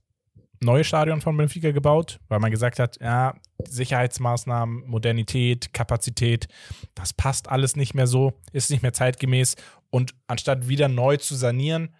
[0.60, 3.34] neue Stadion von Benfica gebaut, weil man gesagt hat, ja,
[3.68, 6.48] Sicherheitsmaßnahmen, Modernität, Kapazität,
[6.94, 9.56] das passt alles nicht mehr so, ist nicht mehr zeitgemäß.
[9.90, 11.94] Und anstatt wieder neu zu sanieren,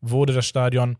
[0.00, 0.96] wurde das Stadion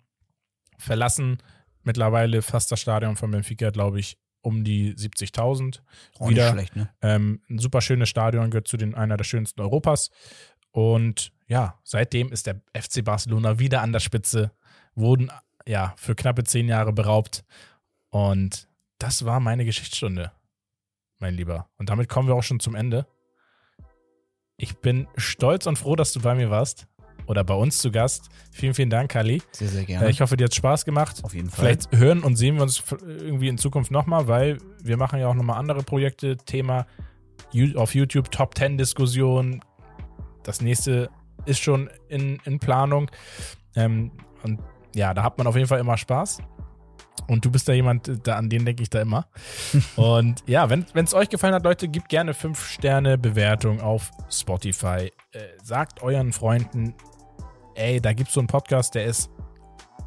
[0.79, 1.39] verlassen.
[1.83, 5.81] Mittlerweile fast das Stadion von Benfica, glaube ich, um die 70.000.
[6.19, 6.91] Auch Wieder schlecht, ne?
[7.01, 10.11] ähm, ein super schönes Stadion, gehört zu den einer der schönsten Europas.
[10.71, 14.53] Und ja, seitdem ist der FC Barcelona wieder an der Spitze,
[14.95, 15.31] wurden
[15.67, 17.45] ja für knappe zehn Jahre beraubt.
[18.11, 18.69] Und
[18.99, 20.33] das war meine Geschichtsstunde,
[21.19, 21.69] mein Lieber.
[21.79, 23.07] Und damit kommen wir auch schon zum Ende.
[24.57, 26.87] Ich bin stolz und froh, dass du bei mir warst
[27.27, 28.29] oder bei uns zu Gast.
[28.53, 29.43] Vielen, vielen Dank, Kali.
[29.53, 30.11] Sehr, sehr Äh, gerne.
[30.11, 31.25] Ich hoffe, dir hat Spaß gemacht.
[31.25, 31.65] Auf jeden Fall.
[31.65, 35.35] Vielleicht hören und sehen wir uns irgendwie in Zukunft nochmal, weil wir machen ja auch
[35.35, 36.37] nochmal andere Projekte.
[36.37, 36.87] Thema
[37.77, 39.65] auf YouTube Top 10 Diskussion.
[40.43, 41.11] Das nächste
[41.45, 43.11] ist schon in, in Planung.
[43.75, 44.13] Ähm,
[44.43, 44.61] und
[44.95, 46.39] ja, da hat man auf jeden Fall immer Spaß.
[47.29, 49.27] Und du bist da jemand, da, an den denke ich da immer.
[49.97, 55.11] und ja, wenn es euch gefallen hat, Leute, gebt gerne 5-Sterne-Bewertung auf Spotify.
[55.33, 56.95] Äh, sagt euren Freunden,
[57.75, 59.31] ey, da gibt es so einen Podcast, der ist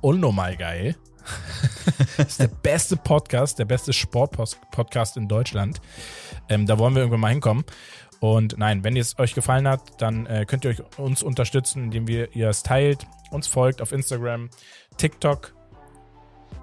[0.01, 0.95] unnormal geil.
[2.17, 5.81] das ist der beste Podcast, der beste Sport-Podcast in Deutschland.
[6.49, 7.63] Ähm, da wollen wir irgendwann mal hinkommen.
[8.33, 12.07] Und nein, wenn es euch gefallen hat, dann äh, könnt ihr euch uns unterstützen, indem
[12.07, 14.49] wir, ihr es teilt, uns folgt auf Instagram,
[14.97, 15.53] TikTok,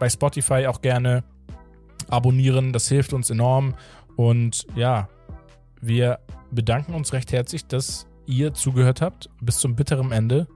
[0.00, 1.22] bei Spotify auch gerne
[2.08, 2.72] abonnieren.
[2.72, 3.76] Das hilft uns enorm.
[4.16, 5.08] Und ja,
[5.80, 6.18] wir
[6.50, 10.48] bedanken uns recht herzlich, dass ihr zugehört habt bis zum bitteren Ende.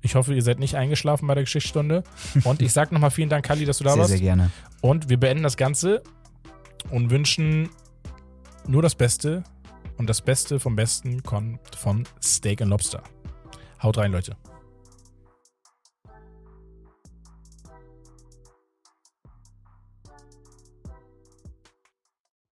[0.00, 2.02] Ich hoffe, ihr seid nicht eingeschlafen bei der Geschichtsstunde.
[2.44, 4.10] Und ich sage nochmal vielen Dank, Kali, dass du da sehr, warst.
[4.10, 4.50] sehr gerne.
[4.80, 6.02] Und wir beenden das Ganze
[6.90, 7.68] und wünschen
[8.66, 9.44] nur das Beste.
[9.98, 13.02] Und das Beste vom Besten kommt von Steak and Lobster.
[13.82, 14.36] Haut rein, Leute.